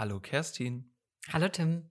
Hallo 0.00 0.18
Kerstin. 0.18 0.90
Hallo 1.28 1.48
Tim. 1.48 1.90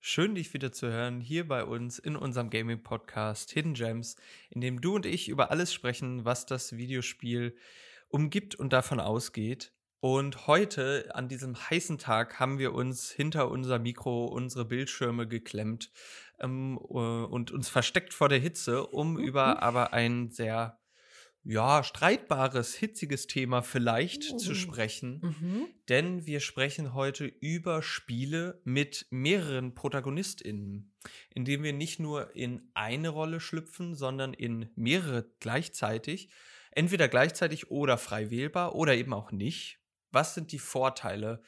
Schön, 0.00 0.34
dich 0.34 0.52
wieder 0.54 0.72
zu 0.72 0.88
hören 0.88 1.20
hier 1.20 1.46
bei 1.46 1.64
uns 1.64 2.00
in 2.00 2.16
unserem 2.16 2.50
Gaming-Podcast 2.50 3.52
Hidden 3.52 3.74
Gems, 3.74 4.16
in 4.50 4.60
dem 4.60 4.80
du 4.80 4.96
und 4.96 5.06
ich 5.06 5.28
über 5.28 5.52
alles 5.52 5.72
sprechen, 5.72 6.24
was 6.24 6.46
das 6.46 6.76
Videospiel 6.76 7.56
umgibt 8.08 8.56
und 8.56 8.72
davon 8.72 8.98
ausgeht. 8.98 9.72
Und 10.00 10.48
heute, 10.48 11.14
an 11.14 11.28
diesem 11.28 11.54
heißen 11.54 11.98
Tag, 11.98 12.40
haben 12.40 12.58
wir 12.58 12.74
uns 12.74 13.08
hinter 13.08 13.52
unser 13.52 13.78
Mikro 13.78 14.24
unsere 14.24 14.64
Bildschirme 14.64 15.28
geklemmt 15.28 15.92
ähm, 16.40 16.76
äh, 16.82 16.92
und 16.92 17.52
uns 17.52 17.68
versteckt 17.68 18.12
vor 18.12 18.28
der 18.28 18.40
Hitze, 18.40 18.84
um 18.84 19.12
mhm. 19.12 19.20
über 19.20 19.62
aber 19.62 19.92
ein 19.92 20.28
sehr 20.32 20.80
ja, 21.44 21.84
streitbares, 21.84 22.74
hitziges 22.74 23.26
Thema 23.26 23.62
vielleicht 23.62 24.32
mhm. 24.32 24.38
zu 24.38 24.54
sprechen. 24.54 25.20
Mhm. 25.22 25.66
Denn 25.88 26.26
wir 26.26 26.40
sprechen 26.40 26.94
heute 26.94 27.26
über 27.26 27.82
Spiele 27.82 28.60
mit 28.64 29.06
mehreren 29.10 29.74
ProtagonistInnen, 29.74 30.94
indem 31.34 31.62
wir 31.62 31.74
nicht 31.74 32.00
nur 32.00 32.34
in 32.34 32.70
eine 32.72 33.10
Rolle 33.10 33.40
schlüpfen, 33.40 33.94
sondern 33.94 34.32
in 34.32 34.70
mehrere 34.74 35.30
gleichzeitig. 35.40 36.30
Entweder 36.70 37.08
gleichzeitig 37.08 37.70
oder 37.70 37.98
frei 37.98 38.30
wählbar 38.30 38.74
oder 38.74 38.94
eben 38.94 39.12
auch 39.12 39.30
nicht. 39.30 39.80
Was 40.10 40.34
sind 40.34 40.50
die 40.50 40.58
Vorteile 40.58 41.42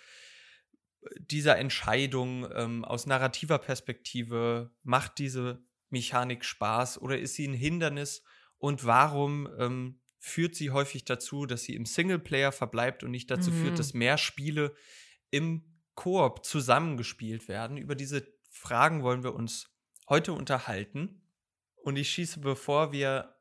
dieser 1.18 1.56
Entscheidung 1.56 2.46
ähm, 2.54 2.84
aus 2.84 3.06
narrativer 3.06 3.58
Perspektive? 3.58 4.72
Macht 4.82 5.18
diese 5.18 5.64
Mechanik 5.88 6.44
Spaß 6.44 7.00
oder 7.00 7.18
ist 7.18 7.34
sie 7.34 7.48
ein 7.48 7.54
Hindernis? 7.54 8.22
Und 8.58 8.84
warum 8.84 9.48
ähm, 9.58 10.00
führt 10.18 10.54
sie 10.54 10.70
häufig 10.70 11.04
dazu, 11.04 11.46
dass 11.46 11.62
sie 11.62 11.74
im 11.74 11.86
Singleplayer 11.86 12.52
verbleibt 12.52 13.04
und 13.04 13.10
nicht 13.10 13.30
dazu 13.30 13.50
mhm. 13.50 13.62
führt, 13.62 13.78
dass 13.78 13.94
mehr 13.94 14.18
Spiele 14.18 14.74
im 15.30 15.64
Koop 15.94 16.44
zusammengespielt 16.44 17.48
werden. 17.48 17.76
Über 17.76 17.94
diese 17.94 18.26
Fragen 18.50 19.02
wollen 19.02 19.22
wir 19.22 19.34
uns 19.34 19.70
heute 20.08 20.32
unterhalten. 20.32 21.22
Und 21.76 21.96
ich 21.96 22.10
schieße, 22.10 22.40
bevor 22.40 22.92
wir 22.92 23.36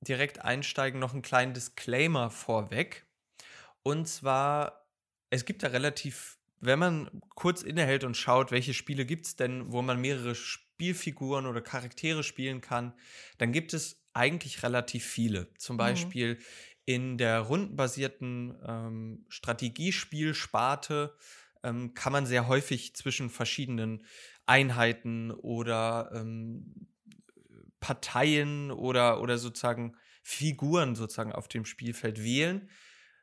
direkt 0.00 0.40
einsteigen, 0.44 1.00
noch 1.00 1.12
einen 1.12 1.22
kleinen 1.22 1.54
Disclaimer 1.54 2.30
vorweg. 2.30 3.06
Und 3.82 4.06
zwar, 4.06 4.86
es 5.30 5.44
gibt 5.44 5.62
da 5.62 5.68
relativ, 5.68 6.38
wenn 6.60 6.78
man 6.78 7.20
kurz 7.34 7.62
innehält 7.62 8.04
und 8.04 8.16
schaut, 8.16 8.50
welche 8.50 8.74
Spiele 8.74 9.04
gibt 9.04 9.26
es 9.26 9.36
denn, 9.36 9.72
wo 9.72 9.82
man 9.82 10.00
mehrere 10.00 10.34
Spielfiguren 10.34 11.46
oder 11.46 11.60
Charaktere 11.60 12.22
spielen 12.22 12.60
kann, 12.60 12.94
dann 13.38 13.52
gibt 13.52 13.74
es 13.74 13.97
eigentlich 14.18 14.62
relativ 14.62 15.04
viele. 15.04 15.52
Zum 15.54 15.76
mhm. 15.76 15.78
Beispiel 15.78 16.34
mhm. 16.34 16.40
in 16.84 17.18
der 17.18 17.40
rundenbasierten 17.40 18.58
ähm, 18.66 19.24
Strategiespielsparte 19.28 21.16
ähm, 21.62 21.94
kann 21.94 22.12
man 22.12 22.26
sehr 22.26 22.48
häufig 22.48 22.94
zwischen 22.94 23.30
verschiedenen 23.30 24.04
Einheiten 24.46 25.30
oder 25.30 26.10
ähm, 26.14 26.88
Parteien 27.80 28.70
oder, 28.70 29.20
oder 29.20 29.38
sozusagen 29.38 29.96
Figuren 30.22 30.94
sozusagen 30.94 31.32
auf 31.32 31.48
dem 31.48 31.64
Spielfeld 31.64 32.22
wählen. 32.22 32.68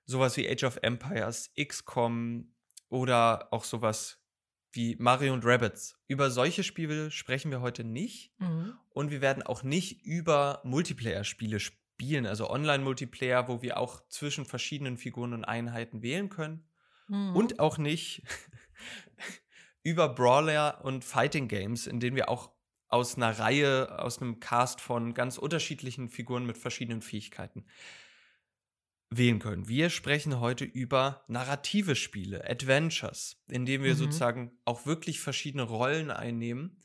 Sowas 0.05 0.38
wie 0.38 0.49
Age 0.49 0.63
of 0.63 0.79
Empires, 0.81 1.51
XCOM 1.59 2.53
oder 2.89 3.51
auch 3.51 3.63
sowas 3.63 4.25
wie 4.76 4.95
Mario 5.00 5.34
und 5.34 5.45
Rabbits. 5.45 5.98
Über 6.08 6.30
solche 6.30 6.64
Spiele 6.64 7.12
sprechen 7.12 7.52
wir 7.52 7.62
heute 7.62 7.84
nicht. 7.84 8.34
Mhm. 8.40 8.73
Und 8.90 9.12
wir 9.12 9.22
werden 9.22 9.44
auch 9.44 9.64
nicht 9.64 10.06
über 10.06 10.62
Multiplayer-Spiele 10.64 11.59
spielen, 11.59 12.26
also 12.26 12.50
Online-Multiplayer, 12.50 13.48
wo 13.48 13.62
wir 13.62 13.78
auch 13.78 14.02
zwischen 14.09 14.46
verschiedenen 14.46 14.98
Figuren 14.98 15.34
und 15.34 15.46
Einheiten 15.46 16.02
wählen 16.02 16.30
können. 16.30 16.68
Mhm. 17.08 17.36
Und 17.36 17.59
auch 17.59 17.78
nicht 17.78 18.23
über 19.84 20.09
Brawler 20.09 20.84
und 20.84 21.06
Fighting 21.06 21.48
Games, 21.48 21.88
in 21.88 22.00
denen 22.00 22.16
wir 22.16 22.30
auch 22.30 22.52
aus 22.88 23.16
einer 23.16 23.38
Reihe, 23.40 24.00
aus 24.00 24.22
einem 24.22 24.40
Cast 24.40 24.81
von 24.81 25.14
ganz 25.14 25.38
unterschiedlichen 25.38 26.09
Figuren 26.09 26.46
mit 26.46 26.58
verschiedenen 26.58 27.02
Fähigkeiten 27.02 27.66
wählen 29.09 29.39
können. 29.39 29.67
Wir 29.67 29.89
sprechen 29.89 30.39
heute 30.39 30.66
über 30.66 31.23
narrative 31.27 31.95
Spiele, 31.95 32.49
Adventures, 32.49 33.38
in 33.47 33.66
denen 33.66 33.83
wir 33.83 33.93
mhm. 33.93 33.99
sozusagen 33.99 34.57
auch 34.66 34.85
wirklich 34.85 35.19
verschiedene 35.19 35.63
Rollen 35.63 36.11
einnehmen. 36.11 36.81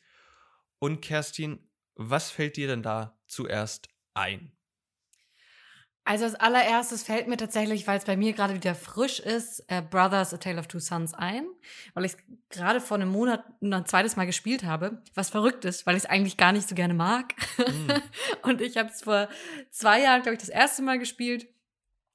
Und 0.79 1.01
Kerstin, 1.01 1.71
was 1.95 2.31
fällt 2.31 2.57
dir 2.57 2.69
denn 2.69 2.83
da 2.83 3.19
zuerst 3.27 3.89
ein? 4.15 4.53
Also 6.05 6.25
als 6.25 6.35
allererstes 6.35 7.03
fällt 7.03 7.29
mir 7.29 7.37
tatsächlich, 7.37 7.87
weil 7.87 7.99
es 7.99 8.05
bei 8.05 8.17
mir 8.17 8.33
gerade 8.33 8.55
wieder 8.55 8.75
frisch 8.75 9.21
ist, 9.21 9.63
äh, 9.69 9.83
Brothers 9.83 10.33
A 10.33 10.39
Tale 10.39 10.59
of 10.59 10.67
Two 10.67 10.81
Sons 10.81 11.15
ein, 11.15 11.47
weil 11.95 12.07
ich 12.07 12.13
es 12.15 12.19
gerade 12.49 12.81
vor 12.81 12.97
einem 12.97 13.11
Monat 13.11 13.45
ein 13.61 13.85
zweites 13.87 14.17
Mal 14.17 14.25
gespielt 14.25 14.65
habe, 14.65 15.03
was 15.15 15.31
verrückt 15.31 15.65
ist, 15.67 15.87
weil 15.87 15.97
ich 15.97 16.05
es 16.05 16.11
eigentlich 16.11 16.37
gar 16.39 16.53
nicht 16.53 16.69
so 16.69 16.75
gerne 16.75 16.95
mag. 16.95 17.35
Mm. 17.59 17.91
Und 18.49 18.61
ich 18.61 18.77
habe 18.79 18.89
es 18.89 19.03
vor 19.03 19.29
zwei 19.71 20.01
Jahren, 20.01 20.23
glaube 20.23 20.35
ich, 20.35 20.41
das 20.41 20.49
erste 20.49 20.83
Mal 20.83 20.99
gespielt 20.99 21.47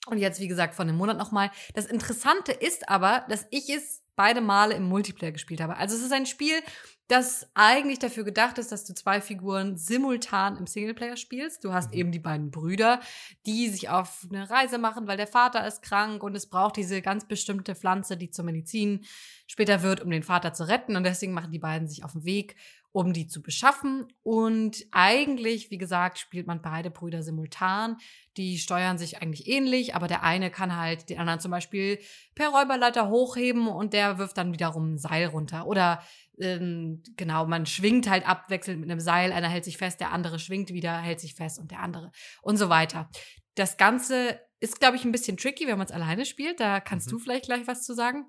und 0.08 0.18
jetzt, 0.18 0.40
wie 0.40 0.48
gesagt, 0.48 0.76
von 0.76 0.88
einem 0.88 0.98
Monat 0.98 1.18
nochmal. 1.18 1.52
Das 1.74 1.86
Interessante 1.86 2.52
ist 2.52 2.90
aber, 2.90 3.26
dass 3.30 3.46
ich 3.52 3.70
es 3.70 4.04
beide 4.16 4.42
Male 4.42 4.76
im 4.76 4.84
Multiplayer 4.84 5.32
gespielt 5.32 5.62
habe. 5.62 5.78
Also 5.78 5.96
es 5.96 6.02
ist 6.02 6.14
ein 6.14 6.26
Spiel, 6.26 6.62
das 7.08 7.48
eigentlich 7.54 8.00
dafür 8.00 8.24
gedacht 8.24 8.58
ist, 8.58 8.72
dass 8.72 8.86
du 8.86 8.94
zwei 8.96 9.22
Figuren 9.22 9.78
simultan 9.78 10.58
im 10.58 10.66
Singleplayer 10.66 11.18
spielst. 11.18 11.64
Du 11.64 11.72
hast 11.72 11.92
mhm. 11.92 11.98
eben 11.98 12.12
die 12.12 12.20
beiden 12.20 12.50
Brüder, 12.50 13.00
die 13.46 13.70
sich 13.70 13.90
auf 13.90 14.26
eine 14.30 14.50
Reise 14.50 14.78
machen, 14.80 15.08
weil 15.08 15.18
der 15.18 15.28
Vater 15.28 15.68
ist 15.68 15.82
krank 15.84 16.24
und 16.24 16.36
es 16.36 16.48
braucht 16.48 16.78
diese 16.78 17.02
ganz 17.02 17.28
bestimmte 17.28 17.76
Pflanze, 17.76 18.18
die 18.18 18.32
zur 18.32 18.46
Medizin 18.46 19.06
später 19.46 19.84
wird, 19.84 20.02
um 20.02 20.10
den 20.10 20.24
Vater 20.24 20.54
zu 20.54 20.68
retten. 20.68 20.96
Und 20.96 21.04
deswegen 21.04 21.34
machen 21.34 21.52
die 21.52 21.60
beiden 21.60 21.88
sich 21.88 22.04
auf 22.04 22.14
den 22.14 22.26
Weg 22.26 22.56
um 22.96 23.12
die 23.12 23.28
zu 23.28 23.42
beschaffen. 23.42 24.08
Und 24.24 24.86
eigentlich, 24.92 25.70
wie 25.70 25.78
gesagt, 25.78 26.18
spielt 26.18 26.48
man 26.48 26.62
beide 26.62 26.90
Brüder 26.90 27.24
simultan. 27.24 27.98
Die 28.38 28.58
steuern 28.58 28.98
sich 28.98 29.22
eigentlich 29.22 29.50
ähnlich, 29.50 29.96
aber 29.96 30.08
der 30.08 30.24
eine 30.24 30.50
kann 30.50 30.78
halt 30.78 31.10
den 31.10 31.20
anderen 31.20 31.42
zum 31.42 31.52
Beispiel 31.52 32.00
per 32.36 32.52
Räuberleiter 32.52 33.10
hochheben 33.10 33.68
und 33.68 33.92
der 33.92 34.18
wirft 34.18 34.38
dann 34.38 34.54
wiederum 34.54 34.94
ein 34.94 34.98
Seil 34.98 35.26
runter. 35.26 35.68
Oder 35.68 36.04
ähm, 36.40 37.04
genau, 37.18 37.46
man 37.46 37.66
schwingt 37.66 38.10
halt 38.10 38.26
abwechselnd 38.26 38.80
mit 38.80 38.90
einem 38.90 39.02
Seil. 39.02 39.34
Einer 39.34 39.50
hält 39.50 39.66
sich 39.66 39.76
fest, 39.76 40.00
der 40.00 40.14
andere 40.14 40.40
schwingt 40.40 40.72
wieder, 40.72 40.98
hält 40.98 41.20
sich 41.20 41.36
fest 41.36 41.60
und 41.60 41.72
der 41.72 41.82
andere 41.82 42.14
und 42.44 42.56
so 42.56 42.70
weiter. 42.70 43.10
Das 43.56 43.76
Ganze 43.76 44.40
ist, 44.62 44.80
glaube 44.80 44.96
ich, 44.96 45.04
ein 45.04 45.12
bisschen 45.12 45.36
tricky, 45.36 45.68
wenn 45.68 45.78
man 45.78 45.88
es 45.88 45.92
alleine 45.94 46.26
spielt. 46.26 46.62
Da 46.62 46.80
kannst 46.80 47.08
mhm. 47.08 47.12
du 47.12 47.20
vielleicht 47.20 47.48
gleich 47.48 47.68
was 47.68 47.84
zu 47.84 47.94
sagen. 47.94 48.26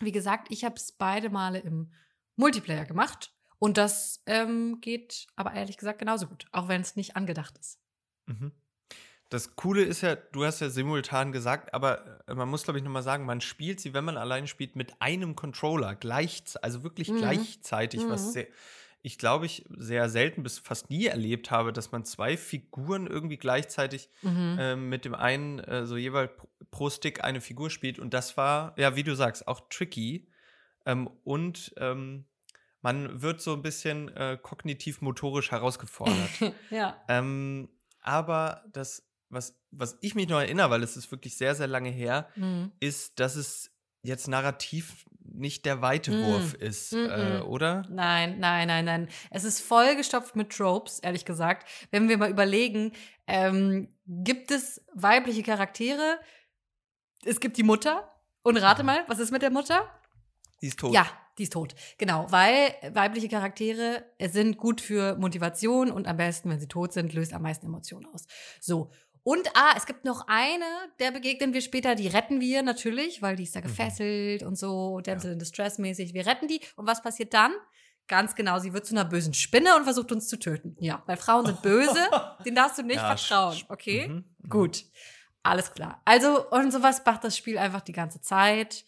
Wie 0.00 0.10
gesagt, 0.10 0.48
ich 0.50 0.64
habe 0.64 0.74
es 0.74 0.90
beide 0.90 1.30
Male 1.30 1.60
im 1.60 1.92
Multiplayer 2.34 2.86
gemacht 2.86 3.33
und 3.64 3.78
das 3.78 4.22
ähm, 4.26 4.82
geht 4.82 5.26
aber 5.36 5.54
ehrlich 5.54 5.78
gesagt 5.78 5.98
genauso 5.98 6.26
gut, 6.26 6.44
auch 6.52 6.68
wenn 6.68 6.82
es 6.82 6.96
nicht 6.96 7.16
angedacht 7.16 7.56
ist. 7.56 7.80
Mhm. 8.26 8.52
Das 9.30 9.56
Coole 9.56 9.82
ist 9.82 10.02
ja, 10.02 10.16
du 10.16 10.44
hast 10.44 10.60
ja 10.60 10.68
simultan 10.68 11.32
gesagt, 11.32 11.72
aber 11.72 12.20
äh, 12.28 12.34
man 12.34 12.46
muss, 12.50 12.64
glaube 12.64 12.78
ich, 12.78 12.84
nochmal 12.84 13.02
sagen, 13.02 13.24
man 13.24 13.40
spielt 13.40 13.80
sie, 13.80 13.94
wenn 13.94 14.04
man 14.04 14.18
allein 14.18 14.48
spielt, 14.48 14.76
mit 14.76 15.00
einem 15.00 15.34
Controller, 15.34 15.94
gleich, 15.94 16.42
also 16.60 16.82
wirklich 16.82 17.08
mhm. 17.08 17.16
gleichzeitig, 17.16 18.04
mhm. 18.04 18.10
was 18.10 18.34
sehr, 18.34 18.48
ich 19.00 19.16
glaube, 19.16 19.46
ich 19.46 19.64
sehr 19.78 20.10
selten 20.10 20.42
bis 20.42 20.58
fast 20.58 20.90
nie 20.90 21.06
erlebt 21.06 21.50
habe, 21.50 21.72
dass 21.72 21.90
man 21.90 22.04
zwei 22.04 22.36
Figuren 22.36 23.06
irgendwie 23.06 23.38
gleichzeitig 23.38 24.10
äh, 24.24 24.76
mit 24.76 25.06
dem 25.06 25.14
einen, 25.14 25.60
äh, 25.60 25.86
so 25.86 25.96
jeweils 25.96 26.32
pro 26.70 26.90
Stick 26.90 27.24
eine 27.24 27.40
Figur 27.40 27.70
spielt. 27.70 27.98
Und 27.98 28.12
das 28.12 28.36
war, 28.36 28.78
ja, 28.78 28.94
wie 28.94 29.04
du 29.04 29.16
sagst, 29.16 29.48
auch 29.48 29.70
tricky. 29.70 30.28
Ähm, 30.84 31.08
und 31.24 31.72
ähm, 31.78 32.26
man 32.84 33.22
wird 33.22 33.40
so 33.40 33.54
ein 33.54 33.62
bisschen 33.62 34.14
äh, 34.14 34.36
kognitiv-motorisch 34.40 35.50
herausgefordert. 35.50 36.28
ja. 36.70 37.02
Ähm, 37.08 37.70
aber 38.02 38.62
das, 38.70 39.08
was, 39.30 39.58
was 39.70 39.96
ich 40.02 40.14
mich 40.14 40.28
noch 40.28 40.38
erinnere, 40.38 40.68
weil 40.68 40.82
es 40.82 40.94
ist 40.94 41.10
wirklich 41.10 41.34
sehr, 41.38 41.54
sehr 41.54 41.66
lange 41.66 41.88
her, 41.88 42.28
mhm. 42.36 42.72
ist, 42.80 43.18
dass 43.18 43.36
es 43.36 43.70
jetzt 44.02 44.28
narrativ 44.28 45.06
nicht 45.18 45.64
der 45.64 45.80
weite 45.80 46.10
mhm. 46.10 46.24
Wurf 46.24 46.52
ist, 46.52 46.92
mhm. 46.92 47.08
Äh, 47.08 47.40
oder? 47.40 47.84
Nein, 47.88 48.38
nein, 48.38 48.68
nein, 48.68 48.84
nein. 48.84 49.08
Es 49.30 49.44
ist 49.44 49.60
vollgestopft 49.60 50.36
mit 50.36 50.50
Tropes, 50.50 50.98
ehrlich 50.98 51.24
gesagt. 51.24 51.66
Wenn 51.90 52.10
wir 52.10 52.18
mal 52.18 52.28
überlegen, 52.28 52.92
ähm, 53.26 53.88
gibt 54.06 54.50
es 54.50 54.84
weibliche 54.92 55.42
Charaktere? 55.42 56.20
Es 57.24 57.40
gibt 57.40 57.56
die 57.56 57.62
Mutter. 57.62 58.10
Und 58.42 58.58
rate 58.58 58.82
mal, 58.82 59.04
was 59.06 59.20
ist 59.20 59.32
mit 59.32 59.40
der 59.40 59.50
Mutter? 59.50 59.88
Die 60.60 60.66
ist 60.66 60.78
tot. 60.78 60.92
Ja, 60.92 61.06
die 61.38 61.44
ist 61.44 61.52
tot. 61.52 61.74
Genau, 61.98 62.26
weil 62.30 62.74
weibliche 62.92 63.28
Charaktere 63.28 64.04
sind 64.20 64.56
gut 64.56 64.80
für 64.80 65.16
Motivation 65.16 65.90
und 65.90 66.06
am 66.06 66.16
besten, 66.16 66.50
wenn 66.50 66.60
sie 66.60 66.68
tot 66.68 66.92
sind, 66.92 67.12
löst 67.12 67.32
am 67.32 67.42
meisten 67.42 67.66
Emotionen 67.66 68.06
aus. 68.06 68.26
So. 68.60 68.90
Und 69.22 69.48
ah, 69.54 69.72
es 69.76 69.86
gibt 69.86 70.04
noch 70.04 70.26
eine, 70.28 70.66
der 71.00 71.10
begegnen 71.10 71.54
wir 71.54 71.62
später, 71.62 71.94
die 71.94 72.08
retten 72.08 72.40
wir 72.40 72.62
natürlich, 72.62 73.22
weil 73.22 73.36
die 73.36 73.44
ist 73.44 73.56
da 73.56 73.60
mhm. 73.60 73.64
gefesselt 73.64 74.42
mhm. 74.42 74.48
und 74.48 74.58
so, 74.58 75.00
Damsel 75.00 75.30
ja. 75.30 75.32
in 75.32 75.38
Distress 75.38 75.78
mäßig. 75.78 76.12
Wir 76.12 76.26
retten 76.26 76.46
die. 76.46 76.60
Und 76.76 76.86
was 76.86 77.02
passiert 77.02 77.32
dann? 77.32 77.52
Ganz 78.06 78.34
genau, 78.34 78.58
sie 78.58 78.74
wird 78.74 78.84
zu 78.84 78.94
einer 78.94 79.06
bösen 79.06 79.32
Spinne 79.32 79.76
und 79.76 79.84
versucht 79.84 80.12
uns 80.12 80.28
zu 80.28 80.38
töten. 80.38 80.76
Ja, 80.78 81.02
weil 81.06 81.16
Frauen 81.16 81.46
sind 81.46 81.62
böse, 81.62 82.06
denen 82.44 82.54
darfst 82.54 82.76
du 82.76 82.82
nicht 82.82 82.96
ja, 82.96 83.16
vertrauen, 83.16 83.56
okay? 83.70 84.08
Mhm. 84.08 84.24
Mhm. 84.42 84.48
Gut. 84.50 84.84
Alles 85.42 85.72
klar. 85.72 86.00
Also, 86.04 86.48
und 86.50 86.70
sowas 86.70 87.02
macht 87.04 87.24
das 87.24 87.36
Spiel 87.36 87.58
einfach 87.58 87.80
die 87.80 87.92
ganze 87.92 88.20
Zeit. 88.20 88.84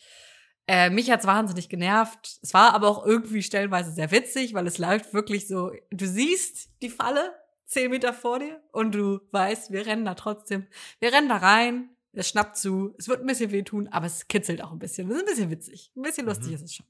Äh, 0.68 0.90
mich 0.90 1.10
hat's 1.10 1.26
wahnsinnig 1.26 1.68
genervt. 1.68 2.38
Es 2.42 2.52
war 2.52 2.74
aber 2.74 2.88
auch 2.88 3.06
irgendwie 3.06 3.42
stellenweise 3.42 3.92
sehr 3.92 4.10
witzig, 4.10 4.54
weil 4.54 4.66
es 4.66 4.78
läuft 4.78 5.14
wirklich 5.14 5.46
so, 5.46 5.72
du 5.90 6.06
siehst 6.06 6.70
die 6.82 6.90
Falle 6.90 7.34
zehn 7.66 7.90
Meter 7.90 8.12
vor 8.12 8.38
dir 8.38 8.60
und 8.72 8.94
du 8.94 9.20
weißt, 9.30 9.70
wir 9.70 9.86
rennen 9.86 10.04
da 10.04 10.14
trotzdem. 10.14 10.66
Wir 10.98 11.12
rennen 11.12 11.28
da 11.28 11.36
rein, 11.36 11.90
es 12.12 12.28
schnappt 12.28 12.56
zu, 12.56 12.94
es 12.98 13.08
wird 13.08 13.20
ein 13.20 13.26
bisschen 13.26 13.52
wehtun, 13.52 13.88
aber 13.88 14.06
es 14.06 14.26
kitzelt 14.26 14.62
auch 14.62 14.72
ein 14.72 14.78
bisschen. 14.78 15.10
Es 15.10 15.16
ist 15.16 15.22
ein 15.22 15.26
bisschen 15.26 15.50
witzig. 15.50 15.92
Ein 15.94 16.02
bisschen 16.02 16.26
lustig 16.26 16.48
mhm. 16.48 16.54
ist 16.54 16.62
es 16.62 16.74
schon. 16.74 16.86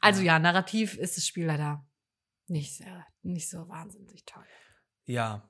Also 0.00 0.22
ja, 0.22 0.38
narrativ 0.38 0.96
ist 0.96 1.16
das 1.16 1.26
Spiel 1.26 1.46
leider 1.46 1.84
nicht 2.46 2.76
sehr, 2.76 3.06
nicht 3.22 3.48
so 3.48 3.68
wahnsinnig 3.68 4.24
toll. 4.24 4.44
Ja. 5.04 5.48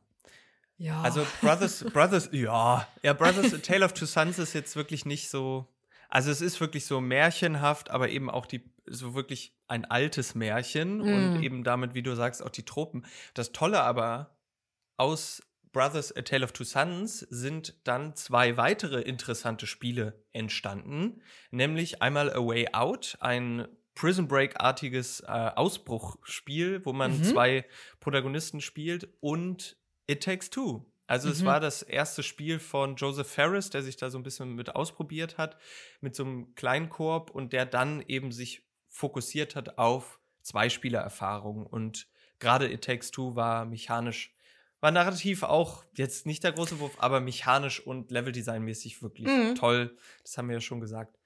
Ja. 0.76 1.02
Also 1.02 1.26
Brothers, 1.40 1.84
Brothers, 1.92 2.28
ja. 2.32 2.86
Ja, 3.02 3.12
Brothers, 3.12 3.54
A 3.54 3.58
Tale 3.62 3.84
of 3.84 3.92
Two 3.92 4.06
Sons 4.06 4.38
ist 4.38 4.54
jetzt 4.54 4.76
wirklich 4.76 5.04
nicht 5.06 5.30
so. 5.30 5.66
Also 6.14 6.30
es 6.30 6.40
ist 6.40 6.60
wirklich 6.60 6.86
so 6.86 7.00
märchenhaft, 7.00 7.90
aber 7.90 8.08
eben 8.08 8.30
auch 8.30 8.46
die 8.46 8.62
so 8.86 9.14
wirklich 9.14 9.52
ein 9.66 9.84
altes 9.84 10.36
Märchen 10.36 10.98
mm. 10.98 11.00
und 11.00 11.42
eben 11.42 11.64
damit, 11.64 11.94
wie 11.94 12.04
du 12.04 12.14
sagst, 12.14 12.40
auch 12.40 12.50
die 12.50 12.64
Tropen. 12.64 13.04
Das 13.34 13.50
Tolle 13.50 13.80
aber 13.80 14.38
aus 14.96 15.42
Brothers 15.72 16.16
A 16.16 16.22
Tale 16.22 16.44
of 16.44 16.52
Two 16.52 16.62
Sons 16.62 17.18
sind 17.18 17.74
dann 17.82 18.14
zwei 18.14 18.56
weitere 18.56 19.00
interessante 19.00 19.66
Spiele 19.66 20.24
entstanden, 20.30 21.20
nämlich 21.50 22.00
einmal 22.00 22.32
A 22.32 22.38
Way 22.38 22.68
Out, 22.74 23.16
ein 23.18 23.66
Prison 23.96 24.28
Break-artiges 24.28 25.18
äh, 25.26 25.26
Ausbruchspiel, 25.26 26.86
wo 26.86 26.92
man 26.92 27.18
mhm. 27.18 27.24
zwei 27.24 27.64
Protagonisten 27.98 28.60
spielt 28.60 29.08
und 29.18 29.76
It 30.06 30.22
Takes 30.22 30.48
Two. 30.50 30.84
Also 31.06 31.28
mhm. 31.28 31.34
es 31.34 31.44
war 31.44 31.60
das 31.60 31.82
erste 31.82 32.22
Spiel 32.22 32.58
von 32.58 32.96
Joseph 32.96 33.28
Ferris, 33.28 33.70
der 33.70 33.82
sich 33.82 33.96
da 33.96 34.10
so 34.10 34.18
ein 34.18 34.22
bisschen 34.22 34.54
mit 34.54 34.74
ausprobiert 34.74 35.38
hat, 35.38 35.58
mit 36.00 36.14
so 36.14 36.24
einem 36.24 36.54
kleinen 36.54 36.88
Korb 36.88 37.30
und 37.30 37.52
der 37.52 37.66
dann 37.66 38.02
eben 38.06 38.32
sich 38.32 38.66
fokussiert 38.88 39.56
hat 39.56 39.78
auf 39.78 40.18
Zwei-Spieler-Erfahrung. 40.42 41.66
Und 41.66 42.06
gerade 42.38 42.70
It 42.70 42.84
Takes 42.84 43.10
Two 43.10 43.34
war 43.34 43.64
mechanisch, 43.64 44.34
war 44.80 44.90
narrativ 44.90 45.42
auch 45.42 45.84
jetzt 45.94 46.26
nicht 46.26 46.44
der 46.44 46.52
große 46.52 46.78
Wurf, 46.80 46.96
aber 46.98 47.20
mechanisch 47.20 47.80
und 47.80 48.10
Leveldesign-mäßig 48.10 49.02
wirklich 49.02 49.26
mhm. 49.26 49.54
toll. 49.56 49.96
Das 50.22 50.38
haben 50.38 50.48
wir 50.48 50.54
ja 50.54 50.60
schon 50.60 50.80
gesagt. 50.80 51.18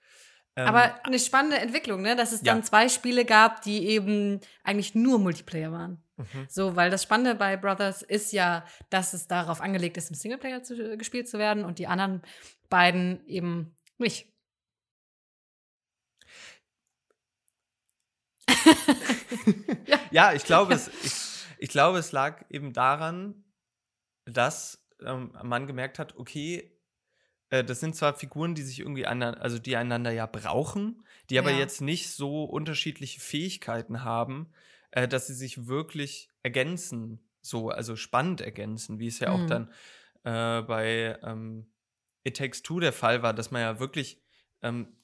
Aber 0.54 0.86
ähm, 0.86 0.92
eine 1.04 1.18
spannende 1.18 1.58
Entwicklung, 1.58 2.02
ne? 2.02 2.16
dass 2.16 2.32
es 2.32 2.42
ja. 2.42 2.52
dann 2.52 2.64
zwei 2.64 2.88
Spiele 2.88 3.24
gab, 3.24 3.62
die 3.62 3.86
eben 3.86 4.40
eigentlich 4.64 4.94
nur 4.94 5.18
Multiplayer 5.18 5.70
waren. 5.70 6.02
Mhm. 6.18 6.46
So, 6.48 6.76
weil 6.76 6.90
das 6.90 7.02
Spannende 7.02 7.34
bei 7.34 7.56
Brothers 7.56 8.02
ist 8.02 8.32
ja, 8.32 8.66
dass 8.90 9.14
es 9.14 9.26
darauf 9.28 9.60
angelegt 9.60 9.96
ist, 9.96 10.10
im 10.10 10.16
Singleplayer 10.16 10.62
zu, 10.62 10.92
äh, 10.92 10.96
gespielt 10.96 11.28
zu 11.28 11.38
werden 11.38 11.64
und 11.64 11.78
die 11.78 11.86
anderen 11.86 12.22
beiden 12.68 13.26
eben 13.26 13.76
nicht. 13.96 14.26
ja. 19.86 20.00
ja. 20.10 20.32
ich 20.32 20.44
glaube, 20.44 20.74
es, 20.74 20.88
ich, 21.02 21.14
ich 21.58 21.68
glaube, 21.68 21.98
es 21.98 22.12
lag 22.12 22.44
eben 22.50 22.72
daran, 22.72 23.44
dass 24.24 24.84
ähm, 25.04 25.32
man 25.42 25.66
gemerkt 25.66 25.98
hat, 25.98 26.16
okay, 26.16 26.78
äh, 27.50 27.64
das 27.64 27.80
sind 27.80 27.96
zwar 27.96 28.14
Figuren, 28.14 28.54
die 28.54 28.62
sich 28.62 28.80
irgendwie 28.80 29.06
einander, 29.06 29.40
also 29.40 29.58
die 29.58 29.76
einander 29.76 30.10
ja 30.10 30.26
brauchen, 30.26 31.04
die 31.30 31.38
aber 31.38 31.50
ja. 31.50 31.58
jetzt 31.58 31.80
nicht 31.80 32.10
so 32.10 32.44
unterschiedliche 32.44 33.20
Fähigkeiten 33.20 34.04
haben, 34.04 34.52
äh, 34.90 35.08
dass 35.08 35.26
sie 35.26 35.34
sich 35.34 35.66
wirklich 35.66 36.30
ergänzen, 36.42 37.20
so, 37.40 37.70
also 37.70 37.96
spannend 37.96 38.40
ergänzen, 38.40 38.98
wie 38.98 39.06
es 39.06 39.18
ja 39.18 39.34
mhm. 39.34 39.42
auch 39.42 39.46
dann 39.46 39.70
äh, 40.24 40.62
bei 40.62 41.18
ähm, 41.22 41.70
It 42.24 42.36
Takes 42.36 42.62
Two 42.62 42.80
der 42.80 42.92
Fall 42.92 43.22
war, 43.22 43.32
dass 43.32 43.50
man 43.50 43.62
ja 43.62 43.80
wirklich 43.80 44.22
ähm, 44.62 44.96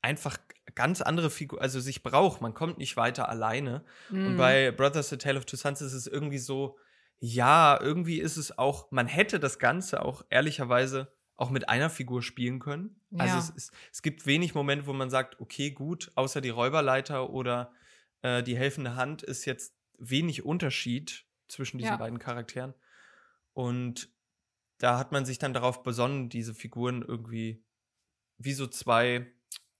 einfach 0.00 0.38
ganz 0.74 1.00
andere 1.00 1.30
Figuren, 1.30 1.62
also 1.62 1.80
sich 1.80 2.02
braucht. 2.02 2.40
Man 2.40 2.54
kommt 2.54 2.78
nicht 2.78 2.96
weiter 2.96 3.28
alleine. 3.28 3.84
Mhm. 4.10 4.26
Und 4.26 4.36
bei 4.36 4.70
Brothers 4.70 5.10
The 5.10 5.18
Tale 5.18 5.38
of 5.38 5.44
Two 5.44 5.56
Sons 5.56 5.80
ist 5.80 5.92
es 5.92 6.06
irgendwie 6.06 6.38
so, 6.38 6.78
ja, 7.18 7.78
irgendwie 7.80 8.18
ist 8.18 8.36
es 8.36 8.58
auch, 8.58 8.90
man 8.90 9.06
hätte 9.06 9.38
das 9.38 9.58
Ganze 9.58 10.04
auch 10.04 10.24
ehrlicherweise 10.28 11.12
auch 11.36 11.50
mit 11.50 11.68
einer 11.68 11.90
Figur 11.90 12.22
spielen 12.22 12.58
können. 12.58 13.00
Also 13.12 13.26
ja. 13.26 13.34
Also 13.36 13.52
es, 13.56 13.64
es, 13.64 13.72
es, 13.92 14.02
gibt 14.02 14.26
wenig 14.26 14.54
Momente, 14.54 14.86
wo 14.86 14.92
man 14.92 15.10
sagt, 15.10 15.40
okay, 15.40 15.70
gut, 15.70 16.10
außer 16.14 16.40
die 16.40 16.50
Räuberleiter 16.50 17.30
oder 17.30 17.72
äh, 18.22 18.42
die 18.42 18.56
helfende 18.56 18.96
Hand 18.96 19.22
ist 19.22 19.44
jetzt 19.44 19.74
wenig 19.98 20.44
Unterschied 20.44 21.26
zwischen 21.48 21.78
diesen 21.78 21.92
ja. 21.92 21.96
beiden 21.96 22.18
Charakteren. 22.18 22.74
Und 23.52 24.10
da 24.78 24.98
hat 24.98 25.12
man 25.12 25.24
sich 25.24 25.38
dann 25.38 25.54
darauf 25.54 25.82
besonnen, 25.82 26.28
diese 26.28 26.54
Figuren 26.54 27.02
irgendwie 27.02 27.64
wie 28.38 28.52
so 28.52 28.66
zwei, 28.66 29.30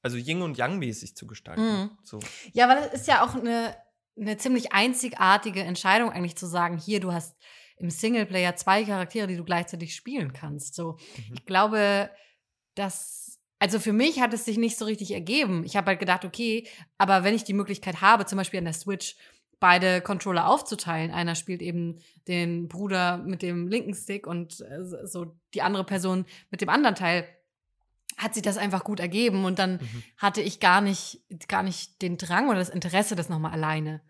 also 0.02 0.16
Yin 0.16 0.42
und 0.42 0.58
Yang 0.58 0.78
mäßig 0.78 1.16
zu 1.16 1.26
gestalten. 1.26 1.62
Mhm. 1.62 1.98
So. 2.02 2.20
Ja, 2.52 2.68
weil 2.68 2.78
es 2.78 3.00
ist 3.00 3.08
ja 3.08 3.24
auch 3.24 3.34
eine, 3.34 3.76
eine 4.16 4.36
ziemlich 4.36 4.72
einzigartige 4.72 5.62
Entscheidung 5.62 6.10
eigentlich 6.10 6.36
zu 6.36 6.46
sagen, 6.46 6.78
hier, 6.78 7.00
du 7.00 7.12
hast 7.12 7.36
im 7.78 7.90
Singleplayer 7.90 8.54
zwei 8.54 8.84
Charaktere, 8.84 9.26
die 9.26 9.36
du 9.36 9.44
gleichzeitig 9.44 9.94
spielen 9.96 10.32
kannst. 10.32 10.74
So, 10.74 10.92
mhm. 10.92 11.34
ich 11.34 11.44
glaube, 11.46 12.10
dass 12.74 13.21
also 13.62 13.78
für 13.78 13.92
mich 13.92 14.20
hat 14.20 14.34
es 14.34 14.44
sich 14.44 14.58
nicht 14.58 14.76
so 14.76 14.84
richtig 14.86 15.12
ergeben. 15.12 15.62
Ich 15.62 15.76
habe 15.76 15.86
halt 15.86 16.00
gedacht, 16.00 16.24
okay, 16.24 16.66
aber 16.98 17.22
wenn 17.22 17.32
ich 17.32 17.44
die 17.44 17.52
Möglichkeit 17.52 18.00
habe, 18.00 18.26
zum 18.26 18.36
Beispiel 18.36 18.58
an 18.58 18.64
der 18.64 18.74
Switch 18.74 19.14
beide 19.60 20.00
Controller 20.00 20.48
aufzuteilen, 20.48 21.12
einer 21.12 21.36
spielt 21.36 21.62
eben 21.62 22.00
den 22.26 22.66
Bruder 22.66 23.18
mit 23.18 23.40
dem 23.40 23.68
linken 23.68 23.94
Stick 23.94 24.26
und 24.26 24.60
äh, 24.62 25.06
so 25.06 25.36
die 25.54 25.62
andere 25.62 25.84
Person 25.84 26.24
mit 26.50 26.60
dem 26.60 26.70
anderen 26.70 26.96
Teil, 26.96 27.24
hat 28.16 28.34
sich 28.34 28.42
das 28.42 28.58
einfach 28.58 28.82
gut 28.82 28.98
ergeben 28.98 29.44
und 29.44 29.60
dann 29.60 29.74
mhm. 29.74 30.02
hatte 30.16 30.40
ich 30.40 30.58
gar 30.58 30.80
nicht 30.80 31.22
gar 31.46 31.62
nicht 31.62 32.02
den 32.02 32.18
Drang 32.18 32.48
oder 32.48 32.58
das 32.58 32.68
Interesse, 32.68 33.14
das 33.14 33.28
nochmal 33.28 33.52
alleine 33.52 34.02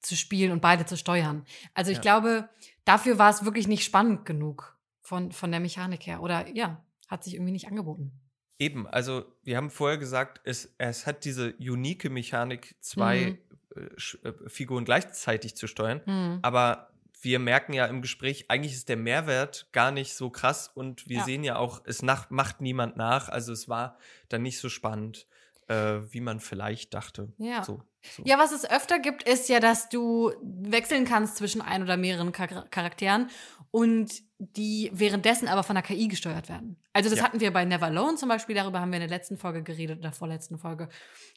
zu 0.00 0.16
spielen 0.16 0.50
und 0.50 0.60
beide 0.60 0.86
zu 0.86 0.96
steuern. 0.96 1.46
Also 1.72 1.92
ich 1.92 1.98
ja. 1.98 2.02
glaube, 2.02 2.48
dafür 2.84 3.16
war 3.16 3.30
es 3.30 3.44
wirklich 3.44 3.68
nicht 3.68 3.84
spannend 3.84 4.26
genug 4.26 4.76
von, 5.02 5.30
von 5.30 5.52
der 5.52 5.60
Mechanik 5.60 6.04
her. 6.04 6.20
Oder 6.20 6.48
ja, 6.48 6.84
hat 7.06 7.22
sich 7.22 7.34
irgendwie 7.34 7.52
nicht 7.52 7.68
angeboten. 7.68 8.20
Eben, 8.58 8.86
also 8.86 9.24
wir 9.44 9.56
haben 9.56 9.70
vorher 9.70 9.98
gesagt, 9.98 10.40
es, 10.44 10.74
es 10.78 11.06
hat 11.06 11.24
diese 11.24 11.54
unique 11.60 12.10
Mechanik, 12.10 12.74
zwei 12.80 13.38
mhm. 13.76 13.82
äh, 14.22 14.28
äh 14.28 14.48
Figuren 14.48 14.84
gleichzeitig 14.84 15.56
zu 15.56 15.66
steuern. 15.66 16.00
Mhm. 16.06 16.38
Aber 16.42 16.90
wir 17.20 17.38
merken 17.38 17.72
ja 17.72 17.86
im 17.86 18.02
Gespräch, 18.02 18.46
eigentlich 18.48 18.74
ist 18.74 18.88
der 18.88 18.96
Mehrwert 18.96 19.68
gar 19.72 19.90
nicht 19.90 20.14
so 20.14 20.30
krass 20.30 20.68
und 20.68 21.08
wir 21.08 21.18
ja. 21.18 21.24
sehen 21.24 21.44
ja 21.44 21.56
auch, 21.56 21.82
es 21.84 22.02
nach, 22.02 22.30
macht 22.30 22.60
niemand 22.60 22.96
nach. 22.96 23.28
Also 23.28 23.52
es 23.52 23.68
war 23.68 23.98
dann 24.28 24.42
nicht 24.42 24.58
so 24.58 24.68
spannend 24.68 25.26
äh, 25.68 26.00
wie 26.12 26.20
man 26.20 26.40
vielleicht 26.40 26.94
dachte. 26.94 27.32
Ja. 27.38 27.62
So, 27.62 27.82
so. 28.16 28.22
Ja, 28.24 28.38
was 28.38 28.52
es 28.52 28.68
öfter 28.68 28.98
gibt, 28.98 29.22
ist 29.22 29.48
ja, 29.48 29.60
dass 29.60 29.88
du 29.88 30.32
wechseln 30.42 31.04
kannst 31.04 31.36
zwischen 31.36 31.60
ein 31.60 31.82
oder 31.82 31.96
mehreren 31.96 32.34
Char 32.34 32.66
Charakteren 32.70 33.28
und 33.70 34.22
die 34.38 34.90
währenddessen 34.92 35.48
aber 35.48 35.64
von 35.64 35.74
der 35.74 35.82
KI 35.82 36.06
gesteuert 36.06 36.48
werden. 36.48 36.76
Also 36.92 37.10
das 37.10 37.18
ja. 37.18 37.24
hatten 37.24 37.40
wir 37.40 37.52
bei 37.52 37.64
Never 37.64 37.86
Alone 37.86 38.16
zum 38.16 38.28
Beispiel, 38.28 38.54
darüber 38.54 38.80
haben 38.80 38.90
wir 38.90 38.96
in 38.96 39.08
der 39.08 39.18
letzten 39.18 39.36
Folge 39.36 39.64
geredet 39.64 39.98
oder 39.98 40.12
vorletzten 40.12 40.58
Folge, 40.58 40.88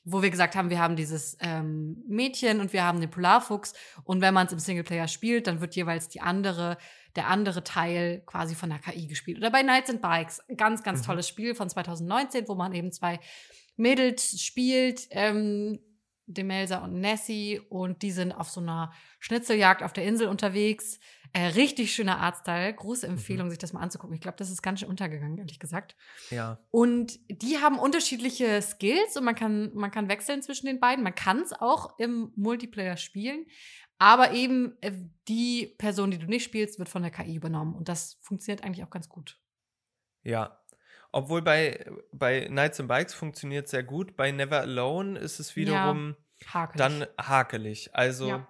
wo 0.05 0.22
wir 0.22 0.29
gesagt 0.29 0.55
haben, 0.55 0.70
wir 0.70 0.79
haben 0.79 0.96
dieses 0.96 1.36
ähm, 1.39 2.03
Mädchen 2.08 2.60
und 2.60 2.74
wir 2.74 2.84
haben 2.84 3.01
den 3.01 3.10
Polarfuchs 3.10 3.74
und 4.03 4.22
wenn 4.22 4.36
man 4.36 4.46
es 4.46 4.53
im 4.53 4.60
Singleplayer 4.60 5.08
spielt, 5.08 5.48
dann 5.48 5.62
wird 5.62 5.75
jeweils 5.75 6.10
die 6.10 6.22
andere 6.22 6.77
der 7.15 7.27
andere 7.27 7.63
Teil 7.63 8.24
quasi 8.25 8.55
von 8.55 8.70
der 8.70 8.79
KI 8.79 9.08
gespielt. 9.08 9.38
Oder 9.38 9.51
bei 9.51 9.63
Knights 9.63 9.89
and 9.89 10.01
Bikes, 10.01 10.41
ganz, 10.55 10.84
ganz 10.84 11.01
mhm. 11.01 11.05
tolles 11.05 11.27
Spiel 11.27 11.55
von 11.55 11.70
2019, 11.70 12.48
wo 12.48 12.55
man 12.55 12.74
eben 12.74 12.91
zwei 12.91 13.20
Mädels 13.75 14.41
spielt, 14.41 15.08
ähm, 15.12 15.79
Demelsa 16.27 16.77
und 16.77 17.00
Nessie, 17.00 17.60
und 17.70 18.01
die 18.01 18.12
sind 18.12 18.31
auf 18.31 18.50
so 18.50 18.62
einer 18.62 18.93
Schnitzeljagd 19.20 19.84
auf 19.84 19.91
der 19.91 20.05
Insel 20.05 20.27
unterwegs. 20.27 21.00
Äh, 21.33 21.47
richtig 21.47 21.93
schöner 21.93 22.19
Artstyle. 22.19 22.73
Große 22.73 23.07
mhm. 23.07 23.13
Empfehlung, 23.13 23.47
mhm. 23.47 23.51
sich 23.51 23.59
das 23.59 23.73
mal 23.73 23.81
anzugucken. 23.81 24.15
Ich 24.15 24.21
glaube, 24.21 24.38
das 24.38 24.50
ist 24.50 24.61
ganz 24.61 24.79
schön 24.79 24.89
untergegangen, 24.89 25.38
ehrlich 25.38 25.59
gesagt. 25.59 25.95
Ja. 26.29 26.59
Und 26.71 27.19
die 27.29 27.59
haben 27.59 27.79
unterschiedliche 27.79 28.61
Skills 28.61 29.15
und 29.15 29.23
man 29.23 29.35
kann, 29.35 29.73
man 29.73 29.91
kann 29.91 30.09
wechseln 30.09 30.41
zwischen 30.41 30.65
den 30.65 30.79
beiden. 30.79 31.03
Man 31.03 31.15
kann 31.15 31.41
es 31.41 31.53
auch 31.53 31.97
im 32.00 32.31
Multiplayer 32.35 32.97
spielen. 32.97 33.45
Aber 33.97 34.31
eben 34.31 34.77
äh, 34.81 34.93
die 35.27 35.75
Person, 35.77 36.11
die 36.11 36.17
du 36.17 36.25
nicht 36.25 36.43
spielst, 36.43 36.79
wird 36.79 36.89
von 36.89 37.03
der 37.03 37.11
KI 37.11 37.35
übernommen. 37.35 37.75
Und 37.75 37.88
das 37.88 38.17
funktioniert 38.21 38.63
eigentlich 38.63 38.83
auch 38.83 38.89
ganz 38.89 39.07
gut. 39.07 39.39
Ja, 40.23 40.61
obwohl 41.11 41.41
bei, 41.41 41.85
bei 42.11 42.45
Knights 42.45 42.79
and 42.79 42.89
Bikes 42.89 43.13
funktioniert 43.13 43.67
sehr 43.67 43.83
gut. 43.83 44.15
Bei 44.15 44.31
Never 44.31 44.61
Alone 44.61 45.19
ist 45.19 45.39
es 45.39 45.55
wiederum 45.55 46.15
ja, 46.41 46.53
hakelig. 46.53 46.77
dann 46.77 47.05
hakelig. 47.19 47.89
Also 47.93 48.27
ja. 48.29 48.47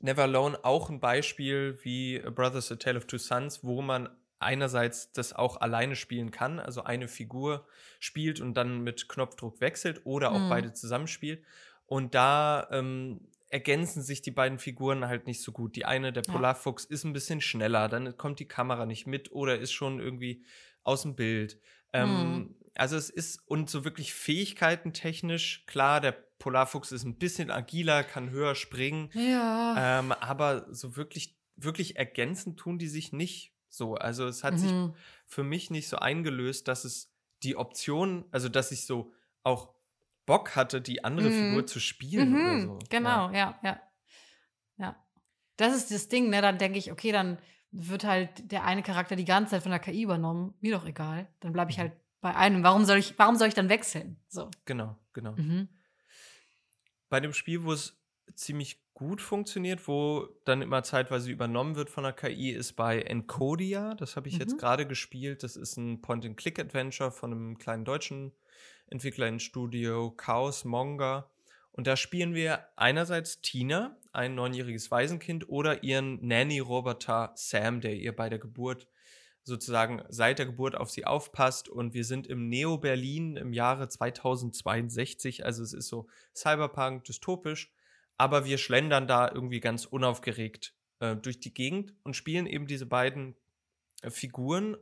Never 0.00 0.22
Alone 0.22 0.58
auch 0.64 0.90
ein 0.90 1.00
Beispiel 1.00 1.78
wie 1.82 2.18
Brothers 2.18 2.72
A 2.72 2.76
Tale 2.76 2.98
of 2.98 3.06
Two 3.06 3.18
Sons, 3.18 3.62
wo 3.62 3.82
man 3.82 4.08
einerseits 4.38 5.12
das 5.12 5.34
auch 5.34 5.60
alleine 5.60 5.94
spielen 5.94 6.30
kann, 6.30 6.58
also 6.58 6.82
eine 6.82 7.08
Figur 7.08 7.66
spielt 7.98 8.40
und 8.40 8.54
dann 8.54 8.82
mit 8.82 9.08
Knopfdruck 9.08 9.60
wechselt 9.60 10.00
oder 10.04 10.32
auch 10.32 10.40
mhm. 10.40 10.48
beide 10.48 10.72
zusammenspielt. 10.72 11.44
Und 11.84 12.14
da 12.14 12.66
ähm, 12.70 13.28
ergänzen 13.50 14.02
sich 14.02 14.22
die 14.22 14.30
beiden 14.30 14.58
Figuren 14.58 15.06
halt 15.06 15.26
nicht 15.26 15.42
so 15.42 15.52
gut. 15.52 15.76
Die 15.76 15.84
eine, 15.84 16.12
der 16.12 16.22
Polarfuchs, 16.22 16.86
ja. 16.88 16.94
ist 16.94 17.04
ein 17.04 17.12
bisschen 17.12 17.40
schneller, 17.40 17.88
dann 17.88 18.16
kommt 18.16 18.38
die 18.38 18.48
Kamera 18.48 18.86
nicht 18.86 19.06
mit 19.06 19.30
oder 19.32 19.58
ist 19.58 19.72
schon 19.72 20.00
irgendwie 20.00 20.44
aus 20.82 21.02
dem 21.02 21.16
Bild. 21.16 21.60
Ähm, 21.92 22.08
hm. 22.08 22.54
also 22.76 22.96
es 22.96 23.10
ist, 23.10 23.42
und 23.46 23.68
so 23.68 23.84
wirklich 23.84 24.14
Fähigkeiten 24.14 24.92
technisch, 24.92 25.66
klar, 25.66 26.00
der 26.00 26.29
Polarfuchs 26.40 26.90
ist 26.90 27.04
ein 27.04 27.16
bisschen 27.18 27.50
agiler, 27.52 28.02
kann 28.02 28.30
höher 28.30 28.56
springen. 28.56 29.10
Ja. 29.12 30.00
Ähm, 30.00 30.10
aber 30.10 30.66
so 30.74 30.96
wirklich, 30.96 31.38
wirklich 31.54 31.96
ergänzend 31.96 32.58
tun 32.58 32.78
die 32.78 32.88
sich 32.88 33.12
nicht 33.12 33.54
so. 33.68 33.94
Also 33.94 34.26
es 34.26 34.42
hat 34.42 34.58
sich 34.58 34.72
Mhm. 34.72 34.94
für 35.26 35.44
mich 35.44 35.70
nicht 35.70 35.88
so 35.88 35.98
eingelöst, 35.98 36.66
dass 36.66 36.84
es 36.84 37.12
die 37.44 37.54
Option, 37.56 38.24
also 38.32 38.48
dass 38.48 38.72
ich 38.72 38.84
so 38.86 39.12
auch 39.44 39.74
Bock 40.26 40.56
hatte, 40.56 40.80
die 40.80 41.04
andere 41.04 41.28
Mhm. 41.28 41.32
Figur 41.32 41.66
zu 41.66 41.78
spielen 41.78 42.32
oder 42.32 42.54
Mhm, 42.56 42.62
so. 42.66 42.78
Genau, 42.88 43.30
ja. 43.30 43.58
ja, 43.62 43.80
ja, 44.78 44.96
Das 45.56 45.76
ist 45.76 45.90
das 45.90 46.08
Ding, 46.08 46.30
ne? 46.30 46.40
Dann 46.40 46.56
denke 46.58 46.78
ich, 46.78 46.90
okay, 46.90 47.12
dann 47.12 47.38
wird 47.70 48.04
halt 48.04 48.50
der 48.50 48.64
eine 48.64 48.82
Charakter 48.82 49.14
die 49.14 49.24
ganze 49.26 49.50
Zeit 49.52 49.62
von 49.62 49.70
der 49.70 49.78
KI 49.78 50.02
übernommen. 50.02 50.54
Mir 50.60 50.72
doch 50.74 50.86
egal. 50.86 51.28
Dann 51.40 51.52
bleibe 51.52 51.70
ich 51.70 51.76
Mhm. 51.76 51.82
halt 51.82 51.92
bei 52.22 52.34
einem. 52.34 52.62
Warum 52.62 52.84
soll 52.86 52.98
ich, 52.98 53.18
warum 53.18 53.36
soll 53.36 53.48
ich 53.48 53.54
dann 53.54 53.68
wechseln? 53.68 54.16
So. 54.28 54.50
Genau, 54.64 54.96
genau. 55.12 55.32
Mhm. 55.32 55.68
Bei 57.10 57.20
dem 57.20 57.34
Spiel, 57.34 57.64
wo 57.64 57.72
es 57.72 58.00
ziemlich 58.34 58.80
gut 58.94 59.20
funktioniert, 59.20 59.88
wo 59.88 60.28
dann 60.44 60.62
immer 60.62 60.82
zeitweise 60.82 61.30
übernommen 61.30 61.74
wird 61.74 61.90
von 61.90 62.04
der 62.04 62.12
KI, 62.12 62.50
ist 62.50 62.74
bei 62.74 63.00
Encodia. 63.02 63.94
Das 63.94 64.16
habe 64.16 64.28
ich 64.28 64.38
jetzt 64.38 64.54
Mhm. 64.54 64.58
gerade 64.58 64.86
gespielt. 64.86 65.42
Das 65.42 65.56
ist 65.56 65.76
ein 65.76 66.00
Point-and-Click-Adventure 66.00 67.10
von 67.10 67.32
einem 67.32 67.58
kleinen 67.58 67.84
deutschen 67.84 68.32
Entwickler 68.88 69.26
in 69.28 69.40
Studio, 69.40 70.10
Chaos 70.12 70.64
Monga. 70.64 71.30
Und 71.72 71.86
da 71.86 71.96
spielen 71.96 72.34
wir 72.34 72.66
einerseits 72.76 73.40
Tina, 73.40 73.96
ein 74.12 74.34
neunjähriges 74.34 74.90
Waisenkind, 74.90 75.48
oder 75.48 75.82
ihren 75.82 76.24
Nanny-Roboter 76.26 77.32
Sam, 77.36 77.80
der 77.80 77.96
ihr 77.96 78.14
bei 78.14 78.28
der 78.28 78.38
Geburt 78.38 78.86
sozusagen 79.44 80.02
seit 80.08 80.38
der 80.38 80.46
Geburt 80.46 80.76
auf 80.76 80.90
sie 80.90 81.04
aufpasst. 81.06 81.68
Und 81.68 81.94
wir 81.94 82.04
sind 82.04 82.26
im 82.26 82.48
Neo-Berlin 82.48 83.36
im 83.36 83.52
Jahre 83.52 83.88
2062. 83.88 85.44
Also 85.44 85.62
es 85.62 85.72
ist 85.72 85.88
so 85.88 86.08
Cyberpunk, 86.34 87.04
dystopisch. 87.04 87.72
Aber 88.16 88.44
wir 88.44 88.58
schlendern 88.58 89.06
da 89.06 89.30
irgendwie 89.32 89.60
ganz 89.60 89.86
unaufgeregt 89.86 90.74
äh, 91.00 91.16
durch 91.16 91.40
die 91.40 91.54
Gegend 91.54 91.94
und 92.02 92.14
spielen 92.14 92.46
eben 92.46 92.66
diese 92.66 92.86
beiden 92.86 93.34
äh, 94.02 94.10
Figuren. 94.10 94.76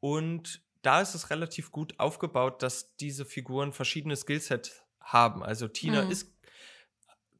Und 0.00 0.62
da 0.82 1.00
ist 1.00 1.14
es 1.14 1.30
relativ 1.30 1.70
gut 1.70 1.98
aufgebaut, 1.98 2.62
dass 2.62 2.94
diese 2.96 3.24
Figuren 3.24 3.72
verschiedene 3.72 4.16
Skillsets 4.16 4.82
haben. 5.00 5.42
Also 5.42 5.68
Tina 5.68 6.04
Mhm. 6.04 6.10
ist 6.10 6.31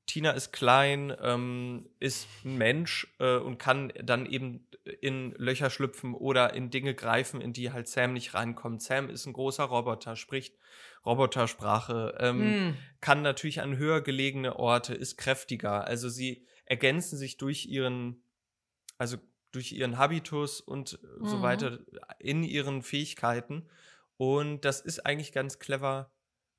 Tina 0.07 0.33
ist 0.33 0.53
klein, 0.53 1.15
ähm, 1.21 1.89
ist 2.01 2.27
ein 2.45 2.57
Mensch 2.57 3.15
äh, 3.19 3.37
und 3.37 3.59
kann 3.59 3.93
dann 4.03 4.27
eben 4.27 4.69
in 5.01 5.33
Löcher 5.39 5.71
schlüpfen 5.71 6.15
oder 6.15 6.55
in 6.55 6.71
Dinge 6.71 6.95
greifen, 6.95 7.41
in 7.41 7.53
die 7.53 7.73
halt 7.73 7.89
Sam 7.89 8.13
nicht 8.13 8.35
reinkommt. 8.35 8.83
Sam 8.83 9.09
ist 9.09 9.27
ein 9.27 9.33
großer 9.33 9.65
Roboter, 9.65 10.17
spricht 10.17 10.57
Robotersprache, 11.07 12.17
ähm, 12.19 12.57
Mhm. 12.57 12.77
kann 13.01 13.23
natürlich 13.23 13.61
an 13.61 13.77
höher 13.77 14.01
gelegene 14.01 14.57
Orte, 14.57 14.95
ist 14.95 15.17
kräftiger. 15.17 15.85
Also 15.85 16.09
sie 16.09 16.47
ergänzen 16.67 17.17
sich 17.17 17.37
durch 17.37 17.67
ihren, 17.67 18.25
also 18.99 19.19
durch 19.53 19.73
ihren 19.73 19.99
Habitus 19.99 20.61
und 20.61 20.99
so 21.21 21.39
Mhm. 21.39 21.43
weiter 21.43 21.79
in 22.19 22.43
ihren 22.43 22.83
Fähigkeiten. 22.83 23.69
Und 24.17 24.65
das 24.65 24.81
ist 24.81 25.07
eigentlich 25.07 25.33
ganz 25.33 25.59
clever 25.59 26.13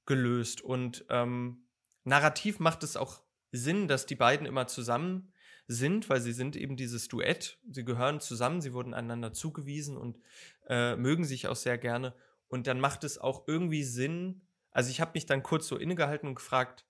gelöst. 0.05 0.62
Und 0.62 1.05
ähm, 1.09 1.67
narrativ 2.03 2.59
macht 2.59 2.83
es 2.83 2.97
auch 2.97 3.22
Sinn, 3.53 3.88
dass 3.88 4.07
die 4.07 4.15
beiden 4.17 4.48
immer 4.48 4.67
zusammen 4.67 5.33
sind, 5.67 6.10
weil 6.10 6.22
sie 6.22 6.33
sind 6.33 6.57
eben 6.57 6.77
dieses 6.77 7.07
Duett. 7.07 7.60
Sie 7.72 7.86
gehören 7.86 8.19
zusammen, 8.19 8.62
sie 8.62 8.74
wurden 8.74 8.93
einander 8.93 9.33
zugewiesen 9.33 9.98
und 9.98 10.19
äh, 10.67 10.98
mögen 10.98 11.24
sich 11.25 11.48
auch 11.48 11.55
sehr 11.55 11.77
gerne. 11.77 12.15
Und 12.50 12.67
dann 12.67 12.81
macht 12.81 13.05
es 13.05 13.17
auch 13.19 13.48
irgendwie 13.48 13.83
Sinn. 13.83 14.48
Also 14.72 14.91
ich 14.91 15.01
habe 15.01 15.13
mich 15.15 15.25
dann 15.27 15.43
kurz 15.43 15.67
so 15.67 15.77
innegehalten 15.77 16.29
und 16.29 16.36
gefragt, 16.36 16.86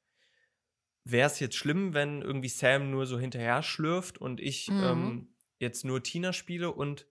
wäre 1.04 1.28
es 1.28 1.40
jetzt 1.40 1.56
schlimm, 1.56 1.94
wenn 1.94 2.22
irgendwie 2.22 2.50
Sam 2.50 2.90
nur 2.92 3.06
so 3.06 3.20
hinterher 3.20 3.62
schlürft 3.64 4.18
und 4.18 4.40
ich 4.40 4.78
Mhm. 4.78 4.80
ähm, 4.80 5.36
jetzt 5.60 5.84
nur 5.86 6.02
Tina 6.04 6.34
spiele 6.34 6.72
und 6.72 7.08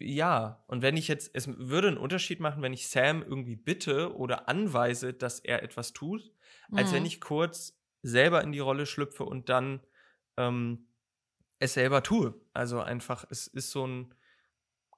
ja, 0.00 0.64
und 0.68 0.82
wenn 0.82 0.96
ich 0.96 1.08
jetzt, 1.08 1.30
es 1.34 1.48
würde 1.48 1.88
einen 1.88 1.98
Unterschied 1.98 2.40
machen, 2.40 2.62
wenn 2.62 2.72
ich 2.74 2.88
Sam 2.88 3.22
irgendwie 3.22 3.56
bitte 3.56 4.16
oder 4.16 4.48
anweise, 4.48 5.14
dass 5.14 5.40
er 5.40 5.62
etwas 5.62 5.92
tut, 5.94 6.32
als 6.72 6.92
wenn 6.92 7.04
Mhm. 7.04 7.06
ich 7.06 7.20
kurz 7.20 7.77
selber 8.08 8.42
in 8.42 8.52
die 8.52 8.58
Rolle 8.58 8.86
schlüpfe 8.86 9.24
und 9.24 9.48
dann 9.48 9.80
ähm, 10.36 10.88
es 11.58 11.74
selber 11.74 12.02
tue. 12.02 12.34
Also 12.54 12.80
einfach, 12.80 13.24
es 13.30 13.46
ist 13.46 13.70
so 13.70 13.86
ein 13.86 14.14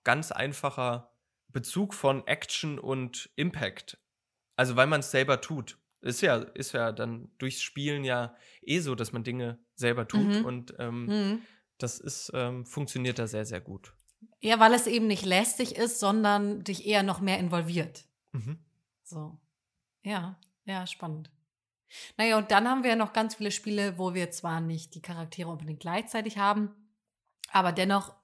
ganz 0.04 0.32
einfacher 0.32 1.12
Bezug 1.48 1.94
von 1.94 2.26
Action 2.26 2.78
und 2.78 3.30
Impact. 3.36 3.98
Also 4.56 4.76
weil 4.76 4.86
man 4.86 5.00
es 5.00 5.10
selber 5.10 5.40
tut. 5.40 5.78
Ist 6.02 6.22
ja, 6.22 6.36
ist 6.36 6.72
ja 6.72 6.92
dann 6.92 7.30
durchs 7.38 7.60
Spielen 7.62 8.04
ja 8.04 8.34
eh 8.62 8.80
so, 8.80 8.94
dass 8.94 9.12
man 9.12 9.22
Dinge 9.24 9.58
selber 9.74 10.08
tut 10.08 10.26
Mhm. 10.26 10.44
und 10.44 10.74
ähm, 10.78 11.06
Mhm. 11.06 11.42
das 11.78 11.98
ist, 12.00 12.30
ähm, 12.34 12.64
funktioniert 12.64 13.18
da 13.18 13.26
sehr, 13.26 13.44
sehr 13.44 13.60
gut. 13.60 13.94
Ja, 14.40 14.58
weil 14.60 14.72
es 14.72 14.86
eben 14.86 15.06
nicht 15.06 15.24
lästig 15.26 15.76
ist, 15.76 16.00
sondern 16.00 16.64
dich 16.64 16.86
eher 16.86 17.02
noch 17.02 17.20
mehr 17.20 17.38
involviert. 17.38 18.04
Mhm. 18.32 18.58
So. 19.02 19.38
Ja, 20.02 20.38
ja, 20.64 20.86
spannend. 20.86 21.30
Naja, 22.16 22.38
und 22.38 22.50
dann 22.50 22.68
haben 22.68 22.82
wir 22.82 22.90
ja 22.90 22.96
noch 22.96 23.12
ganz 23.12 23.36
viele 23.36 23.50
Spiele, 23.50 23.98
wo 23.98 24.14
wir 24.14 24.30
zwar 24.30 24.60
nicht 24.60 24.94
die 24.94 25.02
Charaktere 25.02 25.50
unbedingt 25.50 25.80
gleichzeitig 25.80 26.38
haben, 26.38 26.70
aber 27.52 27.72
dennoch 27.72 28.14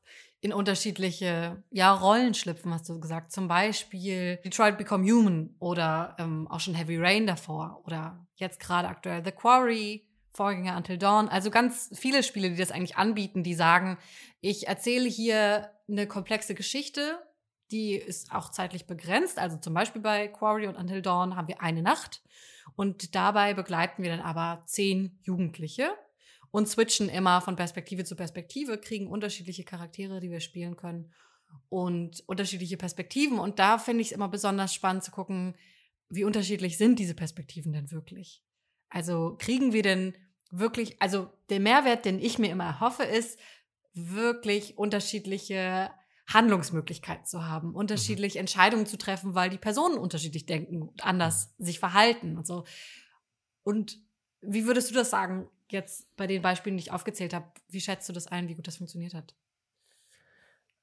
in 0.41 0.53
unterschiedliche 0.53 1.63
ja, 1.71 1.93
Rollen 1.93 2.35
schlüpfen, 2.35 2.73
hast 2.73 2.89
du 2.89 3.01
gesagt. 3.01 3.33
Zum 3.33 3.49
Beispiel 3.49 4.37
Detroit 4.45 4.79
Become 4.79 5.11
Human 5.11 5.55
oder 5.59 6.15
ähm, 6.19 6.47
auch 6.49 6.61
schon 6.61 6.75
Heavy 6.75 6.97
Rain 6.99 7.27
davor 7.27 7.83
oder 7.85 8.27
jetzt 8.35 8.61
gerade 8.61 8.89
aktuell 8.89 9.25
The 9.25 9.33
Quarry, 9.33 10.07
Vorgänger 10.31 10.77
Until 10.77 10.99
Dawn. 10.99 11.29
Also 11.29 11.51
ganz 11.51 11.91
viele 11.95 12.23
Spiele, 12.23 12.51
die 12.51 12.57
das 12.57 12.71
eigentlich 12.71 12.97
anbieten, 12.97 13.43
die 13.43 13.55
sagen, 13.55 13.99
ich 14.41 14.69
erzähle 14.69 15.09
hier 15.09 15.71
eine 15.89 16.07
komplexe 16.07 16.55
Geschichte, 16.55 17.19
die 17.71 17.95
ist 17.95 18.33
auch 18.33 18.51
zeitlich 18.51 18.87
begrenzt. 18.87 19.39
Also 19.39 19.57
zum 19.57 19.75
Beispiel 19.75 20.03
bei 20.03 20.29
Quarry 20.29 20.67
und 20.67 20.77
Until 20.77 21.03
Dawn 21.03 21.37
haben 21.37 21.49
wir 21.49 21.61
eine 21.61 21.83
Nacht 21.83 22.23
und 22.75 23.15
dabei 23.15 23.55
begleiten 23.55 24.03
wir 24.03 24.11
dann 24.11 24.21
aber 24.21 24.63
zehn 24.67 25.19
Jugendliche 25.23 25.91
und 26.51 26.69
switchen 26.69 27.09
immer 27.09 27.41
von 27.41 27.57
Perspektive 27.57 28.05
zu 28.05 28.17
Perspektive, 28.17 28.79
kriegen 28.79 29.09
unterschiedliche 29.09 29.65
Charaktere, 29.65 30.21
die 30.21 30.31
wir 30.31 30.41
spielen 30.41 30.77
können 30.77 31.13
und 31.69 32.23
unterschiedliche 32.27 32.77
Perspektiven. 32.77 33.39
Und 33.39 33.59
da 33.59 33.79
finde 33.79 34.03
ich 34.03 34.09
es 34.09 34.13
immer 34.13 34.29
besonders 34.29 34.75
spannend 34.75 35.05
zu 35.05 35.11
gucken, 35.11 35.57
wie 36.09 36.25
unterschiedlich 36.25 36.79
sind 36.79 36.99
diese 36.99 37.15
Perspektiven 37.15 37.73
denn 37.73 37.91
wirklich? 37.91 38.43
Also 38.89 39.37
kriegen 39.39 39.73
wir 39.73 39.83
denn 39.83 40.17
wirklich, 40.51 41.01
also 41.03 41.31
der 41.51 41.61
Mehrwert, 41.61 42.05
den 42.05 42.21
ich 42.21 42.39
mir 42.39 42.51
immer 42.51 42.65
erhoffe, 42.65 43.03
ist, 43.03 43.39
wirklich 43.93 44.79
unterschiedliche 44.79 45.91
Handlungsmöglichkeiten 46.27 47.25
zu 47.25 47.47
haben, 47.47 47.75
unterschiedlich 47.75 48.37
Entscheidungen 48.37 48.87
zu 48.87 48.99
treffen, 48.99 49.35
weil 49.35 49.51
die 49.51 49.59
Personen 49.59 49.99
unterschiedlich 49.99 50.47
denken 50.47 50.83
und 50.83 51.05
anders 51.05 51.55
sich 51.59 51.79
verhalten 51.79 52.37
und 52.37 52.47
so. 52.47 52.65
Und 53.63 53.99
wie 54.41 54.67
würdest 54.67 54.91
du 54.91 54.95
das 54.95 55.11
sagen, 55.11 55.49
jetzt 55.71 56.15
bei 56.17 56.27
den 56.27 56.43
Beispielen, 56.43 56.77
die 56.77 56.83
ich 56.85 56.93
aufgezählt 56.93 57.35
habe? 57.35 57.53
Wie 57.69 57.81
schätzt 57.81 58.09
du 58.09 58.13
das 58.13 58.27
ein, 58.29 58.49
wie 58.49 58.55
gut 58.55 58.67
das 58.67 58.77
funktioniert 58.79 59.15
hat? 59.15 59.37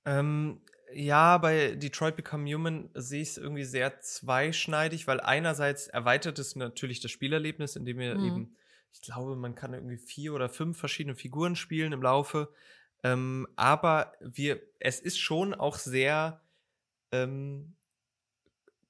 Ähm, 0.05 0.61
ja, 0.93 1.37
bei 1.37 1.75
Detroit 1.75 2.15
Become 2.15 2.51
Human 2.53 2.89
sehe 2.93 3.21
ich 3.21 3.29
es 3.29 3.37
irgendwie 3.37 3.63
sehr 3.63 3.99
zweischneidig, 4.01 5.07
weil 5.07 5.19
einerseits 5.19 5.87
erweitert 5.87 6.39
es 6.39 6.55
natürlich 6.55 6.99
das 6.99 7.11
Spielerlebnis, 7.11 7.75
indem 7.75 7.97
wir 7.97 8.19
Mhm. 8.19 8.19
eben, 8.19 8.55
ich 8.91 9.01
glaube, 9.01 9.35
man 9.35 9.55
kann 9.55 9.73
irgendwie 9.73 9.97
vier 9.97 10.33
oder 10.33 10.49
fünf 10.49 10.77
verschiedene 10.77 11.15
Figuren 11.15 11.55
spielen 11.55 11.93
im 11.93 12.01
Laufe. 12.03 12.53
Ähm, 13.03 13.47
aber 13.55 14.13
wir, 14.21 14.61
es 14.79 14.99
ist 14.99 15.19
schon 15.19 15.53
auch 15.53 15.77
sehr 15.77 16.41
ähm, 17.11 17.75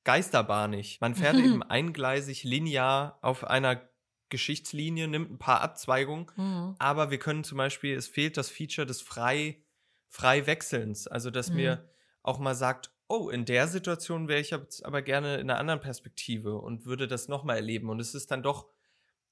geisterbahnig. 0.04 1.00
Man 1.02 1.16
fährt 1.16 1.36
eben 1.36 1.64
eingleisig 1.64 2.44
linear 2.44 3.18
auf 3.22 3.44
einer 3.46 3.82
Geschichtslinie, 4.30 5.08
nimmt 5.08 5.32
ein 5.32 5.38
paar 5.38 5.62
Abzweigungen 5.62 6.28
Mhm. 6.36 6.76
aber 6.80 7.12
wir 7.12 7.20
können 7.20 7.44
zum 7.44 7.58
Beispiel, 7.58 7.96
es 7.96 8.08
fehlt 8.08 8.36
das 8.36 8.50
Feature 8.50 8.88
des 8.88 9.02
frei, 9.02 9.64
frei 10.10 10.48
Wechselns. 10.48 11.08
Also, 11.08 11.30
dass 11.30 11.52
mir 11.52 11.88
auch 12.24 12.40
mal 12.40 12.56
sagt, 12.56 12.92
oh, 13.08 13.30
in 13.30 13.46
der 13.46 13.68
Situation 13.68 14.28
wäre 14.28 14.40
ich 14.40 14.50
jetzt 14.50 14.84
aber 14.86 15.04
gerne 15.04 15.36
in 15.36 15.50
einer 15.50 15.60
anderen 15.60 15.82
Perspektive 15.82 16.56
und 16.58 16.86
würde 16.86 17.08
das 17.08 17.28
nochmal 17.28 17.58
erleben. 17.58 17.90
Und 17.90 18.00
es 18.00 18.16
ist 18.16 18.32
dann 18.32 18.42
doch 18.42 18.68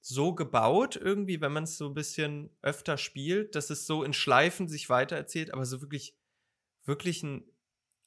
so 0.02 0.34
gebaut, 0.34 0.96
irgendwie, 0.96 1.40
wenn 1.42 1.52
man 1.52 1.64
es 1.64 1.78
so 1.78 1.86
ein 1.88 1.94
bisschen 1.94 2.50
öfter 2.62 2.98
spielt, 2.98 3.56
dass 3.56 3.70
es 3.70 3.86
so 3.86 4.04
in 4.04 4.14
Schleifen 4.14 4.68
sich 4.68 4.90
weitererzählt, 4.90 5.54
aber 5.54 5.66
so 5.66 5.82
wirklich, 5.82 6.16
wirklich 6.84 7.22
ein 7.22 7.44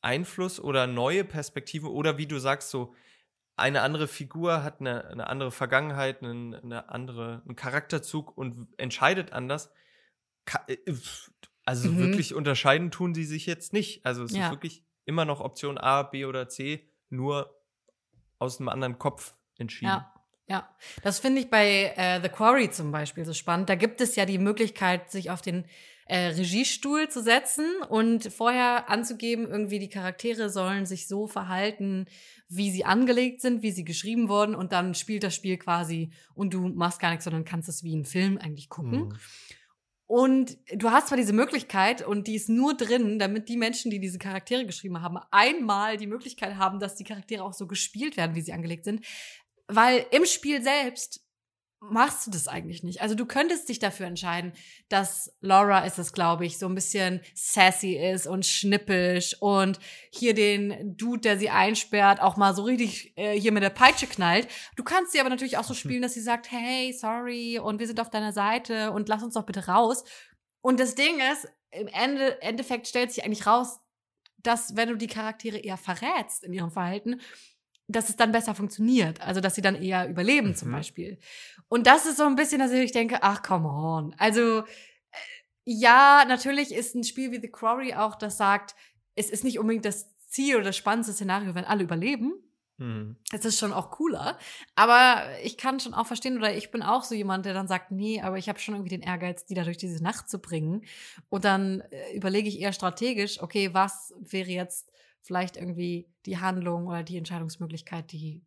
Einfluss 0.02 0.60
oder 0.60 0.88
neue 0.88 1.26
Perspektive 1.26 1.92
oder 1.92 2.18
wie 2.18 2.28
du 2.28 2.40
sagst, 2.40 2.70
so 2.72 2.94
eine 3.58 3.82
andere 3.82 4.08
Figur 4.08 4.64
hat 4.64 4.82
eine, 4.82 5.08
eine 5.08 5.28
andere 5.28 5.52
Vergangenheit, 5.52 6.24
eine, 6.24 6.62
eine 6.64 6.90
andere, 6.90 7.44
einen 7.46 7.56
Charakterzug 7.58 8.38
und 8.38 8.70
entscheidet 8.80 9.34
anders. 9.34 9.72
Äh, 10.68 10.78
pf, 10.92 11.32
also 11.66 11.90
Mhm. 11.90 12.00
wirklich 12.00 12.34
unterscheiden 12.36 12.92
tun 12.92 13.16
sie 13.16 13.26
sich 13.26 13.46
jetzt 13.46 13.74
nicht. 13.74 14.06
Also 14.06 14.24
es 14.24 14.36
Ja. 14.36 14.48
ist 14.48 14.52
wirklich 14.52 14.86
immer 15.06 15.26
noch 15.26 15.42
Option 15.42 15.78
A, 15.78 16.04
B 16.04 16.26
oder 16.26 16.48
C, 16.50 16.90
nur 17.10 17.62
aus 18.40 18.60
einem 18.60 18.70
anderen 18.70 19.00
Kopf 19.00 19.36
entschieden. 19.58 19.88
Ja. 19.88 20.15
Ja, 20.48 20.70
das 21.02 21.20
finde 21.20 21.42
ich 21.42 21.50
bei 21.50 21.94
äh, 21.96 22.22
The 22.22 22.30
Quarry 22.30 22.70
zum 22.70 22.92
Beispiel 22.92 23.26
so 23.26 23.34
spannend. 23.34 23.70
Da 23.70 23.76
gibt 23.76 24.00
es 24.00 24.16
ja 24.16 24.26
die 24.26 24.38
Möglichkeit, 24.38 25.10
sich 25.10 25.32
auf 25.32 25.42
den 25.42 25.66
äh, 26.08 26.28
Regiestuhl 26.28 27.10
zu 27.10 27.24
setzen 27.24 27.66
und 27.90 28.32
vorher 28.32 28.90
anzugeben, 28.90 29.48
irgendwie 29.48 29.80
die 29.80 29.90
Charaktere 29.90 30.52
sollen 30.52 30.86
sich 30.86 31.08
so 31.08 31.26
verhalten, 31.26 32.06
wie 32.48 32.70
sie 32.70 32.86
angelegt 32.86 33.42
sind, 33.42 33.64
wie 33.64 33.72
sie 33.72 33.84
geschrieben 33.84 34.30
wurden 34.30 34.54
und 34.54 34.72
dann 34.72 34.94
spielt 34.94 35.24
das 35.24 35.34
Spiel 35.34 35.58
quasi 35.58 36.12
und 36.36 36.54
du 36.54 36.68
machst 36.68 37.00
gar 37.00 37.10
nichts, 37.10 37.24
sondern 37.24 37.44
kannst 37.44 37.70
es 37.70 37.84
wie 37.84 37.94
einen 37.94 38.06
Film 38.06 38.38
eigentlich 38.38 38.70
gucken. 38.70 39.08
Mhm. 39.08 39.20
Und 40.08 40.58
du 40.72 40.92
hast 40.92 41.08
zwar 41.08 41.18
diese 41.18 41.34
Möglichkeit 41.34 42.06
und 42.06 42.28
die 42.28 42.36
ist 42.36 42.48
nur 42.48 42.78
drin, 42.78 43.18
damit 43.18 43.50
die 43.50 43.58
Menschen, 43.58 43.90
die 43.90 44.00
diese 44.00 44.20
Charaktere 44.20 44.64
geschrieben 44.64 45.02
haben, 45.02 45.18
einmal 45.32 45.98
die 45.98 46.06
Möglichkeit 46.06 46.58
haben, 46.58 46.80
dass 46.80 46.94
die 46.94 47.04
Charaktere 47.04 47.44
auch 47.44 47.54
so 47.54 47.66
gespielt 47.66 48.16
werden, 48.16 48.36
wie 48.36 48.42
sie 48.42 48.54
angelegt 48.54 48.86
sind. 48.86 49.04
Weil 49.68 50.06
im 50.12 50.26
Spiel 50.26 50.62
selbst 50.62 51.26
machst 51.92 52.26
du 52.26 52.32
das 52.32 52.48
eigentlich 52.48 52.84
nicht. 52.84 53.02
Also 53.02 53.16
du 53.16 53.26
könntest 53.26 53.70
dich 53.70 53.80
dafür 53.80 54.08
entscheiden, 54.08 54.54
dass 54.90 55.36
Laura 55.42 55.86
ist 55.86 56.00
es, 56.00 56.14
glaube 56.14 56.46
ich, 56.46 56.58
so 56.58 56.68
ein 56.68 56.76
bisschen 56.76 57.22
sassy 57.34 57.94
ist 57.94 58.28
und 58.28 58.46
schnippisch 58.46 59.36
und 59.40 59.80
hier 60.12 60.34
den 60.34 60.96
Dude, 60.98 61.22
der 61.22 61.38
sie 61.38 61.50
einsperrt, 61.50 62.22
auch 62.22 62.38
mal 62.38 62.56
so 62.56 62.64
richtig 62.64 63.14
äh, 63.18 63.40
hier 63.40 63.52
mit 63.52 63.64
der 63.64 63.70
Peitsche 63.70 64.08
knallt. 64.08 64.48
Du 64.76 64.84
kannst 64.84 65.12
sie 65.12 65.20
aber 65.20 65.30
natürlich 65.30 65.58
auch 65.58 65.64
so 65.64 65.74
spielen, 65.74 66.02
dass 66.02 66.14
sie 66.14 66.22
sagt, 66.22 66.52
hey, 66.52 66.94
sorry 66.94 67.60
und 67.60 67.80
wir 67.80 67.88
sind 67.88 68.00
auf 68.00 68.10
deiner 68.10 68.34
Seite 68.34 68.92
und 68.92 69.10
lass 69.10 69.24
uns 69.24 69.36
doch 69.36 69.46
bitte 69.46 69.68
raus. 69.68 70.04
Und 70.62 70.80
das 70.80 70.96
Ding 70.96 71.20
ist, 71.32 71.48
im 71.72 71.88
Ende, 71.88 72.42
Endeffekt 72.42 72.88
stellt 72.88 73.12
sich 73.12 73.24
eigentlich 73.24 73.46
raus, 73.46 73.80
dass 74.38 74.76
wenn 74.76 74.90
du 74.90 74.96
die 74.96 75.08
Charaktere 75.08 75.58
eher 75.58 75.78
verrätst 75.78 76.44
in 76.44 76.54
ihrem 76.54 76.72
Verhalten, 76.72 77.20
dass 77.88 78.10
es 78.10 78.16
dann 78.16 78.32
besser 78.32 78.56
funktioniert. 78.56 79.22
Also, 79.22 79.42
dass 79.42 79.56
sie 79.56 79.62
dann 79.62 79.76
eher 79.76 80.10
überleben 80.10 80.50
mhm. 80.50 80.56
zum 80.56 80.72
Beispiel. 80.72 81.20
Und 81.68 81.88
das 81.88 82.06
ist 82.06 82.18
so 82.18 82.24
ein 82.24 82.36
bisschen, 82.36 82.60
dass 82.60 82.72
ich 82.72 82.92
denke, 82.92 83.20
ach, 83.22 83.44
come 83.44 83.68
on. 83.68 84.16
Also, 84.18 84.60
äh, 84.60 84.64
ja, 85.66 86.26
natürlich 86.28 86.74
ist 86.74 86.96
ein 86.96 87.04
Spiel 87.04 87.32
wie 87.32 87.42
The 87.42 87.50
Quarry 87.50 87.94
auch, 87.94 88.16
das 88.16 88.38
sagt, 88.38 88.76
es 89.16 89.30
ist 89.30 89.44
nicht 89.44 89.60
unbedingt 89.60 89.86
das 89.86 90.14
Ziel 90.28 90.56
oder 90.56 90.66
das 90.66 90.78
spannendste 90.78 91.14
Szenario, 91.14 91.56
wenn 91.56 91.66
alle 91.66 91.84
überleben. 91.84 92.34
Mhm. 92.78 93.16
Es 93.32 93.46
ist 93.46 93.60
schon 93.60 93.72
auch 93.72 93.92
cooler. 93.92 94.38
Aber 94.76 95.24
ich 95.44 95.58
kann 95.58 95.80
schon 95.80 95.94
auch 95.94 96.08
verstehen, 96.08 96.38
oder 96.38 96.56
ich 96.56 96.72
bin 96.72 96.82
auch 96.84 97.04
so 97.04 97.16
jemand, 97.16 97.46
der 97.46 97.54
dann 97.54 97.68
sagt, 97.68 97.92
nee, 97.92 98.22
aber 98.22 98.38
ich 98.38 98.50
habe 98.50 98.60
schon 98.60 98.76
irgendwie 98.76 98.98
den 98.98 99.02
Ehrgeiz, 99.02 99.46
die 99.46 99.54
da 99.54 99.64
durch 99.64 99.78
diese 99.78 100.04
Nacht 100.04 100.30
zu 100.30 100.40
bringen. 100.40 100.84
Und 101.30 101.46
dann 101.46 101.82
äh, 101.82 102.16
überlege 102.16 102.50
ich 102.50 102.60
eher 102.60 102.74
strategisch, 102.74 103.42
okay, 103.42 103.74
was 103.74 104.14
wäre 104.20 104.50
jetzt 104.50 104.92
vielleicht 105.26 105.58
irgendwie 105.58 106.08
die 106.26 106.38
Handlung 106.38 106.88
oder 106.88 107.04
die 107.04 107.18
Entscheidungsmöglichkeit, 107.18 108.12
die 108.12 108.44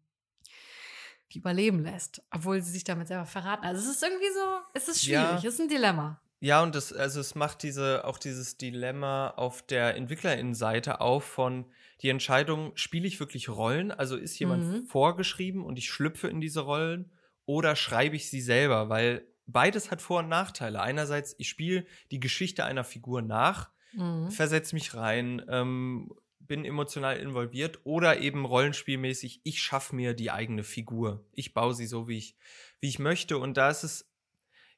die 1.33 1.41
überleben 1.41 1.83
lässt, 1.83 2.23
obwohl 2.31 2.63
sie 2.63 2.73
sich 2.73 2.85
damit 2.85 3.09
selber 3.09 3.27
verraten. 3.27 3.67
Also 3.67 3.83
es 3.83 3.97
ist 3.97 4.03
irgendwie 4.03 4.33
so, 4.33 4.61
es 4.73 4.89
ist 4.89 5.05
schwierig, 5.05 5.43
ja. 5.43 5.49
es 5.49 5.55
ist 5.55 5.61
ein 5.61 5.69
Dilemma. 5.69 6.21
Ja, 6.41 6.63
und 6.63 6.75
das, 6.75 6.93
also 6.93 7.21
es 7.21 7.35
macht 7.35 7.63
diese, 7.63 8.05
auch 8.05 8.17
dieses 8.17 8.57
Dilemma 8.57 9.31
auf 9.31 9.61
der 9.61 9.97
Entwicklerinnenseite 9.97 11.01
auf 11.01 11.25
von 11.25 11.67
die 12.01 12.09
Entscheidung, 12.11 12.73
spiele 12.77 13.07
ich 13.07 13.19
wirklich 13.19 13.49
Rollen? 13.49 13.91
Also 13.91 14.17
ist 14.17 14.39
jemand 14.39 14.65
mhm. 14.65 14.87
vorgeschrieben 14.87 15.65
und 15.65 15.79
ich 15.79 15.91
schlüpfe 15.91 16.29
in 16.29 16.41
diese 16.41 16.61
Rollen 16.61 17.11
oder 17.45 17.77
schreibe 17.77 18.17
ich 18.17 18.31
sie 18.31 18.41
selber? 18.41 18.89
Weil 18.89 19.27
beides 19.47 19.91
hat 19.91 20.01
Vor- 20.01 20.21
und 20.21 20.29
Nachteile. 20.29 20.81
Einerseits, 20.81 21.35
ich 21.39 21.49
spiele 21.49 21.85
die 22.13 22.21
Geschichte 22.21 22.65
einer 22.65 22.85
Figur 22.85 23.21
nach, 23.21 23.71
mhm. 23.93 24.31
versetze 24.31 24.77
mich 24.77 24.95
rein, 24.95 25.45
ähm, 25.49 26.11
bin 26.49 26.65
emotional 26.65 27.19
involviert 27.19 27.81
oder 27.85 28.21
eben 28.21 28.45
rollenspielmäßig, 28.45 29.41
ich 29.45 29.63
schaffe 29.63 29.95
mir 29.95 30.15
die 30.15 30.31
eigene 30.31 30.65
Figur. 30.65 31.25
Ich 31.33 31.55
baue 31.55 31.75
sie 31.75 31.87
so, 31.87 32.09
wie 32.09 32.19
ich, 32.19 32.37
wie 32.81 32.89
ich 32.89 32.99
möchte. 32.99 33.39
Und 33.39 33.57
da 33.57 33.71
ist 33.71 33.85
es 33.85 34.11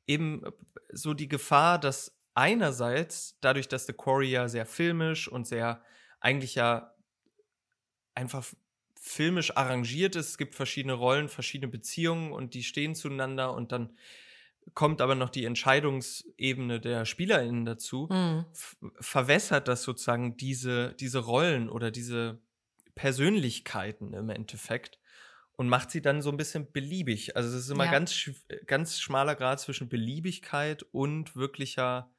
eben 0.07 0.43
so 0.93 1.15
die 1.15 1.29
Gefahr, 1.29 1.79
dass 1.79 2.21
einerseits, 2.35 3.39
dadurch, 3.41 3.69
dass 3.69 3.87
The 3.87 3.93
Quarry 3.93 4.31
ja 4.31 4.49
sehr 4.49 4.67
filmisch 4.67 5.29
und 5.29 5.47
sehr 5.47 5.83
eigentlich 6.21 6.55
ja 6.55 6.95
einfach 8.15 8.45
filmisch 9.01 9.57
arrangiert 9.57 10.17
ist, 10.17 10.29
es 10.29 10.39
gibt 10.39 10.55
verschiedene 10.55 10.93
Rollen, 10.93 11.29
verschiedene 11.29 11.71
Beziehungen 11.71 12.33
und 12.33 12.55
die 12.55 12.63
stehen 12.63 12.95
zueinander 12.95 13.55
und 13.55 13.73
dann 13.73 13.97
kommt 14.75 15.01
aber 15.01 15.15
noch 15.15 15.31
die 15.31 15.45
Entscheidungsebene 15.45 16.81
der 16.81 17.05
SpielerInnen 17.05 17.65
dazu, 17.65 18.09
mhm. 18.11 18.45
verwässert 19.01 19.69
das 19.69 19.83
sozusagen 19.83 20.37
diese, 20.37 20.95
diese 20.95 21.19
Rollen 21.21 21.69
oder 21.69 21.91
diese 21.91 22.41
Persönlichkeiten 22.95 24.13
im 24.13 24.31
Endeffekt 24.31 24.99
und 25.53 25.69
macht 25.69 25.91
sie 25.91 26.01
dann 26.01 26.23
so 26.23 26.31
ein 26.31 26.37
bisschen 26.37 26.71
beliebig. 26.73 27.37
Also 27.37 27.51
es 27.51 27.65
ist 27.65 27.71
immer 27.71 27.85
ja. 27.85 27.91
ganz, 27.91 28.31
ganz 28.67 28.99
schmaler 29.01 29.35
Grad 29.35 29.61
zwischen 29.61 29.89
Beliebigkeit 29.89 30.83
und 30.93 31.37
wirklicher 31.37 32.11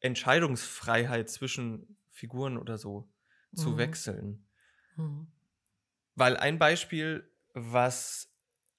Entscheidungsfreiheit 0.00 1.28
zwischen 1.30 1.96
Figuren 2.10 2.56
oder 2.56 2.78
so 2.78 3.08
mhm. 3.50 3.56
zu 3.56 3.76
wechseln. 3.76 4.46
Mhm. 4.96 5.26
Weil 6.14 6.36
ein 6.36 6.58
Beispiel, 6.58 7.28
was 7.54 8.33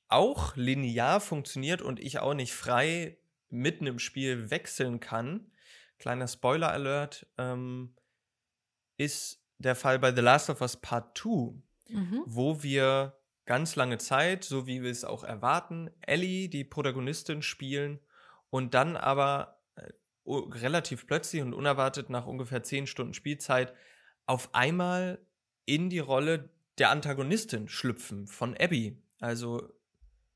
auch 0.08 0.56
linear 0.56 1.20
funktioniert 1.20 1.82
und 1.82 2.00
ich 2.00 2.20
auch 2.20 2.34
nicht 2.34 2.54
frei 2.54 3.18
mitten 3.50 3.88
im 3.88 4.00
Spiel 4.00 4.50
wechseln 4.50 5.00
kann, 5.00 5.52
kleiner 6.00 6.28
Spoiler-Alert, 6.28 7.28
ähm, 7.38 7.96
ist 8.98 9.42
der 9.58 9.76
Fall 9.76 10.00
bei 10.00 10.14
The 10.14 10.22
Last 10.22 10.50
of 10.50 10.62
Us 10.62 10.78
Part 10.78 11.18
2, 11.18 11.54
mhm. 11.90 12.24
wo 12.26 12.62
wir 12.62 13.18
ganz 13.46 13.76
lange 13.76 13.98
Zeit, 13.98 14.44
so 14.44 14.68
wie 14.68 14.82
wir 14.82 14.92
es 14.92 15.06
auch 15.06 15.24
erwarten, 15.24 15.90
Ellie, 16.02 16.50
die 16.50 16.64
Protagonistin, 16.64 17.42
spielen 17.42 18.00
und 18.50 18.74
dann 18.74 18.98
aber 18.98 19.62
äh, 19.76 19.92
relativ 20.26 21.08
plötzlich 21.08 21.42
und 21.42 21.54
unerwartet 21.54 22.10
nach 22.10 22.26
ungefähr 22.26 22.64
10 22.64 22.88
Stunden 22.88 23.14
Spielzeit 23.14 23.74
auf 24.26 24.54
einmal 24.54 25.20
in 25.66 25.90
die 25.90 26.00
Rolle 26.00 26.50
der 26.78 26.90
Antagonistin 26.90 27.70
schlüpfen 27.70 28.28
von 28.28 28.56
Abby. 28.58 29.02
Also 29.20 29.70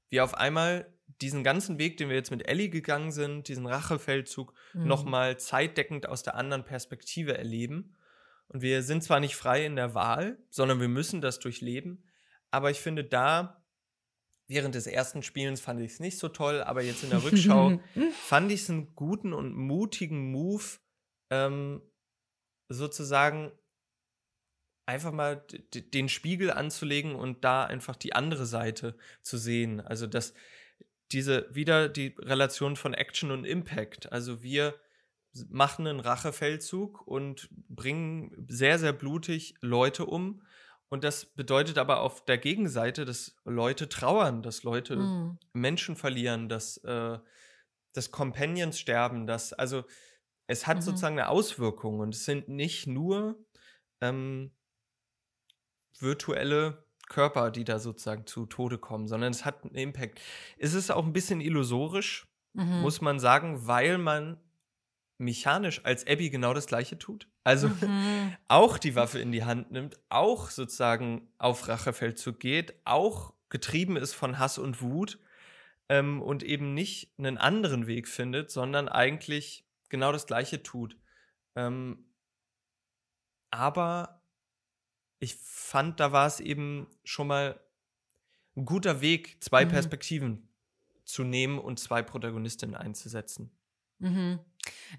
wir 0.09 0.23
auf 0.23 0.33
einmal 0.33 0.91
diesen 1.21 1.43
ganzen 1.43 1.79
Weg, 1.79 1.97
den 1.97 2.09
wir 2.09 2.15
jetzt 2.15 2.31
mit 2.31 2.47
Ellie 2.47 2.69
gegangen 2.69 3.11
sind, 3.11 3.47
diesen 3.47 3.65
Rachefeldzug, 3.65 4.53
mhm. 4.73 4.87
nochmal 4.87 5.37
zeitdeckend 5.37 6.07
aus 6.07 6.23
der 6.23 6.35
anderen 6.35 6.63
Perspektive 6.63 7.37
erleben. 7.37 7.95
Und 8.47 8.61
wir 8.61 8.83
sind 8.83 9.03
zwar 9.03 9.19
nicht 9.19 9.35
frei 9.35 9.65
in 9.65 9.75
der 9.75 9.93
Wahl, 9.93 10.37
sondern 10.49 10.79
wir 10.79 10.87
müssen 10.87 11.21
das 11.21 11.39
durchleben. 11.39 12.03
Aber 12.51 12.71
ich 12.71 12.79
finde, 12.79 13.03
da, 13.03 13.63
während 14.47 14.75
des 14.75 14.87
ersten 14.87 15.21
Spielens 15.21 15.61
fand 15.61 15.81
ich 15.81 15.93
es 15.93 15.99
nicht 15.99 16.17
so 16.17 16.29
toll, 16.29 16.63
aber 16.63 16.81
jetzt 16.81 17.03
in 17.03 17.11
der 17.11 17.23
Rückschau 17.23 17.79
fand 18.25 18.51
ich 18.51 18.61
es 18.61 18.69
einen 18.69 18.95
guten 18.95 19.33
und 19.33 19.55
mutigen 19.55 20.31
Move, 20.31 20.63
ähm, 21.29 21.81
sozusagen 22.69 23.51
einfach 24.89 25.11
mal 25.11 25.45
den 25.73 26.09
Spiegel 26.09 26.51
anzulegen 26.51 27.15
und 27.15 27.43
da 27.43 27.63
einfach 27.63 27.95
die 27.95 28.13
andere 28.13 28.45
Seite 28.45 28.95
zu 29.21 29.37
sehen. 29.37 29.79
Also 29.79 30.07
dass 30.07 30.33
diese 31.11 31.47
wieder 31.53 31.89
die 31.89 32.15
Relation 32.19 32.75
von 32.75 32.93
Action 32.93 33.31
und 33.31 33.45
Impact. 33.45 34.11
Also 34.11 34.41
wir 34.41 34.75
machen 35.49 35.87
einen 35.87 35.99
Rachefeldzug 35.99 37.05
und 37.05 37.49
bringen 37.51 38.45
sehr, 38.49 38.79
sehr 38.79 38.93
blutig 38.93 39.55
Leute 39.61 40.05
um. 40.05 40.41
Und 40.89 41.03
das 41.03 41.25
bedeutet 41.25 41.77
aber 41.77 42.01
auf 42.01 42.25
der 42.25 42.39
Gegenseite, 42.39 43.05
dass 43.05 43.35
Leute 43.45 43.89
trauern, 43.89 44.41
dass 44.41 44.63
Leute 44.63 44.95
mhm. 44.95 45.37
Menschen 45.53 45.95
verlieren, 45.95 46.49
dass, 46.49 46.77
äh, 46.77 47.19
dass 47.93 48.09
Companions 48.09 48.79
sterben, 48.79 49.27
dass, 49.27 49.53
also 49.53 49.83
es 50.47 50.65
hat 50.65 50.77
mhm. 50.77 50.81
sozusagen 50.81 51.19
eine 51.19 51.29
Auswirkung 51.29 51.99
und 51.99 52.15
es 52.15 52.25
sind 52.25 52.49
nicht 52.49 52.87
nur 52.87 53.37
ähm, 54.01 54.51
virtuelle 56.01 56.83
Körper, 57.07 57.51
die 57.51 57.63
da 57.63 57.79
sozusagen 57.79 58.25
zu 58.25 58.45
Tode 58.45 58.77
kommen, 58.77 59.07
sondern 59.07 59.31
es 59.31 59.43
hat 59.43 59.63
einen 59.63 59.75
Impact. 59.75 60.21
Es 60.57 60.73
ist 60.73 60.91
auch 60.91 61.05
ein 61.05 61.13
bisschen 61.13 61.41
illusorisch, 61.41 62.27
mhm. 62.53 62.81
muss 62.81 63.01
man 63.01 63.19
sagen, 63.19 63.67
weil 63.67 63.97
man 63.97 64.37
mechanisch 65.17 65.81
als 65.83 66.07
Abby 66.07 66.29
genau 66.29 66.53
das 66.53 66.67
gleiche 66.67 66.97
tut. 66.97 67.27
Also 67.43 67.67
mhm. 67.67 68.35
auch 68.47 68.77
die 68.77 68.95
Waffe 68.95 69.19
in 69.19 69.31
die 69.31 69.43
Hand 69.43 69.71
nimmt, 69.71 69.99
auch 70.09 70.49
sozusagen 70.49 71.27
auf 71.37 71.67
Rachefeldzug 71.67 72.39
geht, 72.39 72.75
auch 72.85 73.33
getrieben 73.49 73.97
ist 73.97 74.13
von 74.13 74.39
Hass 74.39 74.57
und 74.57 74.81
Wut 74.81 75.19
ähm, 75.89 76.21
und 76.21 76.43
eben 76.43 76.73
nicht 76.73 77.13
einen 77.17 77.37
anderen 77.37 77.87
Weg 77.87 78.07
findet, 78.07 78.51
sondern 78.51 78.87
eigentlich 78.87 79.65
genau 79.89 80.11
das 80.11 80.27
gleiche 80.27 80.63
tut. 80.63 80.95
Ähm, 81.55 82.05
aber 83.51 84.18
ich 85.19 85.35
fand, 85.35 85.99
da 85.99 86.11
war 86.11 86.27
es 86.27 86.39
eben 86.39 86.87
schon 87.03 87.27
mal 87.27 87.59
ein 88.55 88.65
guter 88.65 89.01
Weg, 89.01 89.43
zwei 89.43 89.65
mhm. 89.65 89.69
Perspektiven 89.69 90.49
zu 91.03 91.23
nehmen 91.23 91.59
und 91.59 91.79
zwei 91.79 92.01
Protagonistinnen 92.01 92.75
einzusetzen. 92.75 93.51
Mhm. 93.99 94.39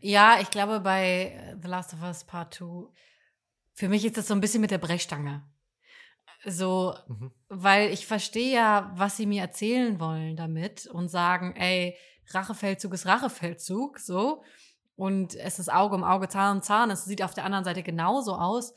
Ja, 0.00 0.38
ich 0.40 0.50
glaube, 0.50 0.80
bei 0.80 1.56
The 1.62 1.68
Last 1.68 1.94
of 1.94 2.02
Us 2.02 2.24
Part 2.24 2.54
2, 2.54 2.88
für 3.72 3.88
mich 3.88 4.04
ist 4.04 4.16
das 4.16 4.28
so 4.28 4.34
ein 4.34 4.40
bisschen 4.40 4.60
mit 4.60 4.70
der 4.70 4.78
Brechstange. 4.78 5.42
So, 6.44 6.94
Mhm. 7.08 7.32
weil 7.48 7.90
ich 7.90 8.06
verstehe 8.06 8.54
ja, 8.54 8.92
was 8.94 9.16
sie 9.16 9.26
mir 9.26 9.42
erzählen 9.42 10.00
wollen 10.00 10.36
damit 10.36 10.86
und 10.86 11.08
sagen, 11.08 11.54
ey, 11.56 11.96
Rachefeldzug 12.28 12.94
ist 12.94 13.06
Rachefeldzug, 13.06 13.98
so. 13.98 14.42
Und 14.96 15.34
es 15.34 15.58
ist 15.58 15.72
Auge 15.72 15.96
um 15.96 16.04
Auge, 16.04 16.28
Zahn 16.28 16.58
um 16.58 16.62
Zahn. 16.62 16.90
Es 16.90 17.04
sieht 17.04 17.22
auf 17.22 17.34
der 17.34 17.44
anderen 17.44 17.64
Seite 17.64 17.82
genauso 17.82 18.34
aus. 18.34 18.74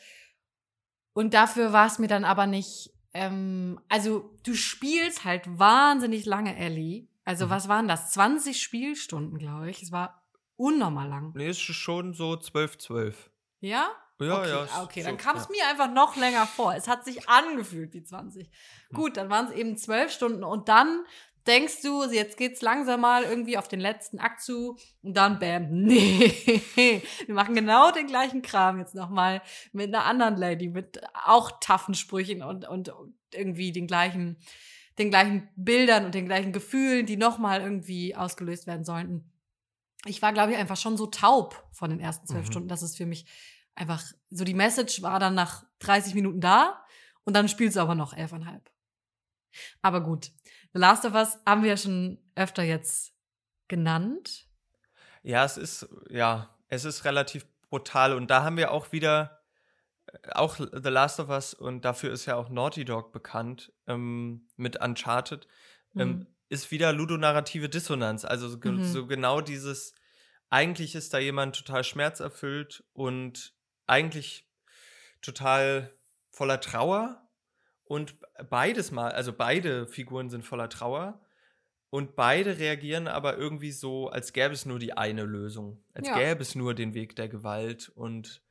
Und 1.13 1.33
dafür 1.33 1.73
war 1.73 1.85
es 1.87 1.99
mir 1.99 2.07
dann 2.07 2.25
aber 2.25 2.47
nicht, 2.47 2.91
ähm, 3.13 3.79
also 3.89 4.37
du 4.43 4.53
spielst 4.55 5.23
halt 5.25 5.43
wahnsinnig 5.59 6.25
lange, 6.25 6.57
Ellie. 6.57 7.07
Also 7.25 7.45
Mhm. 7.45 7.49
was 7.51 7.67
waren 7.67 7.87
das? 7.87 8.11
20 8.11 8.61
Spielstunden, 8.61 9.37
glaube 9.37 9.69
ich. 9.69 9.81
Es 9.81 9.91
war 9.91 10.23
unnormal 10.55 11.07
lang. 11.07 11.31
Nee, 11.35 11.49
ist 11.49 11.59
schon 11.61 12.13
so 12.13 12.35
12, 12.35 12.77
12. 12.79 13.31
Ja? 13.59 13.89
Ja, 14.19 14.39
okay, 14.39 14.49
ja. 14.49 14.67
ah, 14.73 14.83
okay, 14.83 15.01
so, 15.01 15.07
dann 15.07 15.17
kam 15.17 15.37
es 15.37 15.43
ja. 15.43 15.49
mir 15.51 15.67
einfach 15.67 15.91
noch 15.93 16.15
länger 16.15 16.45
vor. 16.45 16.73
Es 16.75 16.87
hat 16.87 17.03
sich 17.03 17.27
angefühlt 17.27 17.93
wie 17.93 18.03
20. 18.03 18.47
Hm. 18.47 18.95
Gut, 18.95 19.17
dann 19.17 19.29
waren 19.29 19.47
es 19.47 19.51
eben 19.53 19.75
zwölf 19.77 20.11
Stunden 20.11 20.43
und 20.43 20.69
dann 20.69 21.03
denkst 21.47 21.81
du, 21.81 22.03
jetzt 22.11 22.37
geht's 22.37 22.61
langsam 22.61 23.01
mal 23.01 23.23
irgendwie 23.23 23.57
auf 23.57 23.67
den 23.67 23.79
letzten 23.79 24.19
Akt 24.19 24.41
zu 24.41 24.77
und 25.01 25.15
dann 25.15 25.39
bam, 25.39 25.69
nee. 25.71 27.01
Wir 27.25 27.35
machen 27.35 27.55
genau 27.55 27.91
den 27.91 28.07
gleichen 28.07 28.41
Kram 28.41 28.79
jetzt 28.79 28.95
nochmal 28.95 29.41
mit 29.71 29.93
einer 29.93 30.05
anderen 30.05 30.37
Lady, 30.37 30.69
mit 30.69 31.01
auch 31.25 31.51
taffen 31.59 31.95
Sprüchen 31.95 32.41
und, 32.43 32.67
und 32.67 32.93
irgendwie 33.33 33.71
den 33.71 33.87
gleichen, 33.87 34.37
den 34.97 35.09
gleichen 35.09 35.49
Bildern 35.55 36.05
und 36.05 36.15
den 36.15 36.25
gleichen 36.25 36.53
Gefühlen, 36.53 37.05
die 37.05 37.17
nochmal 37.17 37.61
irgendwie 37.61 38.15
ausgelöst 38.15 38.67
werden 38.67 38.85
sollten. 38.85 39.29
Ich 40.05 40.21
war, 40.21 40.33
glaube 40.33 40.51
ich, 40.51 40.57
einfach 40.57 40.77
schon 40.77 40.97
so 40.97 41.07
taub 41.07 41.65
von 41.71 41.89
den 41.89 41.99
ersten 41.99 42.27
zwölf 42.27 42.45
Mhm. 42.47 42.51
Stunden, 42.51 42.67
dass 42.67 42.81
es 42.81 42.95
für 42.95 43.05
mich 43.05 43.25
einfach 43.75 44.03
so 44.29 44.43
die 44.43 44.53
Message 44.53 45.01
war 45.01 45.19
dann 45.19 45.33
nach 45.33 45.65
30 45.79 46.13
Minuten 46.13 46.41
da 46.41 46.85
und 47.23 47.35
dann 47.35 47.47
spielst 47.49 47.77
du 47.77 47.79
aber 47.81 47.95
noch 47.95 48.13
elfeinhalb. 48.13 48.69
Aber 49.81 50.01
gut, 50.01 50.31
The 50.73 50.79
Last 50.79 51.05
of 51.05 51.13
Us 51.13 51.37
haben 51.45 51.61
wir 51.63 51.69
ja 51.69 51.77
schon 51.77 52.17
öfter 52.35 52.63
jetzt 52.63 53.13
genannt. 53.67 54.47
Ja, 55.21 55.45
es 55.45 55.57
ist, 55.57 55.87
ja, 56.09 56.57
es 56.67 56.85
ist 56.85 57.05
relativ 57.05 57.45
brutal. 57.69 58.13
Und 58.13 58.29
da 58.29 58.43
haben 58.43 58.57
wir 58.57 58.71
auch 58.71 58.91
wieder, 58.91 59.41
äh, 60.07 60.31
auch 60.33 60.57
The 60.57 60.89
Last 60.89 61.19
of 61.19 61.29
Us, 61.29 61.53
und 61.53 61.85
dafür 61.85 62.11
ist 62.11 62.25
ja 62.25 62.35
auch 62.35 62.49
Naughty 62.49 62.85
Dog 62.85 63.11
bekannt, 63.13 63.71
ähm, 63.87 64.47
mit 64.57 64.81
Uncharted, 64.81 65.47
ähm, 65.95 66.09
Mhm. 66.09 66.27
ist 66.49 66.71
wieder 66.71 66.91
ludonarrative 66.91 67.69
Dissonanz. 67.69 68.25
Also 68.25 68.49
so, 68.49 68.57
Mhm. 68.63 68.83
so 68.83 69.07
genau 69.07 69.41
dieses, 69.41 69.93
eigentlich 70.49 70.95
ist 70.95 71.13
da 71.13 71.19
jemand 71.19 71.55
total 71.55 71.83
schmerzerfüllt 71.83 72.83
und 72.93 73.53
eigentlich 73.87 74.49
total 75.21 75.95
voller 76.31 76.59
Trauer. 76.59 77.27
Und 77.93 78.15
beides 78.49 78.89
mal, 78.89 79.11
also 79.11 79.31
beide 79.31 79.85
Figuren 79.85 80.31
sind 80.31 80.43
voller 80.43 80.67
Trauer. 80.67 81.21
Und 81.91 82.15
beide 82.15 82.57
reagieren 82.57 83.07
aber 83.07 83.37
irgendwie 83.37 83.71
so, 83.71 84.09
als 84.09 84.33
gäbe 84.33 84.51
es 84.51 84.65
nur 84.65 84.79
die 84.79 84.97
eine 84.97 85.25
Lösung. 85.25 85.83
Als 85.93 86.07
Ja. 86.07 86.17
gäbe 86.17 86.41
es 86.41 86.55
nur 86.55 86.73
den 86.73 86.95
Weg 86.95 87.15
der 87.15 87.29
Gewalt. 87.29 87.89
Und 87.89 88.41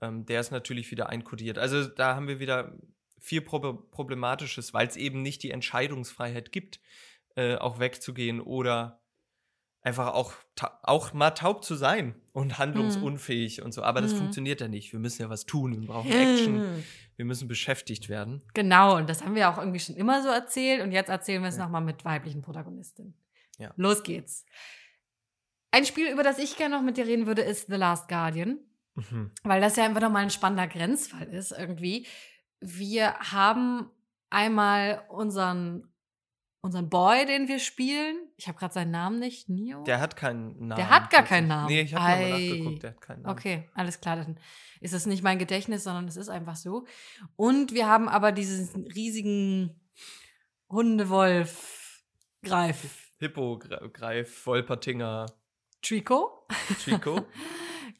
ähm, 0.00 0.24
der 0.24 0.40
ist 0.40 0.50
natürlich 0.50 0.90
wieder 0.90 1.10
einkodiert. 1.10 1.58
Also 1.58 1.84
da 1.84 2.14
haben 2.14 2.26
wir 2.26 2.40
wieder 2.40 2.72
viel 3.20 3.42
Prob 3.42 3.90
Problematisches, 3.90 4.72
weil 4.72 4.86
es 4.86 4.96
eben 4.96 5.20
nicht 5.20 5.42
die 5.42 5.50
Entscheidungsfreiheit 5.50 6.50
gibt, 6.50 6.80
äh, 7.34 7.56
auch 7.56 7.78
wegzugehen 7.78 8.40
oder 8.40 9.02
einfach 9.86 10.14
auch, 10.14 10.32
auch 10.82 11.12
mal 11.12 11.30
taub 11.30 11.64
zu 11.64 11.76
sein 11.76 12.14
und 12.32 12.58
handlungsunfähig 12.58 13.62
und 13.62 13.72
so. 13.72 13.82
Aber 13.82 14.02
das 14.02 14.12
Mhm. 14.14 14.18
funktioniert 14.18 14.60
ja 14.60 14.66
nicht. 14.68 14.92
Wir 14.92 14.98
müssen 14.98 15.22
ja 15.22 15.30
was 15.30 15.46
tun. 15.46 15.80
Wir 15.80 15.86
brauchen 15.86 16.10
Action. 16.10 16.58
Mhm. 16.58 16.84
Wir 17.16 17.24
müssen 17.24 17.48
beschäftigt 17.48 18.10
werden. 18.10 18.42
Genau, 18.52 18.94
und 18.98 19.08
das 19.08 19.24
haben 19.24 19.34
wir 19.34 19.48
auch 19.48 19.56
irgendwie 19.56 19.78
schon 19.80 19.96
immer 19.96 20.22
so 20.22 20.28
erzählt 20.28 20.82
und 20.82 20.92
jetzt 20.92 21.08
erzählen 21.08 21.40
wir 21.40 21.48
es 21.48 21.56
Ja. 21.56 21.62
nochmal 21.64 21.80
mit 21.80 22.04
weiblichen 22.04 22.42
Protagonistinnen. 22.42 23.14
Ja. 23.58 23.72
Los 23.76 24.02
geht's. 24.02 24.44
Ein 25.70 25.86
Spiel, 25.86 26.10
über 26.12 26.22
das 26.22 26.38
ich 26.38 26.58
gerne 26.58 26.76
noch 26.76 26.82
mit 26.82 26.98
dir 26.98 27.06
reden 27.06 27.26
würde, 27.26 27.40
ist 27.40 27.68
The 27.68 27.76
Last 27.76 28.08
Guardian. 28.08 28.58
Mhm. 28.96 29.30
weil 29.44 29.60
das 29.62 29.76
ja 29.76 29.84
einfach 29.84 30.00
nochmal 30.02 30.22
ein 30.24 30.30
spannender 30.30 30.66
Grenzfall 30.66 31.26
ist 31.28 31.52
irgendwie. 31.52 32.06
Wir 32.60 33.14
haben 33.18 33.90
einmal 34.30 35.02
unseren, 35.08 35.88
unseren 36.66 36.90
Boy, 36.90 37.24
den 37.24 37.48
wir 37.48 37.58
spielen. 37.58 38.16
Ich 38.36 38.48
habe 38.48 38.58
gerade 38.58 38.74
seinen 38.74 38.90
Namen 38.90 39.18
nicht. 39.18 39.48
Neo? 39.48 39.82
Der 39.84 40.00
hat 40.00 40.16
keinen 40.16 40.66
Namen. 40.68 40.76
Der 40.76 40.90
hat 40.90 41.10
gar 41.10 41.22
keinen 41.22 41.48
Namen. 41.48 41.68
Nee, 41.68 41.80
ich 41.82 41.94
habe 41.94 42.04
nochmal 42.04 42.24
Ei. 42.24 42.48
nachgeguckt, 42.48 42.82
der 42.82 42.90
hat 42.90 43.00
keinen 43.00 43.22
Namen. 43.22 43.38
Okay, 43.38 43.68
alles 43.74 44.00
klar. 44.00 44.16
Dann 44.16 44.38
ist 44.80 44.92
es 44.92 45.06
nicht 45.06 45.22
mein 45.22 45.38
Gedächtnis, 45.38 45.84
sondern 45.84 46.06
es 46.08 46.16
ist 46.16 46.28
einfach 46.28 46.56
so. 46.56 46.84
Und 47.36 47.72
wir 47.72 47.86
haben 47.88 48.08
aber 48.08 48.32
diesen 48.32 48.86
riesigen 48.88 49.80
Hundewolf 50.70 52.02
Greif 52.42 53.10
Hippo, 53.18 53.54
Gre- 53.58 53.88
Greif, 53.90 54.46
Wolpertinger, 54.46 55.26
Trico. 55.82 56.46
Chico. 56.84 57.24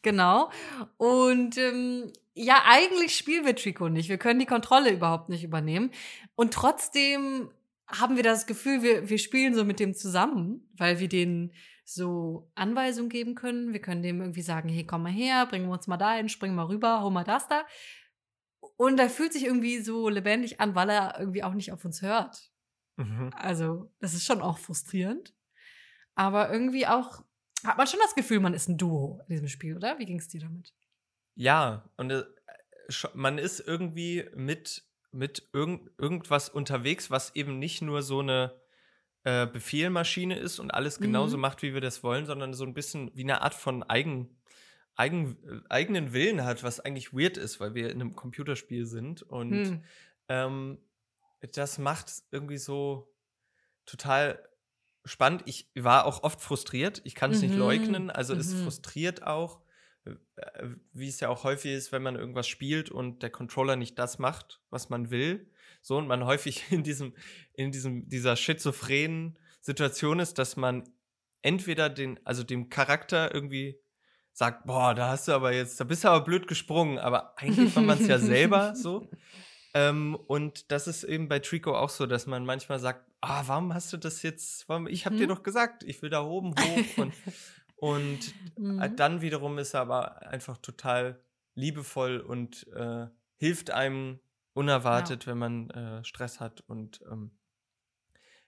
Genau. 0.03 0.51
Und 0.99 1.59
ähm, 1.59 2.13
ja, 2.35 2.63
eigentlich 2.67 3.17
spielen 3.17 3.45
wir 3.45 3.57
Trico 3.57 3.89
nicht. 3.89 4.09
Wir 4.09 4.19
können 4.19 4.39
die 4.39 4.47
Kontrolle 4.47 4.93
überhaupt 4.93 5.29
nicht 5.31 5.43
übernehmen. 5.43 5.91
Und 6.37 6.55
trotzdem 6.55 7.51
haben 7.89 8.17
wir 8.17 8.23
das 8.23 8.47
Gefühl, 8.47 8.83
wir, 8.83 9.09
wir 9.09 9.19
spielen 9.19 9.55
so 9.55 9.65
mit 9.65 9.81
dem 9.81 9.95
zusammen, 9.95 10.69
weil 10.77 10.99
wir 10.99 11.09
denen 11.09 11.53
so 11.85 12.51
Anweisungen 12.55 13.09
geben 13.09 13.35
können. 13.35 13.73
Wir 13.73 13.81
können 13.81 14.03
dem 14.03 14.21
irgendwie 14.21 14.43
sagen, 14.43 14.69
hey, 14.69 14.85
komm 14.85 15.05
mal 15.05 15.13
her, 15.13 15.47
bringen 15.47 15.67
wir 15.67 15.73
uns 15.73 15.87
mal 15.87 15.97
dahin, 15.97 16.29
spring 16.29 16.55
mal 16.55 16.67
rüber, 16.67 17.01
hol 17.01 17.13
mal 17.13 17.25
das 17.25 17.47
da. 17.47 17.65
Und 18.77 18.99
er 18.99 19.09
fühlt 19.09 19.33
sich 19.33 19.45
irgendwie 19.45 19.79
so 19.79 20.09
lebendig 20.09 20.61
an, 20.61 20.75
weil 20.75 20.91
er 20.91 21.21
irgendwie 21.21 21.45
auch 21.45 21.55
nicht 21.55 21.73
auf 21.73 21.85
uns 21.85 22.03
hört. 22.03 22.51
mhm. 22.97 23.31
Also, 23.35 23.93
das 24.01 24.15
ist 24.15 24.25
schon 24.25 24.43
auch 24.43 24.59
frustrierend. 24.59 25.35
Aber 26.17 26.51
irgendwie 26.51 26.87
auch 26.87 27.23
hat 27.65 27.79
man 27.79 27.87
schon 27.87 28.01
das 28.03 28.15
Gefühl, 28.15 28.41
man 28.41 28.55
ist 28.55 28.69
ein 28.69 28.79
Duo 28.79 29.21
in 29.29 29.35
diesem 29.35 29.49
Spiel, 29.49 29.77
oder? 29.77 29.99
Wie 29.99 30.05
ging 30.05 30.19
es 30.19 30.29
dir 30.29 30.41
damit? 30.41 30.75
Ja, 31.35 31.89
und 31.97 32.11
äh, 32.11 32.25
man 33.15 33.39
ist 33.39 33.61
irgendwie 33.61 34.29
mit, 34.35 34.85
mit 35.17 35.49
irgend, 35.53 35.91
irgendwas 35.99 36.49
unterwegs, 36.49 37.11
was 37.11 37.35
eben 37.37 37.59
nicht 37.59 37.83
nur 37.83 38.03
so 38.03 38.21
eine 38.21 38.61
äh, 39.25 39.47
Befehlmaschine 39.47 40.39
ist 40.39 40.59
und 40.61 40.71
alles 40.73 41.01
genauso 41.01 41.37
Mhm. 41.37 41.41
macht, 41.41 41.63
wie 41.63 41.75
wir 41.75 41.81
das 41.81 42.03
wollen, 42.03 42.27
sondern 42.27 42.55
so 42.55 42.65
ein 42.65 42.75
bisschen 42.75 43.11
wie 43.15 43.23
eine 43.25 43.43
Art 43.43 43.55
von 43.55 43.83
eigen, 43.83 44.39
eigen, 44.97 45.37
äh, 45.49 45.61
eigenen 45.71 46.13
Willen 46.13 46.45
hat, 46.45 46.63
was 46.65 46.81
eigentlich 46.81 47.13
weird 47.15 47.37
ist, 47.39 47.61
weil 47.61 47.75
wir 47.75 47.91
in 47.91 48.01
einem 48.01 48.17
Computerspiel 48.17 48.87
sind. 48.87 49.23
Und 49.23 49.75
Hm. 49.75 49.85
ähm, 50.29 50.79
das 51.55 51.79
macht 51.79 52.13
irgendwie 52.31 52.59
so 52.59 53.15
total 53.87 54.49
spannend. 55.05 55.43
Ich 55.47 55.71
war 55.75 56.07
auch 56.07 56.23
oft 56.23 56.41
frustriert. 56.41 57.01
Ich 57.05 57.15
kann 57.15 57.31
es 57.31 57.43
nicht 57.43 57.55
Mhm. 57.55 57.59
leugnen. 57.59 58.11
Also 58.11 58.35
es 58.35 58.53
Mhm. 58.53 58.55
frustriert 58.55 59.23
auch, 59.25 59.63
wie 60.93 61.09
es 61.09 61.21
ja 61.21 61.29
auch 61.29 61.45
häufig 61.45 61.73
ist, 61.73 61.93
wenn 61.93 62.03
man 62.03 62.17
irgendwas 62.17 62.47
spielt 62.49 62.91
und 62.91 63.23
der 63.23 63.31
Controller 63.31 63.77
nicht 63.77 63.99
das 63.99 64.19
macht, 64.19 64.61
was 64.71 64.89
man 64.89 65.11
will. 65.11 65.51
So 65.83 65.97
und 65.97 66.07
man 66.07 66.25
häufig 66.27 66.65
in 66.71 66.83
diesem, 66.83 67.15
in 67.55 67.73
diesem, 67.73 68.09
dieser 68.09 68.37
schizophrenen 68.37 69.39
Situation 69.61 70.21
ist, 70.21 70.39
dass 70.39 70.57
man 70.57 70.85
entweder 71.43 71.89
den, 71.89 72.19
also 72.25 72.43
dem 72.43 72.71
Charakter 72.71 73.33
irgendwie 73.35 73.79
sagt, 74.33 74.67
boah, 74.67 74.95
da 74.95 75.09
hast 75.09 75.29
du 75.29 75.33
aber 75.33 75.53
jetzt, 75.53 75.81
da 75.81 75.85
bist 75.85 76.05
du 76.05 76.09
aber 76.09 76.25
blöd 76.25 76.47
gesprungen, 76.47 76.99
aber 76.99 77.39
eigentlich 77.39 77.75
war 77.75 77.83
man 77.83 77.99
es 77.99 78.07
ja 78.07 78.19
selber 78.19 78.75
so. 78.77 79.09
Ähm, 79.75 80.15
und 80.15 80.71
das 80.71 80.87
ist 80.87 81.05
eben 81.05 81.29
bei 81.29 81.39
Trico 81.39 81.77
auch 81.77 81.89
so, 81.91 82.07
dass 82.07 82.27
man 82.27 82.45
manchmal 82.45 82.79
sagt, 82.79 83.05
ah, 83.21 83.43
warum 83.47 83.75
hast 83.75 83.93
du 83.93 83.97
das 83.97 84.23
jetzt, 84.23 84.69
warum, 84.69 84.87
ich 84.87 85.07
habe 85.07 85.17
dir 85.17 85.23
Hm? 85.23 85.29
doch 85.29 85.43
gesagt, 85.43 85.83
ich 85.85 86.03
will 86.03 86.11
da 86.11 86.23
oben 86.23 86.55
hoch 86.55 86.99
und, 86.99 87.15
und 87.77 88.29
äh, 88.57 88.61
Mhm. 88.61 88.97
dann 88.97 89.21
wiederum 89.21 89.59
ist 89.59 89.75
er 89.75 89.81
aber 89.83 90.27
einfach 90.27 90.59
total 90.59 91.21
liebevoll 91.55 92.19
und 92.21 92.67
äh, 92.75 93.07
hilft 93.37 93.71
einem 93.71 94.19
unerwartet, 94.55 95.27
wenn 95.27 95.39
man 95.39 95.71
äh, 95.71 96.05
Stress 96.05 96.41
hat 96.41 96.63
und 96.63 97.01
ähm, 97.11 97.31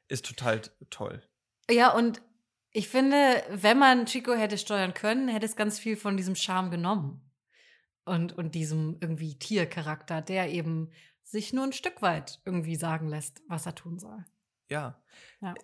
ist 0.08 0.24
total 0.26 0.62
toll. 0.90 1.22
Ja, 1.70 1.92
und 1.94 2.22
ich 2.70 2.88
finde, 2.88 3.42
wenn 3.50 3.78
man 3.78 4.06
Chico 4.06 4.32
hätte 4.32 4.56
steuern 4.58 4.94
können, 4.94 5.28
hätte 5.28 5.46
es 5.46 5.56
ganz 5.56 5.78
viel 5.78 5.96
von 5.96 6.16
diesem 6.16 6.34
Charme 6.34 6.70
genommen. 6.70 7.24
Und, 8.04 8.32
und 8.38 8.54
diesem 8.54 8.96
irgendwie 9.02 9.38
Tiercharakter, 9.38 10.22
der 10.22 10.50
eben 10.50 10.90
sich 11.24 11.52
nur 11.52 11.64
ein 11.64 11.74
Stück 11.74 12.00
weit 12.00 12.40
irgendwie 12.46 12.76
sagen 12.76 13.06
lässt, 13.08 13.42
was 13.48 13.66
er 13.66 13.74
tun 13.74 13.98
soll. 13.98 14.24
Ja. 14.70 14.98
Ja. 15.42 15.54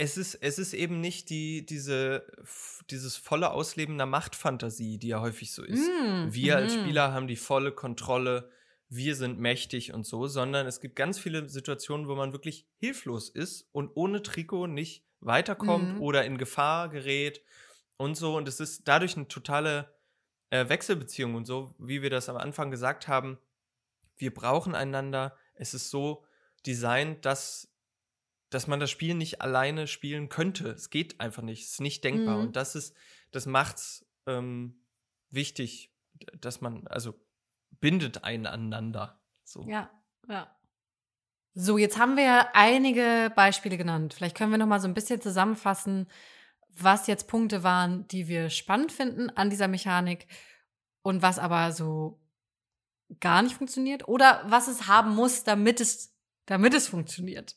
Es 0.00 0.16
ist, 0.16 0.36
es 0.36 0.60
ist 0.60 0.74
eben 0.74 1.00
nicht 1.00 1.28
die, 1.28 1.66
diese, 1.66 2.24
dieses 2.88 3.16
volle 3.16 3.50
Ausleben 3.50 3.94
einer 3.94 4.06
Machtfantasie, 4.06 4.96
die 4.96 5.08
ja 5.08 5.20
häufig 5.20 5.52
so 5.52 5.64
ist. 5.64 5.88
Mm, 5.88 6.32
Wir 6.32 6.56
als 6.56 6.76
mhm. 6.76 6.82
Spieler 6.82 7.12
haben 7.12 7.26
die 7.26 7.36
volle 7.36 7.72
Kontrolle, 7.72 8.48
wir 8.88 9.16
sind 9.16 9.40
mächtig 9.40 9.92
und 9.92 10.06
so, 10.06 10.28
sondern 10.28 10.66
es 10.68 10.80
gibt 10.80 10.94
ganz 10.94 11.18
viele 11.18 11.48
Situationen, 11.48 12.06
wo 12.06 12.14
man 12.14 12.32
wirklich 12.32 12.66
hilflos 12.76 13.28
ist 13.28 13.68
und 13.72 13.90
ohne 13.96 14.22
Trikot 14.22 14.68
nicht 14.68 15.04
weiterkommt 15.20 15.96
Mhm. 15.96 16.00
oder 16.00 16.24
in 16.24 16.38
Gefahr 16.38 16.88
gerät 16.88 17.42
und 17.96 18.16
so. 18.16 18.36
Und 18.36 18.46
es 18.46 18.60
ist 18.60 18.86
dadurch 18.86 19.16
eine 19.16 19.26
totale 19.26 19.92
äh, 20.50 20.68
Wechselbeziehung 20.68 21.34
und 21.34 21.44
so, 21.44 21.74
wie 21.78 22.02
wir 22.02 22.10
das 22.10 22.28
am 22.28 22.36
Anfang 22.36 22.70
gesagt 22.70 23.08
haben. 23.08 23.36
Wir 24.16 24.32
brauchen 24.32 24.76
einander. 24.76 25.36
Es 25.54 25.74
ist 25.74 25.90
so 25.90 26.24
designt, 26.64 27.24
dass, 27.24 27.68
dass 28.50 28.66
man 28.66 28.80
das 28.80 28.90
Spiel 28.90 29.14
nicht 29.14 29.42
alleine 29.42 29.86
spielen 29.86 30.28
könnte. 30.28 30.70
Es 30.70 30.90
geht 30.90 31.20
einfach 31.20 31.42
nicht. 31.42 31.64
Es 31.64 31.72
ist 31.72 31.80
nicht 31.80 32.04
denkbar. 32.04 32.36
Mhm. 32.36 32.42
Und 32.44 32.56
das 32.56 32.74
ist, 32.74 32.94
das 33.30 33.46
macht's 33.46 34.06
ähm, 34.26 34.80
wichtig, 35.30 35.92
dass 36.40 36.60
man, 36.60 36.86
also 36.86 37.14
bindet 37.80 38.24
einen 38.24 38.46
aneinander. 38.46 39.20
So. 39.44 39.66
Ja, 39.68 39.90
ja. 40.28 40.54
So, 41.54 41.76
jetzt 41.76 41.98
haben 41.98 42.16
wir 42.16 42.54
einige 42.54 43.32
Beispiele 43.34 43.76
genannt. 43.76 44.14
Vielleicht 44.14 44.36
können 44.36 44.52
wir 44.52 44.58
noch 44.58 44.66
mal 44.66 44.80
so 44.80 44.86
ein 44.86 44.94
bisschen 44.94 45.20
zusammenfassen, 45.20 46.06
was 46.68 47.06
jetzt 47.08 47.26
Punkte 47.26 47.62
waren, 47.64 48.06
die 48.08 48.28
wir 48.28 48.50
spannend 48.50 48.92
finden 48.92 49.30
an 49.30 49.50
dieser 49.50 49.66
Mechanik 49.66 50.28
und 51.02 51.22
was 51.22 51.38
aber 51.38 51.72
so 51.72 52.20
gar 53.20 53.42
nicht 53.42 53.56
funktioniert 53.56 54.06
oder 54.06 54.42
was 54.46 54.68
es 54.68 54.86
haben 54.86 55.14
muss, 55.14 55.42
damit 55.42 55.80
es, 55.80 56.14
damit 56.46 56.74
es 56.74 56.86
funktioniert. 56.88 57.56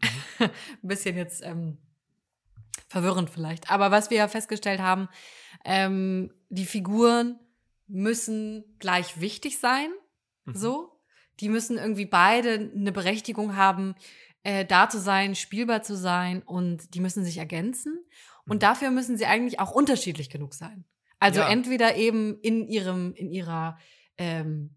Ein 0.38 0.50
bisschen 0.82 1.16
jetzt 1.16 1.42
ähm, 1.44 1.78
verwirrend 2.88 3.30
vielleicht. 3.30 3.70
Aber 3.70 3.90
was 3.90 4.10
wir 4.10 4.18
ja 4.18 4.28
festgestellt 4.28 4.80
haben, 4.80 5.08
ähm, 5.64 6.32
die 6.48 6.66
Figuren 6.66 7.38
müssen 7.88 8.64
gleich 8.78 9.20
wichtig 9.20 9.58
sein. 9.58 9.88
Mhm. 10.44 10.54
So. 10.54 11.00
Die 11.40 11.48
müssen 11.48 11.76
irgendwie 11.78 12.06
beide 12.06 12.70
eine 12.74 12.92
Berechtigung 12.92 13.56
haben, 13.56 13.94
äh, 14.42 14.64
da 14.64 14.88
zu 14.88 14.98
sein, 15.00 15.34
spielbar 15.34 15.82
zu 15.82 15.96
sein 15.96 16.42
und 16.42 16.94
die 16.94 17.00
müssen 17.00 17.24
sich 17.24 17.38
ergänzen. 17.38 17.98
Und 18.46 18.56
Mhm. 18.56 18.60
dafür 18.60 18.90
müssen 18.90 19.16
sie 19.16 19.26
eigentlich 19.26 19.58
auch 19.60 19.72
unterschiedlich 19.72 20.30
genug 20.30 20.54
sein. 20.54 20.84
Also 21.18 21.40
Ja. 21.40 21.48
entweder 21.48 21.96
eben 21.96 22.38
in 22.40 22.68
ihrem, 22.68 23.14
in 23.14 23.30
ihrer, 23.30 23.78
ähm, 24.18 24.75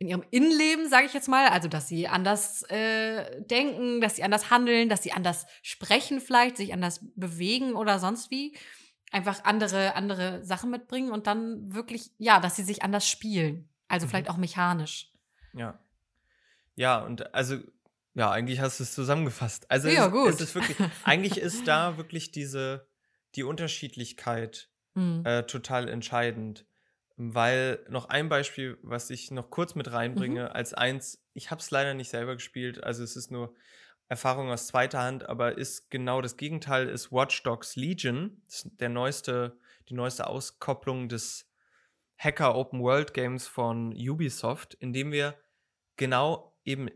in 0.00 0.08
ihrem 0.08 0.24
Innenleben, 0.30 0.88
sage 0.88 1.04
ich 1.06 1.12
jetzt 1.12 1.28
mal, 1.28 1.48
also 1.48 1.68
dass 1.68 1.86
sie 1.86 2.08
anders 2.08 2.62
äh, 2.70 3.42
denken, 3.42 4.00
dass 4.00 4.16
sie 4.16 4.22
anders 4.24 4.50
handeln, 4.50 4.88
dass 4.88 5.02
sie 5.02 5.12
anders 5.12 5.46
sprechen 5.62 6.20
vielleicht, 6.20 6.56
sich 6.56 6.72
anders 6.72 7.00
bewegen 7.16 7.74
oder 7.74 7.98
sonst 7.98 8.30
wie, 8.30 8.56
einfach 9.12 9.44
andere 9.44 9.94
andere 9.94 10.42
Sachen 10.42 10.70
mitbringen 10.70 11.12
und 11.12 11.26
dann 11.26 11.74
wirklich, 11.74 12.12
ja, 12.16 12.40
dass 12.40 12.56
sie 12.56 12.62
sich 12.62 12.82
anders 12.82 13.06
spielen, 13.06 13.68
also 13.88 14.06
Mhm. 14.06 14.10
vielleicht 14.10 14.30
auch 14.30 14.38
mechanisch. 14.38 15.12
Ja. 15.52 15.78
Ja, 16.76 17.00
und 17.04 17.34
also, 17.34 17.58
ja, 18.14 18.30
eigentlich 18.30 18.60
hast 18.60 18.80
du 18.80 18.84
es 18.84 18.94
zusammengefasst. 18.94 19.70
Also, 19.70 19.88
Ja, 19.88 20.06
es, 20.06 20.12
gut. 20.12 20.28
es 20.30 20.40
ist 20.40 20.54
wirklich, 20.54 20.78
eigentlich 21.04 21.36
ist 21.36 21.68
da 21.68 21.98
wirklich 21.98 22.32
diese, 22.32 22.88
die 23.34 23.42
Unterschiedlichkeit 23.42 24.70
Mhm. 24.94 25.24
äh, 25.26 25.42
total 25.44 25.88
entscheidend. 25.88 26.64
Weil 27.22 27.84
noch 27.90 28.06
ein 28.06 28.30
Beispiel, 28.30 28.78
was 28.80 29.10
ich 29.10 29.30
noch 29.30 29.50
kurz 29.50 29.74
mit 29.74 29.92
reinbringe, 29.92 30.44
Mhm. 30.44 30.52
als 30.52 30.72
eins, 30.72 31.22
ich 31.34 31.50
habe 31.50 31.60
es 31.60 31.70
leider 31.70 31.92
nicht 31.92 32.08
selber 32.08 32.34
gespielt, 32.34 32.82
also 32.82 33.02
es 33.04 33.14
ist 33.14 33.30
nur 33.30 33.54
Erfahrung 34.08 34.48
aus 34.50 34.68
zweiter 34.68 35.02
Hand, 35.02 35.28
aber 35.28 35.58
ist 35.58 35.90
genau 35.90 36.22
das 36.22 36.38
Gegenteil, 36.38 36.88
ist 36.88 37.12
Watch 37.12 37.42
Dogs 37.42 37.76
Legion, 37.76 38.40
der 38.64 38.88
neueste, 38.88 39.58
die 39.90 39.94
neueste 39.94 40.28
Auskopplung 40.28 41.10
des 41.10 41.46
Hacker 42.16 42.54
Open 42.54 42.80
World 42.80 43.12
Games 43.12 43.46
von 43.46 43.92
Ubisoft, 43.92 44.72
in 44.72 44.94
dem 44.94 45.12
wir 45.12 45.38
genau 45.96 46.56
eben 46.64 46.88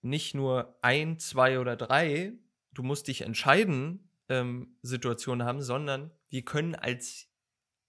nicht 0.00 0.34
nur 0.34 0.78
ein, 0.80 1.18
zwei 1.18 1.58
oder 1.58 1.76
drei, 1.76 2.32
du 2.72 2.82
musst 2.82 3.06
dich 3.08 3.20
entscheiden, 3.20 4.10
ähm, 4.30 4.78
Situationen 4.80 5.46
haben, 5.46 5.60
sondern 5.60 6.10
wir 6.30 6.42
können 6.42 6.74
als 6.74 7.28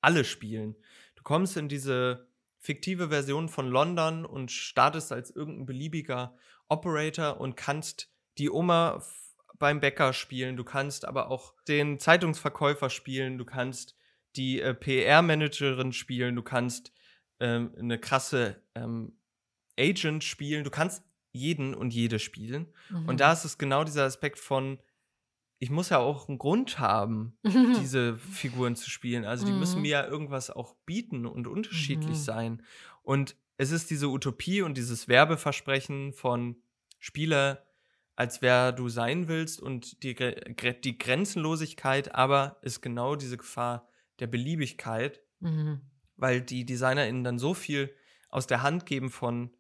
alle 0.02 0.26
spielen. 0.26 0.76
Du 1.30 1.36
kommst 1.36 1.58
in 1.58 1.70
diese 1.70 2.28
fiktive 2.58 3.10
Version 3.10 3.50
von 3.50 3.70
London 3.70 4.26
und 4.26 4.52
startest 4.52 5.12
als 5.12 5.30
irgendein 5.30 5.68
beliebiger 5.68 6.36
Operator 6.70 7.40
und 7.40 7.56
kannst 7.56 8.10
die 8.40 8.50
Oma 8.50 9.04
beim 9.60 9.80
Bäcker 9.80 10.12
spielen, 10.14 10.58
du 10.58 10.64
kannst 10.64 11.06
aber 11.06 11.30
auch 11.30 11.54
den 11.68 12.00
Zeitungsverkäufer 12.00 12.90
spielen, 12.90 13.38
du 13.38 13.46
kannst 13.46 13.96
die 14.38 14.60
äh, 14.60 14.74
PR-Managerin 14.74 15.94
spielen, 15.94 16.36
du 16.36 16.42
kannst 16.42 16.94
ähm, 17.40 17.76
eine 17.78 18.00
krasse 18.00 18.64
ähm, 18.74 19.20
Agent 19.80 20.24
spielen, 20.24 20.64
du 20.64 20.72
kannst 20.72 21.04
jeden 21.32 21.76
und 21.76 21.94
jede 21.94 22.18
spielen. 22.18 22.74
Mhm. 22.90 23.08
Und 23.08 23.20
da 23.20 23.34
ist 23.34 23.46
es 23.46 23.60
genau 23.60 23.84
dieser 23.84 24.06
Aspekt 24.06 24.40
von, 24.40 24.80
ich 25.60 25.70
muss 25.70 25.90
ja 25.90 25.98
auch 26.00 26.28
einen 26.30 26.38
Grund 26.40 26.80
haben, 26.80 27.38
Mhm. 27.44 27.74
diese 27.80 28.18
Figuren 28.18 28.76
zu 28.76 28.90
spielen. 28.90 29.26
Also 29.26 29.46
die 29.46 29.52
müssen 29.52 29.78
Mhm. 29.78 29.82
mir 29.84 29.90
ja 29.92 30.08
irgendwas 30.08 30.50
auch 30.50 30.76
bieten 30.86 31.26
und 31.26 31.48
unterschiedlich 31.48 32.18
Mhm. 32.18 32.24
sein. 32.24 32.64
Und 33.04 33.36
es 33.58 33.72
ist 33.72 33.90
diese 33.90 34.08
Utopie 34.10 34.62
und 34.62 34.78
dieses 34.78 35.08
Werbeversprechen 35.10 36.14
von 36.14 36.56
Spieler, 37.00 37.66
als 38.16 38.42
wer 38.42 38.72
du 38.72 38.90
sein 38.90 39.28
willst 39.28 39.62
und 39.62 40.04
die, 40.04 40.16
die 40.16 40.98
Grenzenlosigkeit, 40.98 42.16
aber 42.16 42.58
ist 42.62 42.82
genau 42.82 43.16
diese 43.16 43.38
Gefahr 43.38 43.88
der 44.20 44.28
Beliebigkeit, 44.28 45.22
Mhm. 45.40 45.82
weil 46.18 46.42
die 46.42 46.66
DesignerInnen 46.66 47.24
dann 47.24 47.40
so 47.40 47.54
viel 47.54 47.94
aus 48.30 48.46
der 48.48 48.62
Hand 48.62 48.86
geben 48.86 49.10
von 49.10 49.52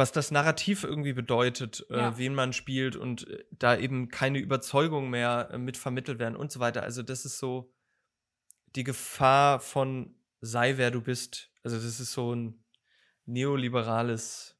was 0.00 0.10
das 0.12 0.30
Narrativ 0.32 0.82
irgendwie 0.82 1.12
bedeutet, 1.12 1.86
Ja. 1.90 2.08
äh, 2.08 2.18
wen 2.18 2.34
man 2.34 2.52
spielt 2.52 2.96
und 2.96 3.28
äh, 3.28 3.44
da 3.52 3.76
eben 3.76 4.08
keine 4.08 4.38
Überzeugung 4.40 5.10
mehr 5.10 5.50
äh, 5.52 5.58
mit 5.58 5.76
vermittelt 5.76 6.18
werden 6.18 6.34
und 6.36 6.50
so 6.50 6.58
weiter. 6.58 6.82
Also 6.82 7.02
das 7.04 7.24
ist 7.24 7.38
so 7.38 7.72
die 8.74 8.82
Gefahr 8.84 9.60
von 9.60 10.16
sei 10.40 10.76
wer 10.78 10.90
du 10.90 11.00
bist. 11.02 11.50
Also 11.62 11.76
das 11.76 12.00
ist 12.00 12.12
so 12.12 12.34
ein 12.34 12.64
neoliberales 13.26 14.56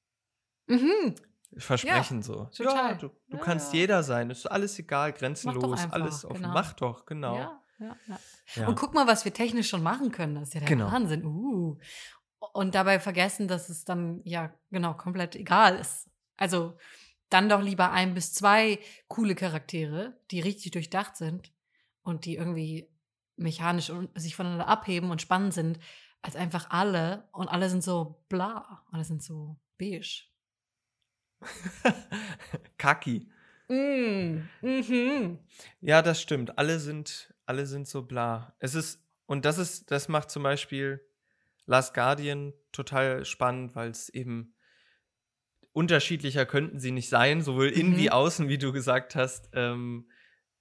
Mhm. 0.66 1.14
Versprechen 1.56 2.22
so. 2.22 2.44
total. 2.56 2.92
Ja, 2.92 2.94
du, 2.94 3.08
du 3.28 3.36
Ja, 3.36 3.42
kannst 3.42 3.72
ja. 3.72 3.80
jeder 3.80 4.02
sein. 4.04 4.30
Ist 4.30 4.46
alles 4.46 4.78
egal, 4.78 5.12
grenzenlos, 5.12 5.80
einfach, 5.80 5.92
alles 5.92 6.24
offen. 6.24 6.42
genau. 6.42 6.54
Mach 6.54 6.72
doch, 6.74 7.06
genau. 7.06 7.34
Ja, 7.36 7.62
ja, 7.80 7.96
ja. 8.06 8.20
Ja. 8.54 8.68
Und 8.68 8.76
guck 8.76 8.94
mal, 8.94 9.06
was 9.08 9.24
wir 9.24 9.32
technisch 9.32 9.68
schon 9.68 9.82
machen 9.82 10.12
können. 10.12 10.36
Das 10.36 10.48
ist 10.48 10.54
ja 10.54 10.60
der 10.60 10.68
Genau. 10.68 10.92
Wahnsinn. 10.92 11.24
Uh. 11.24 11.76
Und 12.52 12.74
dabei 12.74 12.98
vergessen, 13.00 13.48
dass 13.48 13.68
es 13.68 13.84
dann 13.84 14.22
ja 14.24 14.52
genau 14.70 14.94
komplett 14.94 15.36
egal 15.36 15.76
ist. 15.76 16.08
Also 16.36 16.76
dann 17.28 17.48
doch 17.48 17.62
lieber 17.62 17.92
ein 17.92 18.14
bis 18.14 18.32
zwei 18.32 18.78
coole 19.08 19.34
Charaktere, 19.34 20.18
die 20.30 20.40
richtig 20.40 20.72
durchdacht 20.72 21.16
sind 21.16 21.52
und 22.02 22.24
die 22.24 22.36
irgendwie 22.36 22.88
mechanisch 23.36 23.90
und 23.90 24.10
sich 24.18 24.36
voneinander 24.36 24.68
abheben 24.68 25.10
und 25.10 25.22
spannend 25.22 25.54
sind, 25.54 25.78
als 26.22 26.36
einfach 26.36 26.70
alle 26.70 27.28
und 27.32 27.48
alle 27.48 27.70
sind 27.70 27.82
so 27.82 28.22
bla, 28.28 28.84
alle 28.90 29.04
sind 29.04 29.22
so 29.22 29.56
beige. 29.78 30.24
Kaki. 32.78 33.30
Mm, 33.68 34.42
mhm. 34.60 35.38
Ja, 35.80 36.02
das 36.02 36.20
stimmt. 36.20 36.58
Alle 36.58 36.80
sind, 36.80 37.32
alle 37.46 37.66
sind 37.66 37.86
so 37.86 38.02
bla. 38.02 38.54
Es 38.58 38.74
ist, 38.74 39.02
und 39.26 39.44
das 39.44 39.58
ist, 39.58 39.90
das 39.90 40.08
macht 40.08 40.30
zum 40.30 40.42
Beispiel 40.42 41.00
Last 41.66 41.94
Guardian 41.94 42.52
total 42.72 43.24
spannend, 43.24 43.74
weil 43.74 43.90
es 43.90 44.08
eben 44.08 44.54
unterschiedlicher 45.72 46.46
könnten 46.46 46.80
sie 46.80 46.90
nicht 46.90 47.08
sein, 47.08 47.42
sowohl 47.42 47.68
innen 47.68 47.92
Mhm. 47.92 47.96
wie 47.96 48.10
außen, 48.10 48.48
wie 48.48 48.58
du 48.58 48.72
gesagt 48.72 49.14
hast. 49.14 49.50
Ähm, 49.52 50.08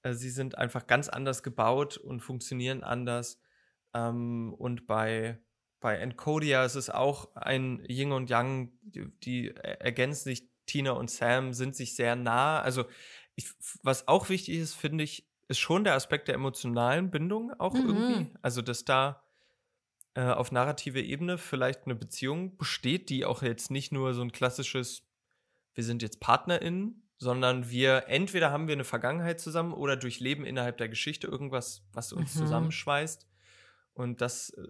äh, 0.03 0.13
sie 0.13 0.29
sind 0.29 0.57
einfach 0.57 0.87
ganz 0.87 1.09
anders 1.09 1.41
gebaut 1.43 1.97
und 1.97 2.21
funktionieren 2.21 2.83
anders. 2.83 3.41
Ähm, 3.93 4.53
und 4.53 4.85
bei, 4.85 5.39
bei 5.79 5.95
Encodia 5.97 6.63
ist 6.63 6.75
es 6.75 6.89
auch 6.89 7.35
ein 7.35 7.83
Yin 7.87 8.11
und 8.11 8.29
Yang, 8.29 8.71
die, 8.81 9.11
die 9.23 9.47
er- 9.55 9.81
ergänzen 9.81 10.25
sich. 10.25 10.47
Tina 10.67 10.91
und 10.91 11.09
Sam 11.09 11.53
sind 11.53 11.75
sich 11.75 11.95
sehr 11.95 12.15
nah. 12.15 12.61
Also, 12.61 12.85
ich, 13.35 13.49
was 13.81 14.07
auch 14.07 14.29
wichtig 14.29 14.59
ist, 14.59 14.75
finde 14.75 15.03
ich, 15.03 15.27
ist 15.47 15.57
schon 15.57 15.83
der 15.83 15.95
Aspekt 15.95 16.27
der 16.27 16.35
emotionalen 16.35 17.09
Bindung 17.09 17.51
auch 17.59 17.73
Mhm. 17.73 17.85
irgendwie. 17.87 18.37
Also, 18.43 18.61
dass 18.61 18.85
da 18.85 19.23
äh, 20.19 20.33
auf 20.33 20.51
narrative 20.51 21.01
Ebene 21.01 21.37
vielleicht 21.37 21.85
eine 21.85 21.95
Beziehung 21.95 22.57
besteht, 22.57 23.09
die 23.09 23.23
auch 23.23 23.41
jetzt 23.41 23.71
nicht 23.71 23.93
nur 23.93 24.13
so 24.13 24.21
ein 24.21 24.33
klassisches, 24.33 25.07
wir 25.75 25.83
sind 25.85 26.01
jetzt 26.01 26.19
PartnerInnen, 26.19 27.09
sondern 27.17 27.69
wir 27.69 28.03
entweder 28.07 28.51
haben 28.51 28.67
wir 28.67 28.73
eine 28.73 28.83
Vergangenheit 28.83 29.39
zusammen 29.39 29.71
oder 29.71 29.95
durchleben 29.95 30.43
innerhalb 30.45 30.77
der 30.77 30.89
Geschichte 30.89 31.27
irgendwas, 31.27 31.87
was 31.93 32.11
uns 32.11 32.35
Mhm. 32.35 32.39
zusammenschweißt. 32.39 33.29
Und 33.93 34.19
das 34.19 34.49
äh, 34.49 34.67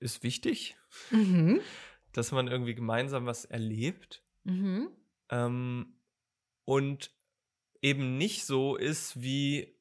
ist 0.00 0.22
wichtig, 0.22 0.76
Mhm. 1.10 1.60
dass 2.12 2.32
man 2.32 2.48
irgendwie 2.48 2.74
gemeinsam 2.74 3.26
was 3.26 3.44
erlebt. 3.44 4.22
Mhm. 4.44 4.88
Ähm, 5.28 5.98
und 6.64 7.10
eben 7.82 8.16
nicht 8.16 8.46
so 8.46 8.76
ist 8.76 9.20
wie, 9.20 9.76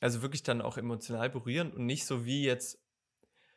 also 0.00 0.22
wirklich 0.22 0.42
dann 0.42 0.62
auch 0.62 0.78
emotional 0.78 1.28
berührend 1.28 1.74
und 1.74 1.84
nicht 1.84 2.06
so 2.06 2.24
wie 2.24 2.44
jetzt 2.44 2.81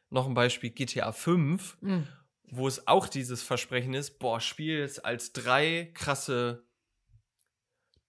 noch 0.09 0.27
ein 0.27 0.33
Beispiel 0.33 0.69
GTA 0.69 1.11
5, 1.11 1.77
Mhm. 1.81 2.07
wo 2.51 2.67
es 2.67 2.87
auch 2.87 3.07
dieses 3.07 3.41
Versprechen 3.43 3.93
ist, 3.93 4.19
boah, 4.19 4.39
spiel 4.39 4.79
jetzt 4.79 5.03
als 5.05 5.33
drei 5.33 5.91
krasse 5.93 6.63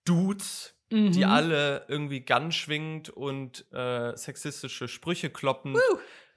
Dudes, 0.04 0.74
die 0.90 1.24
Mhm. 1.24 1.30
alle 1.30 1.84
irgendwie 1.88 2.20
Gun 2.24 2.52
schwingend 2.52 3.10
und 3.10 3.66
äh, 3.72 4.16
sexistische 4.16 4.86
Sprüche 4.86 5.30
kloppen, 5.30 5.76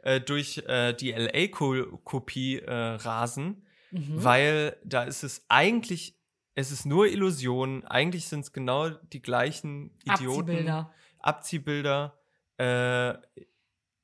äh, 0.02 0.19
durch 0.19 0.63
äh, 0.65 0.93
die 0.93 1.12
LA-Kopie 1.12 2.60
äh, 2.60 2.72
rasen 2.74 3.65
Mhm. 3.91 4.24
weil 4.24 4.78
da 4.84 5.04
ist 5.04 5.24
es 5.24 5.45
eigentlich, 5.50 6.15
es 6.54 6.72
ist 6.72 6.86
nur 6.86 7.08
Illusion. 7.08 7.86
Eigentlich 7.86 8.28
sind 8.28 8.41
es 8.41 8.54
genau 8.54 8.89
die 8.89 9.22
gleichen 9.22 9.98
Idioten. 10.04 10.41
Abziehbilder. 10.52 10.93
Abziehbilder. 11.19 12.19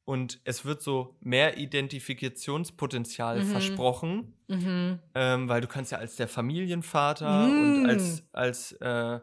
Und 0.05 0.39
es 0.43 0.65
wird 0.65 0.81
so 0.83 1.15
mehr 1.19 1.57
Identifikationspotenzial 1.57 3.39
Mhm. 3.39 3.47
versprochen, 3.51 4.33
Mhm. 4.47 4.99
ähm, 5.15 5.49
weil 5.49 5.61
du 5.61 5.67
kannst 5.67 5.91
ja 5.91 5.97
als 5.97 6.15
der 6.15 6.27
Familienvater 6.27 7.47
Mm. 7.47 7.61
und 7.61 7.85
als, 7.87 8.23
als 8.31 8.71
äh, 8.73 9.19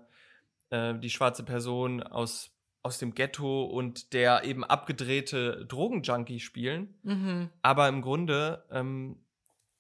äh, 0.71 0.99
die 0.99 1.11
schwarze 1.11 1.45
Person 1.45 2.03
aus, 2.03 2.51
aus 2.83 2.99
dem 2.99 3.15
Ghetto 3.15 3.65
und 3.65 4.13
der 4.13 4.43
eben 4.45 4.65
abgedrehte 4.65 5.65
Drogenjunkie 5.67 6.41
spielen. 6.41 6.95
Mhm. 7.05 7.51
Aber 7.63 7.87
im 7.89 8.03
Grunde 8.03 8.65
ähm, 8.73 9.19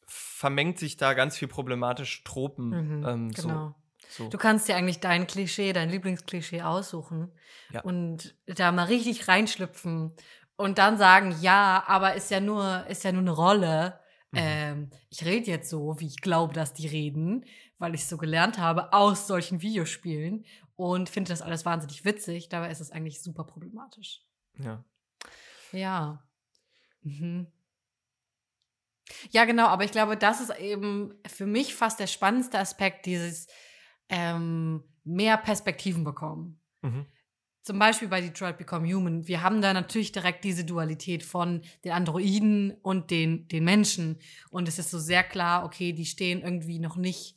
vermengt 0.06 0.78
sich 0.78 0.96
da 0.96 1.14
ganz 1.14 1.36
viel 1.36 1.48
problematische 1.48 2.22
Tropen. 2.22 2.68
Mhm. 3.00 3.04
Ähm, 3.06 3.30
genau. 3.32 3.74
So, 4.08 4.24
so. 4.24 4.28
Du 4.28 4.38
kannst 4.38 4.68
dir 4.68 4.76
eigentlich 4.76 5.00
dein 5.00 5.26
Klischee, 5.26 5.72
dein 5.72 5.88
Lieblingsklischee 5.90 6.62
aussuchen 6.62 7.32
Ja. 7.72 7.80
und 7.82 8.34
da 8.46 8.70
mal 8.70 8.84
richtig 8.84 9.26
reinschlüpfen 9.26 10.12
und 10.62 10.78
dann 10.78 10.96
sagen, 10.96 11.36
ja, 11.40 11.82
aber 11.86 12.14
ist 12.14 12.30
ja 12.30 12.40
nur, 12.40 12.86
ist 12.86 13.02
ja 13.02 13.12
nur 13.12 13.22
eine 13.22 13.32
Rolle. 13.32 14.00
Mhm. 14.30 14.38
Ähm, 14.38 14.90
ich 15.10 15.24
rede 15.24 15.50
jetzt 15.50 15.68
so, 15.68 15.98
wie 15.98 16.06
ich 16.06 16.20
glaube, 16.20 16.54
dass 16.54 16.72
die 16.72 16.86
reden, 16.86 17.44
weil 17.78 17.94
ich 17.94 18.02
es 18.02 18.08
so 18.08 18.16
gelernt 18.16 18.58
habe 18.58 18.92
aus 18.92 19.26
solchen 19.26 19.60
Videospielen 19.60 20.46
und 20.76 21.08
finde 21.08 21.30
das 21.30 21.42
alles 21.42 21.64
wahnsinnig 21.64 22.04
witzig. 22.04 22.48
Dabei 22.48 22.70
ist 22.70 22.80
es 22.80 22.92
eigentlich 22.92 23.22
super 23.22 23.44
problematisch. 23.44 24.22
ja. 24.58 24.84
Ja. 25.72 26.22
Mhm. 27.02 27.46
Ja, 29.30 29.44
genau, 29.46 29.66
aber 29.66 29.84
ich 29.84 29.90
glaube, 29.90 30.16
das 30.16 30.40
ist 30.40 30.56
eben 30.58 31.14
für 31.26 31.46
mich 31.46 31.74
fast 31.74 31.98
der 31.98 32.06
spannendste 32.06 32.58
Aspekt, 32.58 33.06
dieses 33.06 33.46
ähm, 34.08 34.84
mehr 35.02 35.38
Perspektiven 35.38 36.04
bekommen. 36.04 36.60
Mhm. 36.82 37.06
Zum 37.62 37.78
Beispiel 37.78 38.08
bei 38.08 38.20
Detroit 38.20 38.58
Become 38.58 38.92
Human. 38.92 39.28
Wir 39.28 39.42
haben 39.42 39.62
da 39.62 39.72
natürlich 39.72 40.10
direkt 40.10 40.42
diese 40.42 40.64
Dualität 40.64 41.22
von 41.22 41.62
den 41.84 41.92
Androiden 41.92 42.72
und 42.82 43.10
den, 43.12 43.46
den 43.46 43.62
Menschen. 43.64 44.18
Und 44.50 44.66
es 44.66 44.80
ist 44.80 44.90
so 44.90 44.98
sehr 44.98 45.22
klar, 45.22 45.64
okay, 45.64 45.92
die 45.92 46.04
stehen 46.06 46.42
irgendwie 46.42 46.80
noch 46.80 46.96
nicht, 46.96 47.36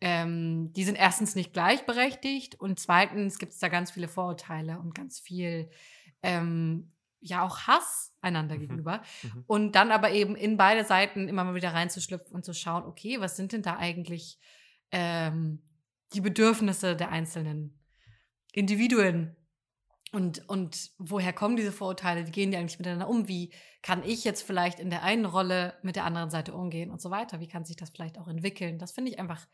ähm, 0.00 0.72
die 0.72 0.82
sind 0.82 0.96
erstens 0.96 1.36
nicht 1.36 1.52
gleichberechtigt 1.52 2.60
und 2.60 2.80
zweitens 2.80 3.38
gibt 3.38 3.52
es 3.52 3.60
da 3.60 3.68
ganz 3.68 3.92
viele 3.92 4.08
Vorurteile 4.08 4.80
und 4.80 4.92
ganz 4.92 5.20
viel, 5.20 5.70
ähm, 6.22 6.90
ja, 7.20 7.42
auch 7.42 7.60
Hass 7.60 8.12
einander 8.20 8.56
Mhm. 8.56 8.60
gegenüber. 8.60 9.02
Mhm. 9.22 9.44
Und 9.46 9.72
dann 9.76 9.92
aber 9.92 10.10
eben 10.10 10.34
in 10.34 10.56
beide 10.56 10.84
Seiten 10.84 11.28
immer 11.28 11.44
mal 11.44 11.54
wieder 11.54 11.72
reinzuschlüpfen 11.72 12.34
und 12.34 12.44
zu 12.44 12.54
schauen, 12.54 12.82
okay, 12.84 13.20
was 13.20 13.36
sind 13.36 13.52
denn 13.52 13.62
da 13.62 13.76
eigentlich 13.76 14.38
ähm, 14.90 15.62
die 16.12 16.20
Bedürfnisse 16.20 16.96
der 16.96 17.10
einzelnen 17.10 17.78
Individuen? 18.52 19.36
Und, 20.14 20.48
und 20.48 20.92
woher 20.98 21.32
kommen 21.32 21.56
diese 21.56 21.72
Vorurteile? 21.72 22.26
Wie 22.26 22.30
gehen 22.30 22.50
die 22.52 22.56
eigentlich 22.56 22.78
miteinander 22.78 23.08
um? 23.08 23.26
Wie 23.26 23.52
kann 23.82 24.04
ich 24.04 24.22
jetzt 24.24 24.42
vielleicht 24.42 24.78
in 24.78 24.90
der 24.90 25.02
einen 25.02 25.24
Rolle 25.24 25.74
mit 25.82 25.96
der 25.96 26.04
anderen 26.04 26.30
Seite 26.30 26.54
umgehen 26.54 26.90
und 26.90 27.00
so 27.00 27.10
weiter? 27.10 27.40
Wie 27.40 27.48
kann 27.48 27.64
sich 27.64 27.76
das 27.76 27.90
vielleicht 27.90 28.18
auch 28.18 28.28
entwickeln? 28.28 28.78
Das 28.78 28.92
finde 28.92 29.10
ich 29.10 29.18
einfach, 29.18 29.46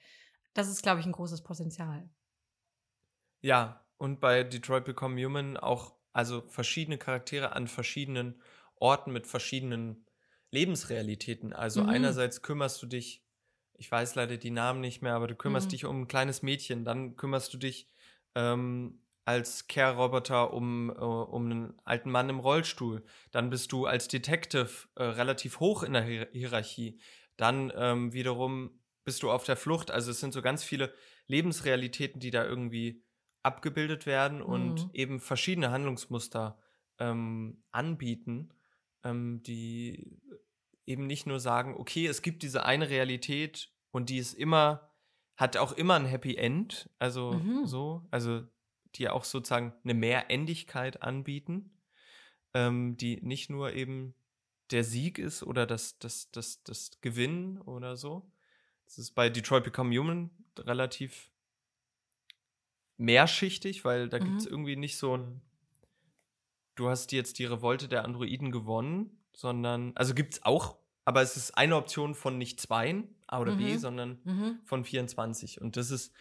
das 0.53 0.69
ist, 0.69 0.83
glaube 0.83 1.01
ich, 1.01 1.07
ein 1.07 1.13
großes 1.13 1.43
Potenzial. 1.45 2.11
Ja, 3.43 3.87
und 3.99 4.21
bei 4.21 4.45
Detroit 4.45 4.85
Become 4.85 5.23
Human 5.25 5.57
auch 5.57 5.97
also 6.13 6.43
verschiedene 6.49 6.99
Charaktere 6.99 7.53
an 7.53 7.69
verschiedenen 7.69 8.43
Orten 8.77 9.13
mit 9.13 9.27
verschiedenen 9.27 10.07
Lebensrealitäten. 10.51 11.53
Also 11.53 11.83
Mhm. 11.83 11.85
einerseits 11.85 12.43
kümmerst 12.43 12.83
du 12.83 12.87
dich, 12.87 13.25
ich 13.75 13.91
weiß 13.91 14.15
leider 14.17 14.37
die 14.37 14.51
Namen 14.51 14.81
nicht 14.81 15.03
mehr, 15.03 15.15
aber 15.15 15.29
du 15.29 15.37
kümmerst 15.37 15.73
Mhm. 15.73 15.73
dich 15.73 15.85
um 15.85 16.03
ein 16.03 16.09
kleines 16.09 16.43
Mädchen, 16.43 16.85
dann 16.85 17.17
kümmerst 17.17 17.55
du 17.55 17.59
dich 17.59 17.89
ähm, 18.35 19.03
als 19.31 19.69
Care-Roboter 19.69 20.53
um, 20.53 20.91
äh, 20.91 20.95
um 20.95 21.45
einen 21.45 21.75
alten 21.85 22.11
Mann 22.11 22.29
im 22.29 22.41
Rollstuhl. 22.41 23.05
Dann 23.31 23.49
bist 23.51 23.71
du 23.73 23.87
als 23.87 24.09
Detective 24.09 24.89
äh, 24.97 25.05
relativ 25.05 25.61
hoch 25.61 25.83
in 25.85 25.93
der 25.93 26.03
Hier 26.05 26.29
Hierarchie. 26.33 27.01
Dann 27.37 27.73
ähm, 27.77 28.13
wiederum 28.13 28.81
bist 29.05 29.23
du 29.23 29.31
auf 29.31 29.45
der 29.45 29.57
Flucht. 29.57 29.91
Also 29.91 30.11
es 30.11 30.21
sind 30.21 30.33
so 30.33 30.43
ganz 30.43 30.65
viele 30.65 30.93
Lebensrealitäten, 31.27 32.21
die 32.21 32.31
da 32.31 32.45
irgendwie 32.45 33.05
abgebildet 33.43 34.05
werden 34.05 34.43
und 34.43 34.83
Mhm. 34.83 34.91
eben 34.93 35.21
verschiedene 35.21 35.71
Handlungsmuster 35.71 36.59
ähm, 36.99 37.63
anbieten, 37.71 38.51
ähm, 39.05 39.43
die 39.43 40.21
eben 40.87 41.07
nicht 41.07 41.27
nur 41.27 41.41
sagen, 41.41 41.77
okay, 41.79 42.07
es 42.07 42.21
gibt 42.21 42.43
diese 42.43 42.65
eine 42.65 42.91
Realität 42.91 43.73
und 43.93 44.11
die 44.11 44.19
ist 44.19 44.35
immer, 44.35 44.91
hat 45.37 45.57
auch 45.57 45.73
immer 45.73 45.95
ein 45.95 46.05
Happy 46.05 46.35
End, 46.37 46.91
also 46.99 47.33
Mhm. 47.33 47.67
so, 47.67 48.07
also 48.11 48.43
die 48.97 49.09
auch 49.09 49.25
sozusagen 49.25 49.75
eine 49.85 49.95
Mehrendigkeit 49.95 51.03
anbieten, 51.03 51.71
ähm, 52.55 52.97
die 52.97 53.21
nicht 53.23 53.51
nur 53.51 53.73
eben 53.75 54.15
der 54.71 54.85
Sieg 54.85 55.19
ist 55.19 55.43
oder 55.43 55.67
das, 55.67 55.99
das, 55.99 56.31
das, 56.31 56.63
das 56.65 57.01
Gewinnen 57.01 57.61
oder 57.61 57.97
so. 57.97 58.31
Das 58.87 58.99
ist 58.99 59.13
bei 59.13 59.29
Detroit 59.31 59.65
Become 59.65 59.97
Human 59.99 60.31
relativ 60.59 61.31
mehrschichtig, 62.99 63.85
weil 63.85 64.09
da 64.09 64.19
gibt 64.19 64.41
es 64.41 64.47
Mhm. 64.47 64.53
irgendwie 64.53 64.77
nicht 64.77 64.97
so 64.97 65.17
ein, 65.17 65.41
du 66.75 66.89
hast 66.89 67.13
jetzt 67.13 67.39
die 67.39 67.45
Revolte 67.45 67.89
der 67.89 68.05
Androiden 68.05 68.51
gewonnen, 68.51 69.19
sondern, 69.33 69.93
also 69.97 70.15
gibt 70.15 70.35
es 70.35 70.43
auch, 70.45 70.77
aber 71.05 71.23
es 71.23 71.37
ist 71.37 71.53
eine 71.57 71.77
Option 71.77 72.15
von 72.15 72.39
nicht 72.39 72.61
zweien, 72.61 73.15
A 73.27 73.41
oder 73.41 73.53
B, 73.53 73.75
Mhm. 73.75 73.79
sondern 73.79 74.23
Mhm. 74.25 74.61
von 74.65 74.85
24. 74.85 75.61
Und 75.61 75.77
das 75.77 75.91
ist, 75.91 76.13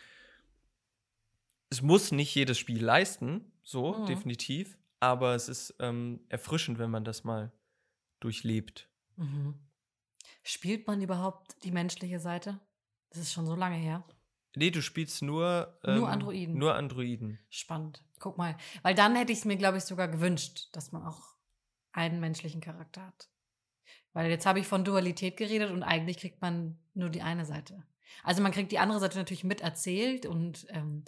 es 1.70 1.82
muss 1.82 2.12
nicht 2.12 2.34
jedes 2.36 2.58
Spiel 2.58 2.84
leisten, 2.84 3.52
so, 3.64 3.94
Mhm. 3.94 4.06
definitiv, 4.08 4.78
aber 5.00 5.36
es 5.36 5.48
ist 5.50 5.76
ähm, 5.80 6.22
erfrischend, 6.30 6.80
wenn 6.80 6.90
man 6.92 7.04
das 7.06 7.24
mal 7.24 7.52
durchlebt. 8.20 8.90
Mhm. 9.16 9.56
Spielt 10.44 10.88
man 10.88 11.02
überhaupt 11.02 11.64
die 11.64 11.72
menschliche 11.72 12.20
Seite? 12.20 12.60
Das 13.10 13.20
ist 13.22 13.34
schon 13.34 13.46
so 13.46 13.56
lange 13.56 13.76
her. 13.78 14.04
Nee, 14.56 14.72
du 14.72 14.82
spielst 14.82 15.22
nur, 15.22 15.80
ähm, 15.84 16.00
Nur 16.00 16.10
Androiden. 16.10 16.58
Nur 16.58 16.76
Androiden. 16.76 17.40
Spannend. 17.50 18.04
Guck 18.20 18.38
mal. 18.38 18.58
Weil 18.82 18.96
dann 18.96 19.16
hätte 19.16 19.32
ich 19.32 19.40
es 19.40 19.46
mir, 19.46 19.58
glaube 19.58 19.78
ich, 19.78 19.84
sogar 19.84 20.08
gewünscht, 20.08 20.70
dass 20.74 20.92
man 20.92 21.06
auch 21.06 21.36
einen 21.92 22.20
menschlichen 22.20 22.62
Charakter 22.62 23.06
hat. 23.06 23.30
Weil 24.14 24.30
jetzt 24.32 24.46
habe 24.46 24.60
ich 24.60 24.68
von 24.68 24.84
Dualität 24.84 25.38
geredet 25.38 25.72
und 25.72 25.84
eigentlich 25.84 26.18
kriegt 26.18 26.42
man 26.42 26.80
nur 26.96 27.10
die 27.10 27.22
eine 27.22 27.46
Seite. 27.46 27.84
Also 28.24 28.42
man 28.42 28.52
kriegt 28.52 28.72
die 28.72 28.80
andere 28.80 29.00
Seite 29.00 29.18
natürlich 29.20 29.44
miterzählt 29.44 30.26
und 30.26 30.66
ähm, 30.70 31.06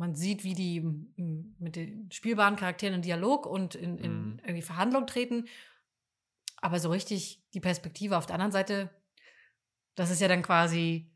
man 0.00 0.14
sieht, 0.14 0.42
wie 0.44 0.54
die 0.54 0.78
m, 0.78 1.54
mit 1.58 1.76
den 1.76 2.10
spielbaren 2.10 2.56
Charakteren 2.56 2.94
in 2.96 3.02
Dialog 3.02 3.46
und 3.46 3.74
in, 3.74 3.98
in 3.98 4.12
Mhm. 4.12 4.38
irgendwie 4.42 4.62
Verhandlung 4.62 5.06
treten. 5.06 5.46
Aber 6.62 6.80
so 6.80 6.90
richtig 6.90 7.42
die 7.54 7.60
Perspektive 7.60 8.16
auf 8.18 8.26
der 8.26 8.34
anderen 8.34 8.52
Seite, 8.52 8.90
das 9.94 10.10
ist 10.10 10.20
ja 10.20 10.28
dann 10.28 10.42
quasi, 10.42 11.10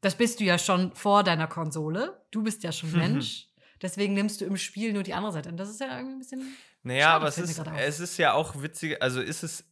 das 0.00 0.14
bist 0.16 0.40
du 0.40 0.44
ja 0.44 0.58
schon 0.58 0.94
vor 0.94 1.22
deiner 1.24 1.46
Konsole. 1.48 2.24
Du 2.30 2.42
bist 2.42 2.62
ja 2.62 2.72
schon 2.72 2.92
Mensch. 2.96 3.48
Deswegen 3.82 4.12
nimmst 4.14 4.40
du 4.40 4.44
im 4.44 4.56
Spiel 4.58 4.92
nur 4.92 5.02
die 5.02 5.14
andere 5.14 5.32
Seite. 5.32 5.48
Und 5.48 5.56
das 5.56 5.70
ist 5.70 5.80
ja 5.80 5.96
irgendwie 5.96 6.14
ein 6.16 6.18
bisschen. 6.18 6.56
Naja, 6.82 7.04
Schade, 7.04 7.14
aber 7.16 7.28
es 7.28 7.38
ist, 7.38 7.58
es 7.58 8.00
ist 8.00 8.16
ja 8.18 8.32
auch 8.34 8.62
witzig, 8.62 9.02
also 9.02 9.20
ist 9.20 9.42
es, 9.42 9.64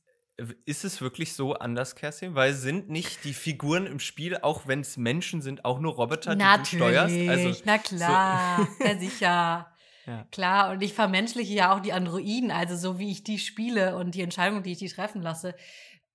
ist 0.65 0.85
es 0.85 1.01
wirklich 1.01 1.33
so 1.33 1.55
anders, 1.55 1.97
Kerstin? 1.97 2.35
Weil 2.35 2.55
sind 2.55 2.89
nicht 2.89 3.25
die 3.25 3.35
Figuren 3.35 3.87
im 3.87 3.99
Spiel, 3.99 4.37
auch 4.39 4.67
wenn 4.67 4.81
es 4.81 4.97
Menschen 4.97 5.43
sind, 5.43 5.65
auch 5.65 5.81
nur 5.81 5.95
Roboter, 5.95 6.37
die 6.37 6.45
du 6.45 6.65
steuerst? 6.65 7.17
Also, 7.29 7.63
na 7.65 7.79
klar, 7.79 8.69
ja 8.85 8.99
sicher. 8.99 9.73
Ja. 10.07 10.27
Klar, 10.31 10.71
und 10.71 10.83
ich 10.83 10.95
vermenschliche 10.95 11.53
ja 11.53 11.75
auch 11.75 11.81
die 11.81 11.93
Androiden, 11.93 12.51
also 12.51 12.77
so 12.77 12.99
wie 12.99 13.11
ich 13.11 13.25
die 13.25 13.39
spiele 13.39 13.97
und 13.97 14.15
die 14.15 14.23
Entscheidungen, 14.23 14.63
die 14.63 14.73
ich 14.73 14.79
die 14.79 14.89
treffen 14.89 15.21
lasse, 15.21 15.55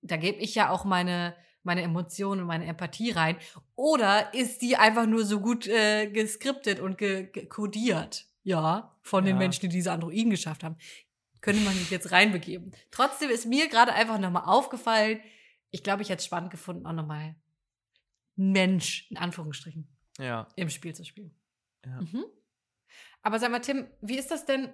da 0.02 0.16
gebe 0.16 0.38
ich 0.38 0.54
ja 0.56 0.70
auch 0.70 0.84
meine, 0.84 1.36
meine 1.62 1.82
Emotionen 1.82 2.40
und 2.40 2.46
meine 2.48 2.66
Empathie 2.66 3.12
rein. 3.12 3.36
Oder 3.76 4.34
ist 4.34 4.62
die 4.62 4.76
einfach 4.76 5.06
nur 5.06 5.24
so 5.24 5.40
gut 5.40 5.68
äh, 5.68 6.08
geskriptet 6.08 6.80
und 6.80 6.98
ge 6.98 7.30
ge 7.30 7.46
ja, 8.42 8.94
von 9.00 9.24
den 9.24 9.36
Ja. 9.36 9.38
Menschen, 9.38 9.62
die 9.62 9.76
diese 9.76 9.92
Androiden 9.92 10.30
geschafft 10.30 10.64
haben? 10.64 10.76
Könnte 11.44 11.60
man 11.60 11.74
sich 11.74 11.90
jetzt 11.90 12.10
reinbegeben. 12.10 12.72
Trotzdem 12.90 13.28
ist 13.28 13.44
mir 13.44 13.68
gerade 13.68 13.92
einfach 13.92 14.18
nochmal 14.18 14.44
aufgefallen, 14.46 15.20
ich 15.70 15.82
glaube, 15.82 16.00
ich 16.00 16.08
hätte 16.08 16.20
es 16.20 16.24
spannend 16.24 16.50
gefunden, 16.50 16.86
auch 16.86 16.94
nochmal 16.94 17.36
Mensch, 18.34 19.10
in 19.10 19.18
Anführungsstrichen, 19.18 19.86
ja. 20.18 20.48
im 20.56 20.70
Spiel 20.70 20.94
zu 20.94 21.04
spielen. 21.04 21.38
Ja. 21.84 22.00
Mhm. 22.00 22.24
Aber 23.20 23.38
sag 23.38 23.50
mal, 23.50 23.58
Tim, 23.58 23.86
wie 24.00 24.16
ist 24.16 24.30
das 24.30 24.46
denn? 24.46 24.72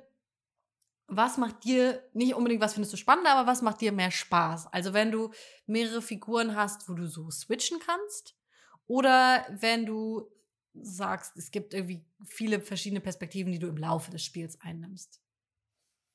Was 1.08 1.38
macht 1.38 1.64
dir 1.64 2.08
nicht 2.12 2.36
unbedingt, 2.36 2.62
was 2.62 2.74
findest 2.74 2.92
du 2.92 2.98
spannender, 2.98 3.32
aber 3.32 3.50
was 3.50 3.62
macht 3.62 3.80
dir 3.80 3.90
mehr 3.90 4.12
Spaß? 4.12 4.72
Also, 4.72 4.92
wenn 4.92 5.10
du 5.10 5.32
mehrere 5.66 6.02
Figuren 6.02 6.54
hast, 6.54 6.88
wo 6.88 6.94
du 6.94 7.08
so 7.08 7.32
switchen 7.32 7.80
kannst, 7.84 8.36
oder 8.86 9.44
wenn 9.58 9.86
du 9.86 10.30
sagst, 10.72 11.36
es 11.36 11.50
gibt 11.50 11.74
irgendwie 11.74 12.06
viele 12.24 12.60
verschiedene 12.60 13.00
Perspektiven, 13.00 13.50
die 13.50 13.58
du 13.58 13.66
im 13.66 13.76
Laufe 13.76 14.12
des 14.12 14.24
Spiels 14.24 14.60
einnimmst. 14.60 15.20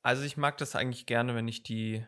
Also 0.06 0.24
ich 0.24 0.38
mag 0.38 0.58
das 0.58 0.76
eigentlich 0.76 1.06
gerne, 1.06 1.34
wenn 1.36 1.48
ich 1.48 1.64
die 1.64 2.06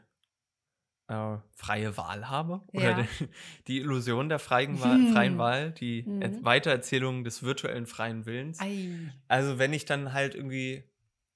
äh, 1.07 1.37
freie 1.55 1.97
Wahl 1.97 2.29
habe. 2.29 2.61
Ja. 2.73 2.79
Oder 2.93 2.93
die, 3.19 3.27
die 3.67 3.77
Illusion 3.79 4.29
der 4.29 4.39
freien 4.39 4.79
Wahl, 4.81 4.97
Hm. 5.07 5.13
freien 5.13 5.37
Wahl 5.37 5.71
die. 5.71 6.05
Er- 6.19 6.43
Weitererzählung 6.43 7.23
des 7.23 7.41
virtuellen 7.43 7.87
freien 7.87 8.25
Willens. 8.25 8.59
Ei. 8.59 9.11
Also 9.27 9.57
wenn 9.57 9.73
ich 9.73 9.85
dann 9.85 10.13
halt 10.13 10.35
irgendwie 10.35 10.83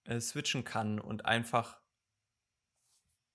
äh, 0.05 0.19
switchen 0.19 0.63
kann 0.63 0.99
und 0.99 1.25
einfach 1.25 1.79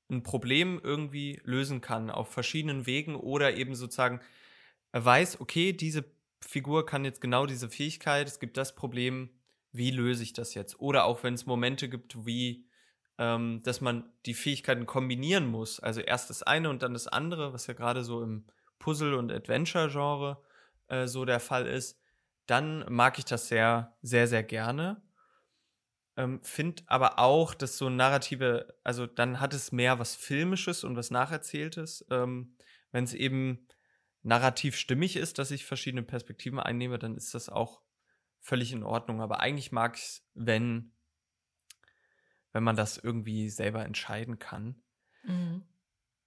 ein 0.08 0.22
Problem 0.22 0.80
irgendwie 0.84 1.40
lösen 1.42 1.80
kann 1.80 2.10
auf 2.10 2.30
verschiedenen 2.32 2.86
Wegen 2.86 3.16
oder 3.16 3.56
eben 3.56 3.74
sozusagen 3.74 4.20
weiß, 4.92 5.40
okay, 5.40 5.72
diese 5.72 6.04
Figur 6.46 6.86
kann 6.86 7.04
jetzt 7.04 7.20
genau 7.20 7.46
diese 7.46 7.68
Fähigkeit, 7.68 8.28
es 8.28 8.38
gibt 8.38 8.56
das 8.56 8.76
Problem, 8.76 9.30
wie 9.72 9.90
löse 9.90 10.22
ich 10.22 10.32
das 10.32 10.54
jetzt? 10.54 10.78
Oder 10.78 11.06
auch 11.06 11.24
wenn 11.24 11.34
es 11.34 11.44
Momente 11.44 11.88
gibt, 11.88 12.24
wie 12.24 12.65
ähm, 13.18 13.60
dass 13.64 13.80
man 13.80 14.12
die 14.26 14.34
Fähigkeiten 14.34 14.86
kombinieren 14.86 15.46
muss, 15.46 15.80
also 15.80 16.00
erst 16.00 16.30
das 16.30 16.42
eine 16.42 16.70
und 16.70 16.82
dann 16.82 16.92
das 16.92 17.08
andere, 17.08 17.52
was 17.52 17.66
ja 17.66 17.74
gerade 17.74 18.04
so 18.04 18.22
im 18.22 18.46
Puzzle- 18.78 19.14
und 19.14 19.32
Adventure-Genre 19.32 20.42
äh, 20.88 21.06
so 21.06 21.24
der 21.24 21.40
Fall 21.40 21.66
ist, 21.66 21.98
dann 22.46 22.84
mag 22.88 23.18
ich 23.18 23.24
das 23.24 23.48
sehr, 23.48 23.96
sehr, 24.02 24.28
sehr 24.28 24.42
gerne. 24.42 25.02
Ähm, 26.16 26.40
Find 26.42 26.84
aber 26.86 27.18
auch, 27.18 27.54
dass 27.54 27.76
so 27.76 27.90
narrative, 27.90 28.74
also 28.84 29.06
dann 29.06 29.40
hat 29.40 29.52
es 29.52 29.72
mehr 29.72 29.98
was 29.98 30.14
Filmisches 30.14 30.84
und 30.84 30.96
was 30.96 31.10
Nacherzähltes. 31.10 32.06
Ähm, 32.10 32.56
Wenn 32.92 33.04
es 33.04 33.14
eben 33.14 33.66
narrativ 34.22 34.76
stimmig 34.76 35.16
ist, 35.16 35.38
dass 35.38 35.50
ich 35.50 35.64
verschiedene 35.64 36.02
Perspektiven 36.02 36.58
einnehme, 36.58 36.98
dann 36.98 37.16
ist 37.16 37.34
das 37.34 37.48
auch 37.48 37.82
völlig 38.40 38.72
in 38.72 38.82
Ordnung. 38.82 39.20
Aber 39.20 39.40
eigentlich 39.40 39.72
mag 39.72 39.96
ich 39.96 40.02
es, 40.02 40.28
wenn, 40.34 40.92
wenn 42.56 42.64
man 42.64 42.74
das 42.74 42.96
irgendwie 42.96 43.50
selber 43.50 43.84
entscheiden 43.84 44.38
kann. 44.38 44.76
Mhm. 45.24 45.62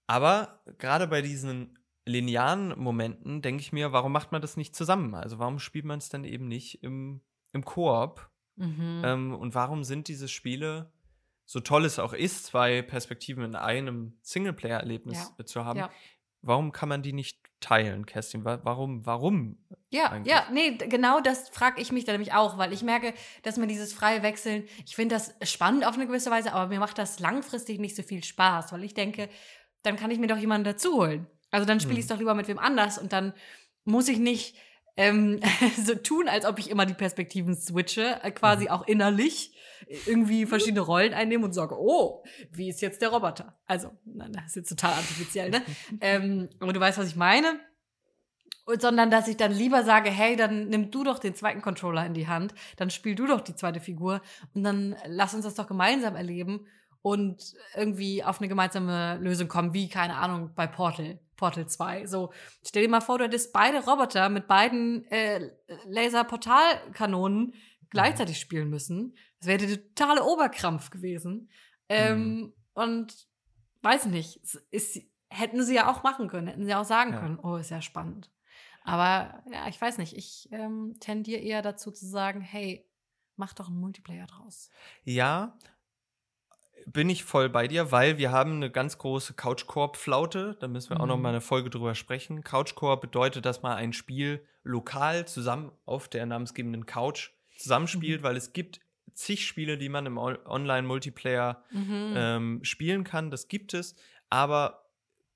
Aber 0.06 0.62
gerade 0.78 1.08
bei 1.08 1.24
diesen 1.24 1.80
linearen 2.06 2.78
Momenten 2.80 3.42
denke 3.42 3.62
ich 3.62 3.74
mir, 3.74 3.92
warum 3.94 4.12
macht 4.12 4.32
man 4.32 4.40
das 4.40 4.56
nicht 4.56 4.76
zusammen? 4.76 5.16
Also 5.16 5.40
warum 5.40 5.58
spielt 5.58 5.86
man 5.86 5.98
es 5.98 6.08
dann 6.10 6.24
eben 6.26 6.48
nicht 6.48 6.84
im, 6.84 7.22
im 7.52 7.66
Koop? 7.66 8.30
Mhm. 8.58 9.02
Ähm, 9.04 9.34
und 9.34 9.56
warum 9.56 9.84
sind 9.84 10.08
diese 10.08 10.28
Spiele, 10.28 10.94
so 11.46 11.62
toll 11.62 11.84
es 11.84 11.98
auch 11.98 12.14
ist, 12.14 12.46
zwei 12.46 12.84
Perspektiven 12.84 13.44
in 13.44 13.56
einem 13.56 14.20
Singleplayer-Erlebnis 14.22 15.34
Ja. 15.40 15.46
zu 15.48 15.66
haben, 15.66 15.80
Ja. 15.80 15.90
warum 16.44 16.72
kann 16.72 16.90
man 16.90 17.02
die 17.02 17.14
nicht 17.14 17.49
teilen, 17.60 18.06
Kerstin? 18.06 18.46
Wa- 18.46 18.60
Warum, 18.64 19.06
warum? 19.06 19.58
Ja, 19.90 20.12
eigentlich. 20.12 20.34
ja, 20.34 20.48
nee, 20.52 20.72
genau 20.78 21.20
das 21.20 21.50
frage 21.50 21.82
ich 21.82 21.92
mich 21.92 22.06
dann 22.06 22.14
nämlich 22.14 22.34
auch, 22.34 22.58
weil 22.58 22.74
ich 22.74 22.84
merke, 22.84 23.14
dass 23.44 23.58
mir 23.58 23.68
dieses 23.68 23.94
freie 23.94 24.22
Wechseln, 24.24 24.64
ich 24.86 24.96
finde 24.96 25.16
das 25.16 25.34
spannend 25.50 25.86
auf 25.86 25.96
eine 25.96 26.08
gewisse 26.08 26.32
Weise, 26.32 26.54
aber 26.54 26.68
mir 26.68 26.80
macht 26.80 26.98
das 26.98 27.20
langfristig 27.20 27.80
nicht 27.80 27.96
so 27.96 28.04
viel 28.04 28.24
Spaß, 28.24 28.72
weil 28.72 28.84
ich 28.84 28.94
denke, 28.94 29.30
dann 29.84 29.96
kann 29.96 30.12
ich 30.12 30.20
mir 30.20 30.28
doch 30.28 30.38
jemanden 30.38 30.66
dazu 30.66 30.94
holen. 30.98 31.28
Also 31.52 31.66
dann 31.66 31.80
spiele 31.80 31.96
Hm. 31.96 32.00
ich 32.00 32.04
es 32.06 32.10
doch 32.10 32.20
lieber 32.20 32.36
mit 32.36 32.48
wem 32.48 32.60
anders 32.60 32.98
und 32.98 33.12
dann 33.14 33.34
muss 33.86 34.08
ich 34.08 34.20
nicht 34.20 34.56
ähm, 35.00 35.40
so 35.86 35.96
tun, 35.96 36.28
als 36.28 36.46
ob 36.46 36.60
ich 36.60 36.70
immer 36.70 36.86
die 36.86 36.94
Perspektiven 36.94 37.56
switche, 37.56 38.20
äh, 38.22 38.32
quasi 38.32 38.66
Mhm. 38.66 38.72
auch 38.72 38.86
innerlich 38.86 39.56
irgendwie 40.06 40.46
verschiedene 40.46 40.82
Rollen 40.82 41.14
einnehmen 41.14 41.46
und 41.46 41.54
sage, 41.54 41.76
oh, 41.80 42.24
wie 42.52 42.70
ist 42.70 42.82
jetzt 42.82 43.02
der 43.02 43.10
Roboter? 43.10 43.58
Also, 43.66 43.92
nein, 44.06 44.34
das 44.34 44.48
ist 44.48 44.56
jetzt 44.56 44.70
total 44.70 44.92
artifiziell, 44.92 45.50
ne? 45.52 45.62
ähm, 46.02 46.50
aber 46.60 46.74
du 46.74 46.80
weißt, 46.82 46.98
was 46.98 47.08
ich 47.08 47.16
meine. 47.16 47.60
Und, 48.66 48.82
sondern 48.82 49.10
dass 49.10 49.28
ich 49.30 49.38
dann 49.38 49.54
lieber 49.54 49.84
sage, 49.84 50.12
hey, 50.12 50.36
dann 50.36 50.68
nimm 50.68 50.92
du 50.92 51.04
doch 51.04 51.18
den 51.18 51.34
zweiten 51.34 51.62
Controller 51.62 52.06
in 52.06 52.14
die 52.14 52.28
Hand, 52.28 52.54
dann 52.76 52.90
spiel 52.90 53.16
du 53.16 53.26
doch 53.26 53.42
die 53.42 53.56
zweite 53.56 53.80
Figur 53.80 54.22
und 54.54 54.64
dann 54.64 54.96
lass 55.08 55.34
uns 55.34 55.46
das 55.46 55.56
doch 55.56 55.66
gemeinsam 55.66 56.16
erleben 56.16 56.68
und 57.02 57.54
irgendwie 57.76 58.24
auf 58.24 58.40
eine 58.40 58.50
gemeinsame 58.50 59.18
Lösung 59.20 59.48
kommen, 59.48 59.74
wie, 59.74 59.88
keine 59.90 60.18
Ahnung, 60.18 60.52
bei 60.56 60.68
Portal, 60.68 61.20
Portal 61.40 61.68
2. 61.68 62.06
So, 62.06 62.32
stell 62.66 62.84
dir 62.84 62.90
mal 62.90 63.00
vor, 63.02 63.18
du 63.18 63.24
hättest 63.24 63.54
beide 63.54 63.84
Roboter 63.86 64.28
mit 64.30 64.48
beiden 64.48 65.06
äh, 65.06 65.50
Laser-Portalkanonen 65.86 67.54
gleichzeitig 67.90 68.40
spielen 68.40 68.70
müssen. 68.70 69.16
Das 69.40 69.48
wäre 69.48 69.66
der 69.66 69.78
totale 69.96 70.24
Oberkrampf 70.24 70.90
gewesen. 70.90 71.50
Ähm, 71.88 72.54
Und 72.74 73.28
weiß 73.82 74.06
nicht, 74.08 74.42
ist, 74.72 75.02
hätten 75.30 75.64
sie 75.64 75.76
ja 75.76 75.90
auch 75.90 76.04
machen 76.04 76.28
können, 76.28 76.48
hätten 76.48 76.66
sie 76.66 76.76
auch 76.76 76.84
sagen 76.86 77.14
Ja. 77.14 77.20
können, 77.20 77.40
oh, 77.40 77.56
ist 77.56 77.72
ja 77.72 77.82
spannend. 77.82 78.30
Aber 78.84 79.44
ja, 79.52 79.68
ich 79.68 79.80
weiß 79.80 79.98
nicht, 79.98 80.16
ich 80.16 80.50
ähm, 80.52 80.96
tendiere 81.00 81.42
eher 81.42 81.62
dazu 81.62 81.92
zu 81.92 82.06
sagen, 82.06 82.42
hey, 82.42 82.86
mach 83.36 83.54
doch 83.54 83.68
einen 83.70 83.80
Multiplayer 83.80 84.28
draus. 84.28 84.70
Ja, 85.04 85.58
bin 86.92 87.10
ich 87.10 87.24
voll 87.24 87.50
bei 87.50 87.68
dir, 87.68 87.92
weil 87.92 88.18
wir 88.18 88.32
haben 88.32 88.54
eine 88.54 88.72
ganz 88.72 88.98
große 88.98 89.34
Couch-Koop-Flaute. 89.34 90.58
Da 90.60 90.68
müssen 90.68 90.92
wir 90.92 91.00
auch 91.00 91.06
noch 91.06 91.18
Mhm. 91.18 91.22
mal 91.24 91.30
eine 91.30 91.42
Folge 91.42 91.70
drüber 91.70 91.94
sprechen. 91.96 92.44
Couch-Koop 92.44 93.02
bedeutet, 93.02 93.46
dass 93.46 93.62
man 93.62 93.74
ein 93.74 93.94
Spiel 93.94 94.44
lokal 94.64 95.28
zusammen 95.28 95.72
auf 95.86 96.08
der 96.08 96.26
namensgebenden 96.26 96.86
Couch 96.86 97.30
zusammenspielt, 97.58 98.24
weil 98.24 98.36
es 98.38 98.54
gibt 98.54 98.80
zig 99.14 99.46
Spiele, 99.46 99.78
die 99.78 99.90
man 99.90 100.06
im 100.06 100.18
On- 100.18 100.38
Online-Multiplayer 100.46 101.64
Mhm. 101.72 102.14
ähm, 102.16 102.60
spielen 102.64 103.04
kann. 103.04 103.30
Das 103.32 103.48
gibt 103.50 103.74
es. 103.74 103.96
Aber 104.30 104.86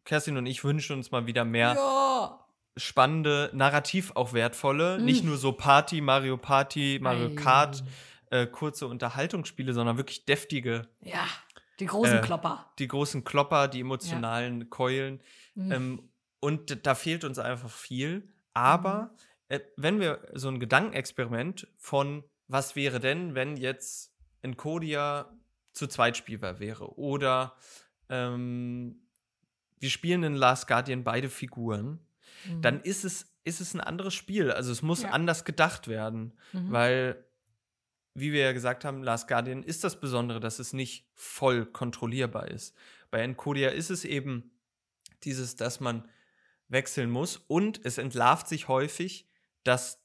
Kerstin 0.05 0.37
und 0.37 0.45
ich 0.45 0.63
wünschen 0.63 0.95
uns 0.97 1.11
mal 1.11 1.27
wieder 1.27 1.45
mehr 1.45 1.75
Ja. 1.75 2.39
spannende, 2.77 3.49
narrativ 3.53 4.11
auch 4.15 4.33
wertvolle, 4.33 4.97
Mhm. 4.99 5.05
nicht 5.05 5.23
nur 5.23 5.37
so 5.37 5.51
Party, 5.51 6.01
Mario 6.01 6.37
Party, 6.37 6.99
Mario. 7.01 7.35
Kart, 7.35 7.83
äh, 8.33 8.47
kurze 8.47 8.87
Unterhaltungsspiele, 8.87 9.73
sondern 9.73 9.97
wirklich 9.97 10.25
deftige, 10.25 10.87
Ja, 11.01 11.25
die 11.79 11.85
großen 11.85 12.17
Äh, 12.17 12.21
Klopper. 12.21 12.71
die 12.79 12.87
großen 12.87 13.23
Klopper, 13.23 13.67
die 13.67 13.81
emotionalen 13.81 14.69
Keulen. 14.69 15.21
Mhm. 15.55 15.71
Ähm, 15.71 16.09
und 16.39 16.85
da 16.85 16.95
fehlt 16.95 17.23
uns 17.23 17.37
einfach 17.39 17.69
viel. 17.69 18.27
Aber 18.53 19.03
Mhm. 19.03 19.09
äh, 19.49 19.59
wenn 19.77 19.99
wir 19.99 20.27
so 20.33 20.47
ein 20.49 20.59
Gedankenexperiment 20.59 21.67
von, 21.77 22.23
was 22.47 22.75
wäre 22.75 22.99
denn, 22.99 23.35
wenn 23.35 23.55
jetzt 23.57 24.13
Encodia 24.41 25.31
zu 25.73 25.87
zweit 25.87 26.17
spielbar 26.17 26.59
wäre? 26.59 26.97
Oder 26.97 27.55
ähm, 28.09 28.95
wir 29.79 29.89
spielen 29.89 30.23
in 30.23 30.35
Last 30.35 30.67
Guardian 30.67 31.03
beide 31.03 31.29
Figuren, 31.29 31.99
Mhm. 32.47 32.61
dann 32.61 32.81
ist 32.81 33.03
es, 33.05 33.25
ist 33.43 33.61
es 33.61 33.73
ein 33.73 33.81
anderes 33.81 34.13
Spiel. 34.13 34.51
Also 34.51 34.71
es 34.71 34.81
muss 34.81 35.03
Ja. 35.03 35.09
anders 35.09 35.45
gedacht 35.45 35.87
werden. 35.87 36.33
Mhm. 36.51 36.71
Weil, 36.71 37.25
wie 38.15 38.31
wir 38.31 38.41
ja 38.41 38.51
gesagt 38.51 38.85
haben, 38.85 39.03
Last 39.03 39.27
Guardian 39.27 39.63
ist 39.63 39.83
das 39.83 39.99
Besondere, 39.99 40.39
dass 40.39 40.59
es 40.59 40.73
nicht 40.73 41.07
voll 41.15 41.65
kontrollierbar 41.65 42.47
ist. 42.47 42.75
Bei 43.11 43.19
Encodia 43.21 43.69
ist 43.69 43.89
es 43.89 44.05
eben 44.05 44.51
dieses, 45.23 45.55
dass 45.55 45.79
man 45.79 46.07
wechseln 46.67 47.09
muss 47.09 47.37
und 47.47 47.81
es 47.83 47.97
entlarvt 47.97 48.47
sich 48.47 48.67
häufig, 48.67 49.27
dass 49.63 50.03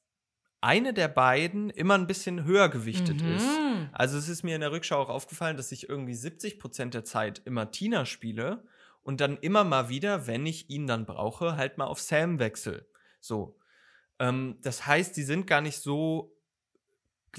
eine 0.60 0.92
der 0.92 1.08
beiden 1.08 1.70
immer 1.70 1.94
ein 1.94 2.06
bisschen 2.06 2.44
höher 2.44 2.68
gewichtet 2.68 3.22
ist. 3.22 3.46
Mhm. 3.46 3.88
Also 3.92 4.18
es 4.18 4.28
ist 4.28 4.42
mir 4.42 4.54
in 4.54 4.60
der 4.60 4.72
Rückschau 4.72 4.96
auch 5.00 5.08
aufgefallen, 5.08 5.56
dass 5.56 5.70
ich 5.72 5.88
irgendwie 5.88 6.14
70% 6.14 6.90
der 6.90 7.04
Zeit 7.04 7.42
immer 7.44 7.70
Tina 7.70 8.06
spiele 8.06 8.64
und 9.02 9.20
dann 9.20 9.36
immer 9.36 9.64
mal 9.64 9.88
wieder, 9.88 10.26
wenn 10.26 10.46
ich 10.46 10.68
ihn 10.68 10.86
dann 10.86 11.06
brauche, 11.06 11.56
halt 11.56 11.78
mal 11.78 11.86
auf 11.86 12.00
Sam 12.00 12.38
wechsel. 12.38 12.88
So. 13.20 13.58
Ähm, 14.18 14.58
das 14.62 14.86
heißt, 14.86 15.16
die 15.16 15.22
sind 15.22 15.46
gar 15.46 15.60
nicht 15.60 15.78
so 15.78 16.36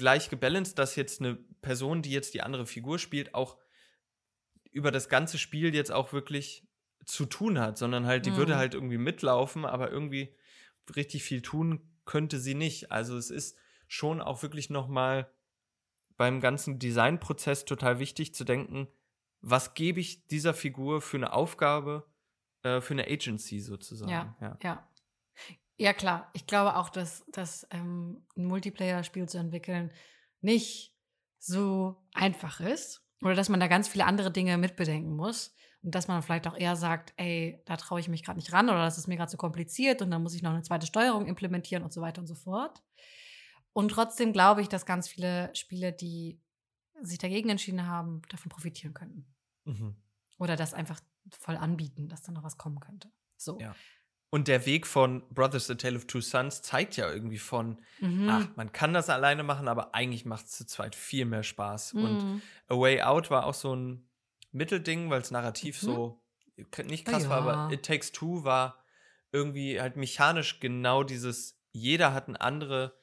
gleich 0.00 0.28
gebalanced, 0.30 0.78
dass 0.78 0.96
jetzt 0.96 1.20
eine 1.20 1.36
Person, 1.62 2.02
die 2.02 2.10
jetzt 2.10 2.34
die 2.34 2.42
andere 2.42 2.66
Figur 2.66 2.98
spielt, 2.98 3.34
auch 3.34 3.58
über 4.72 4.90
das 4.90 5.08
ganze 5.08 5.38
Spiel 5.38 5.74
jetzt 5.74 5.92
auch 5.92 6.12
wirklich 6.12 6.66
zu 7.04 7.26
tun 7.26 7.58
hat, 7.58 7.78
sondern 7.78 8.06
halt, 8.06 8.26
die 8.26 8.30
Mhm. 8.32 8.36
würde 8.36 8.56
halt 8.56 8.74
irgendwie 8.74 8.98
mitlaufen, 8.98 9.64
aber 9.64 9.90
irgendwie 9.90 10.34
richtig 10.96 11.22
viel 11.22 11.42
tun 11.42 11.88
könnte 12.04 12.38
sie 12.38 12.54
nicht. 12.54 12.90
Also 12.90 13.16
es 13.16 13.30
ist 13.30 13.56
schon 13.88 14.20
auch 14.20 14.42
wirklich 14.42 14.70
noch 14.70 14.88
mal 14.88 15.30
beim 16.16 16.40
ganzen 16.40 16.78
Designprozess 16.78 17.64
total 17.64 17.98
wichtig 17.98 18.34
zu 18.34 18.44
denken, 18.44 18.88
was 19.40 19.74
gebe 19.74 20.00
ich 20.00 20.26
dieser 20.26 20.54
Figur 20.54 21.00
für 21.00 21.16
eine 21.16 21.32
Aufgabe, 21.32 22.06
äh, 22.62 22.80
für 22.80 22.94
eine 22.94 23.06
Agency 23.06 23.60
sozusagen. 23.60 24.10
Ja, 24.10 24.36
ja. 24.40 24.58
ja. 24.62 24.88
Ja, 25.80 25.94
klar. 25.94 26.28
Ich 26.34 26.46
glaube 26.46 26.76
auch, 26.76 26.90
dass, 26.90 27.24
dass 27.28 27.66
ähm, 27.70 28.22
ein 28.36 28.44
Multiplayer-Spiel 28.44 29.26
zu 29.30 29.38
entwickeln 29.38 29.90
nicht 30.42 30.94
so 31.38 31.96
einfach 32.12 32.60
ist. 32.60 33.02
Oder 33.22 33.34
dass 33.34 33.48
man 33.48 33.60
da 33.60 33.66
ganz 33.66 33.88
viele 33.88 34.04
andere 34.04 34.30
Dinge 34.30 34.58
mitbedenken 34.58 35.16
muss. 35.16 35.54
Und 35.82 35.94
dass 35.94 36.06
man 36.06 36.22
vielleicht 36.22 36.46
auch 36.46 36.56
eher 36.56 36.76
sagt, 36.76 37.14
ey, 37.16 37.62
da 37.64 37.78
traue 37.78 37.98
ich 37.98 38.08
mich 38.08 38.22
gerade 38.22 38.38
nicht 38.38 38.52
ran 38.52 38.68
oder 38.68 38.84
das 38.84 38.98
ist 38.98 39.06
mir 39.06 39.16
gerade 39.16 39.30
zu 39.30 39.38
kompliziert 39.38 40.02
und 40.02 40.10
dann 40.10 40.22
muss 40.22 40.34
ich 40.34 40.42
noch 40.42 40.50
eine 40.50 40.60
zweite 40.60 40.86
Steuerung 40.86 41.26
implementieren 41.26 41.82
und 41.82 41.94
so 41.94 42.02
weiter 42.02 42.20
und 42.20 42.26
so 42.26 42.34
fort. 42.34 42.82
Und 43.72 43.90
trotzdem 43.90 44.34
glaube 44.34 44.60
ich, 44.60 44.68
dass 44.68 44.84
ganz 44.84 45.08
viele 45.08 45.50
Spiele, 45.54 45.94
die 45.94 46.38
sich 47.00 47.16
dagegen 47.16 47.48
entschieden 47.48 47.86
haben, 47.86 48.20
davon 48.28 48.50
profitieren 48.50 48.92
könnten. 48.92 49.34
Mhm. 49.64 49.96
Oder 50.38 50.56
das 50.56 50.74
einfach 50.74 51.00
voll 51.30 51.56
anbieten, 51.56 52.10
dass 52.10 52.20
da 52.20 52.32
noch 52.32 52.42
was 52.42 52.58
kommen 52.58 52.80
könnte. 52.80 53.10
So. 53.38 53.58
Ja. 53.58 53.74
Und 54.32 54.46
der 54.46 54.64
Weg 54.64 54.86
von 54.86 55.22
Brothers 55.34 55.68
A 55.70 55.74
Tale 55.74 55.96
of 55.96 56.06
Two 56.06 56.20
Sons 56.20 56.62
zeigt 56.62 56.96
ja 56.96 57.10
irgendwie 57.10 57.38
von, 57.38 57.80
Mhm. 57.98 58.28
ach, 58.30 58.46
man 58.56 58.72
kann 58.72 58.92
das 58.92 59.10
alleine 59.10 59.42
machen, 59.42 59.66
aber 59.66 59.94
eigentlich 59.94 60.24
macht 60.24 60.46
es 60.46 60.52
zu 60.52 60.64
zweit 60.66 60.94
viel 60.94 61.24
mehr 61.24 61.42
Spaß. 61.42 61.94
Und 61.94 62.24
Mhm. 62.24 62.42
A 62.68 62.74
Way 62.78 63.02
Out 63.02 63.30
war 63.30 63.44
auch 63.46 63.54
so 63.54 63.74
ein 63.74 64.08
Mittelding, 64.52 65.10
weil 65.10 65.20
es 65.20 65.30
narrativ 65.32 65.82
Mhm. 65.82 65.86
so 65.86 66.22
nicht 66.84 67.06
krass 67.06 67.24
Ja. 67.24 67.30
war, 67.30 67.38
aber 67.38 67.72
It 67.74 67.84
Takes 67.84 68.12
Two 68.12 68.44
war 68.44 68.84
irgendwie 69.32 69.80
halt 69.80 69.96
mechanisch 69.96 70.60
genau 70.60 71.02
dieses, 71.02 71.58
jeder 71.72 72.12
hat 72.14 72.28
ein 72.28 72.36
andere, 72.36 72.94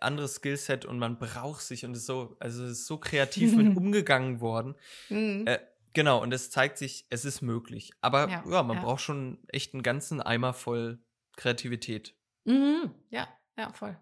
anderes 0.00 0.34
Skillset 0.36 0.84
und 0.84 0.98
man 0.98 1.18
braucht 1.18 1.62
sich 1.62 1.84
und 1.84 1.94
ist 1.96 2.06
so, 2.06 2.36
also 2.40 2.64
es 2.64 2.70
ist 2.72 2.86
so 2.86 2.98
kreativ 2.98 3.54
mit 3.56 3.76
umgegangen 3.76 4.40
worden. 4.40 4.74
Mhm. 5.08 5.44
Äh, 5.46 5.60
genau, 5.94 6.20
und 6.22 6.32
es 6.32 6.50
zeigt 6.50 6.78
sich, 6.78 7.06
es 7.10 7.24
ist 7.24 7.40
möglich. 7.42 7.92
Aber 8.00 8.28
Ja, 8.28 8.44
ja, 8.48 8.62
man 8.62 8.76
ja. 8.78 8.82
braucht 8.82 9.00
schon 9.02 9.42
echt 9.48 9.74
einen 9.74 9.82
ganzen 9.82 10.20
Eimer 10.20 10.52
voll 10.54 11.02
Kreativität. 11.36 12.14
Mhm. 12.44 12.94
Ja, 13.10 13.28
ja, 13.56 13.72
voll. 13.72 13.98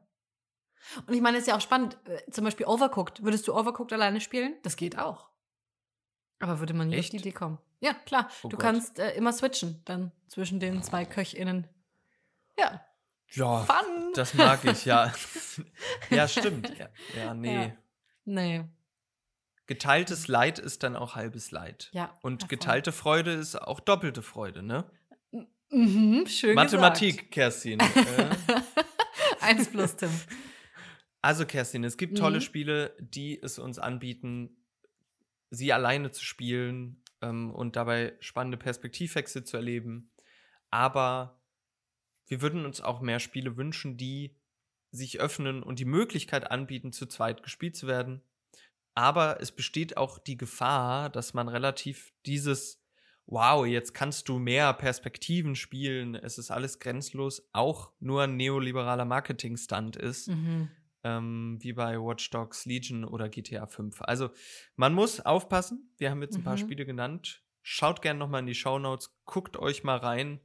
Und 1.06 1.12
ich 1.14 1.20
meine, 1.20 1.36
es 1.36 1.42
ist 1.42 1.48
ja 1.48 1.56
auch 1.56 1.60
spannend. 1.60 1.98
äh, 2.08 2.30
Zum 2.30 2.44
Beispiel 2.44 2.66
Overcooked. 2.66 3.22
Würdest 3.22 3.46
du 3.46 3.54
Overcooked 3.54 3.92
alleine 3.92 4.20
spielen? 4.20 4.56
Das 4.62 4.76
geht 4.76 4.98
auch. 4.98 5.28
Aber 6.38 6.58
würde 6.58 6.72
man 6.72 6.88
nie 6.88 6.96
Echt? 6.96 7.08
auf 7.08 7.10
die 7.10 7.16
Idee 7.28 7.32
kommen. 7.32 7.58
Ja, 7.80 7.92
klar. 7.94 8.30
Oh 8.42 8.48
du 8.48 8.56
Gott. 8.56 8.60
kannst 8.60 8.98
äh, 8.98 9.12
immer 9.14 9.32
switchen, 9.32 9.82
dann 9.84 10.10
zwischen 10.28 10.58
den 10.58 10.82
zwei 10.82 11.04
KöchInnen. 11.04 11.68
Ja, 12.58 12.84
Ja, 13.32 13.60
fun. 13.64 14.12
das 14.14 14.32
mag 14.34 14.64
ich, 14.64 14.84
ja. 14.86 15.12
ja, 16.10 16.26
stimmt. 16.28 16.76
Ja, 16.78 16.88
ja 17.16 17.34
nee. 17.34 17.64
Ja. 17.66 17.72
Nee. 18.24 18.64
Geteiltes 19.70 20.26
Leid 20.26 20.58
ist 20.58 20.82
dann 20.82 20.96
auch 20.96 21.14
halbes 21.14 21.52
Leid. 21.52 21.90
Ja. 21.92 22.12
Und 22.22 22.42
ja, 22.42 22.48
voll. 22.48 22.48
geteilte 22.48 22.90
Freude 22.90 23.30
ist 23.30 23.54
auch 23.54 23.78
doppelte 23.78 24.20
Freude, 24.20 24.64
ne? 24.64 24.90
Mhm, 25.70 26.26
schön 26.26 26.56
Mathematik, 26.56 27.30
Kerstin. 27.30 27.78
äh, 27.94 28.02
gesagt. 28.02 28.36
Eins 29.40 29.70
plus 29.70 29.94
Tim. 29.94 30.10
also, 31.22 31.46
Kerstin, 31.46 31.84
es 31.84 31.96
gibt 31.96 32.18
tolle 32.18 32.38
Mhm. 32.38 32.40
Spiele, 32.40 32.96
die 32.98 33.40
es 33.40 33.60
uns 33.60 33.78
anbieten, 33.78 34.56
sie 35.50 35.72
alleine 35.72 36.10
zu 36.10 36.24
spielen 36.24 37.04
ähm, 37.22 37.54
und 37.54 37.76
dabei 37.76 38.16
spannende 38.18 38.58
Perspektivwechsel 38.58 39.44
zu 39.44 39.56
erleben. 39.56 40.10
Aber 40.70 41.40
wir 42.26 42.42
würden 42.42 42.64
uns 42.64 42.80
auch 42.80 43.00
mehr 43.02 43.20
Spiele 43.20 43.56
wünschen, 43.56 43.96
die 43.96 44.36
sich 44.90 45.20
öffnen 45.20 45.62
und 45.62 45.78
die 45.78 45.84
Möglichkeit 45.84 46.50
anbieten, 46.50 46.90
zu 46.90 47.06
zweit 47.06 47.44
gespielt 47.44 47.76
zu 47.76 47.86
werden. 47.86 48.24
Aber 48.94 49.40
es 49.40 49.52
besteht 49.52 49.96
auch 49.96 50.18
die 50.18 50.36
Gefahr, 50.36 51.08
dass 51.10 51.34
man 51.34 51.48
relativ 51.48 52.12
dieses 52.26 52.78
Wow, 53.26 53.64
jetzt 53.64 53.94
kannst 53.94 54.28
du 54.28 54.40
mehr 54.40 54.72
Perspektiven 54.72 55.54
spielen, 55.54 56.16
es 56.16 56.36
ist 56.36 56.50
alles 56.50 56.80
grenzlos, 56.80 57.48
auch 57.52 57.92
nur 58.00 58.22
ein 58.24 58.36
neoliberaler 58.36 59.04
Marketing-Stunt 59.04 59.94
ist, 59.94 60.26
Mhm. 60.28 60.68
ähm, 61.04 61.58
wie 61.60 61.72
bei 61.72 61.96
Watch 62.00 62.28
Dogs 62.30 62.66
Legion 62.66 63.04
oder 63.04 63.28
GTA 63.28 63.66
5. 63.68 64.02
Also 64.02 64.30
man 64.74 64.94
muss 64.94 65.20
aufpassen, 65.20 65.94
wir 65.96 66.10
haben 66.10 66.22
jetzt 66.22 66.36
ein 66.36 66.42
paar 66.42 66.54
Mhm. 66.54 66.58
Spiele 66.60 66.84
genannt. 66.84 67.44
Schaut 67.62 68.02
gerne 68.02 68.18
nochmal 68.18 68.40
in 68.40 68.46
die 68.46 68.54
Shownotes, 68.56 69.14
guckt 69.26 69.56
euch 69.56 69.84
mal 69.84 69.98
rein. 69.98 70.40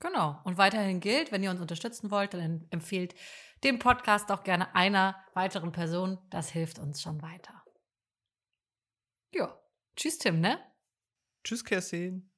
Genau. 0.00 0.38
Und 0.44 0.58
weiterhin 0.58 1.00
gilt, 1.00 1.32
wenn 1.32 1.42
ihr 1.42 1.50
uns 1.50 1.60
unterstützen 1.60 2.10
wollt, 2.10 2.34
dann 2.34 2.66
empfehlt 2.70 3.14
den 3.64 3.78
Podcast 3.78 4.30
auch 4.30 4.42
gerne 4.44 4.74
einer 4.74 5.16
weiteren 5.34 5.72
Person. 5.72 6.18
Das 6.28 6.50
hilft 6.50 6.78
uns 6.78 7.00
schon 7.00 7.22
weiter. 7.22 7.59
Ja. 9.32 9.60
Tschüss, 9.96 10.18
Tim, 10.18 10.40
ne? 10.40 10.58
Tschüss, 11.44 11.64
Kerstin. 11.64 12.29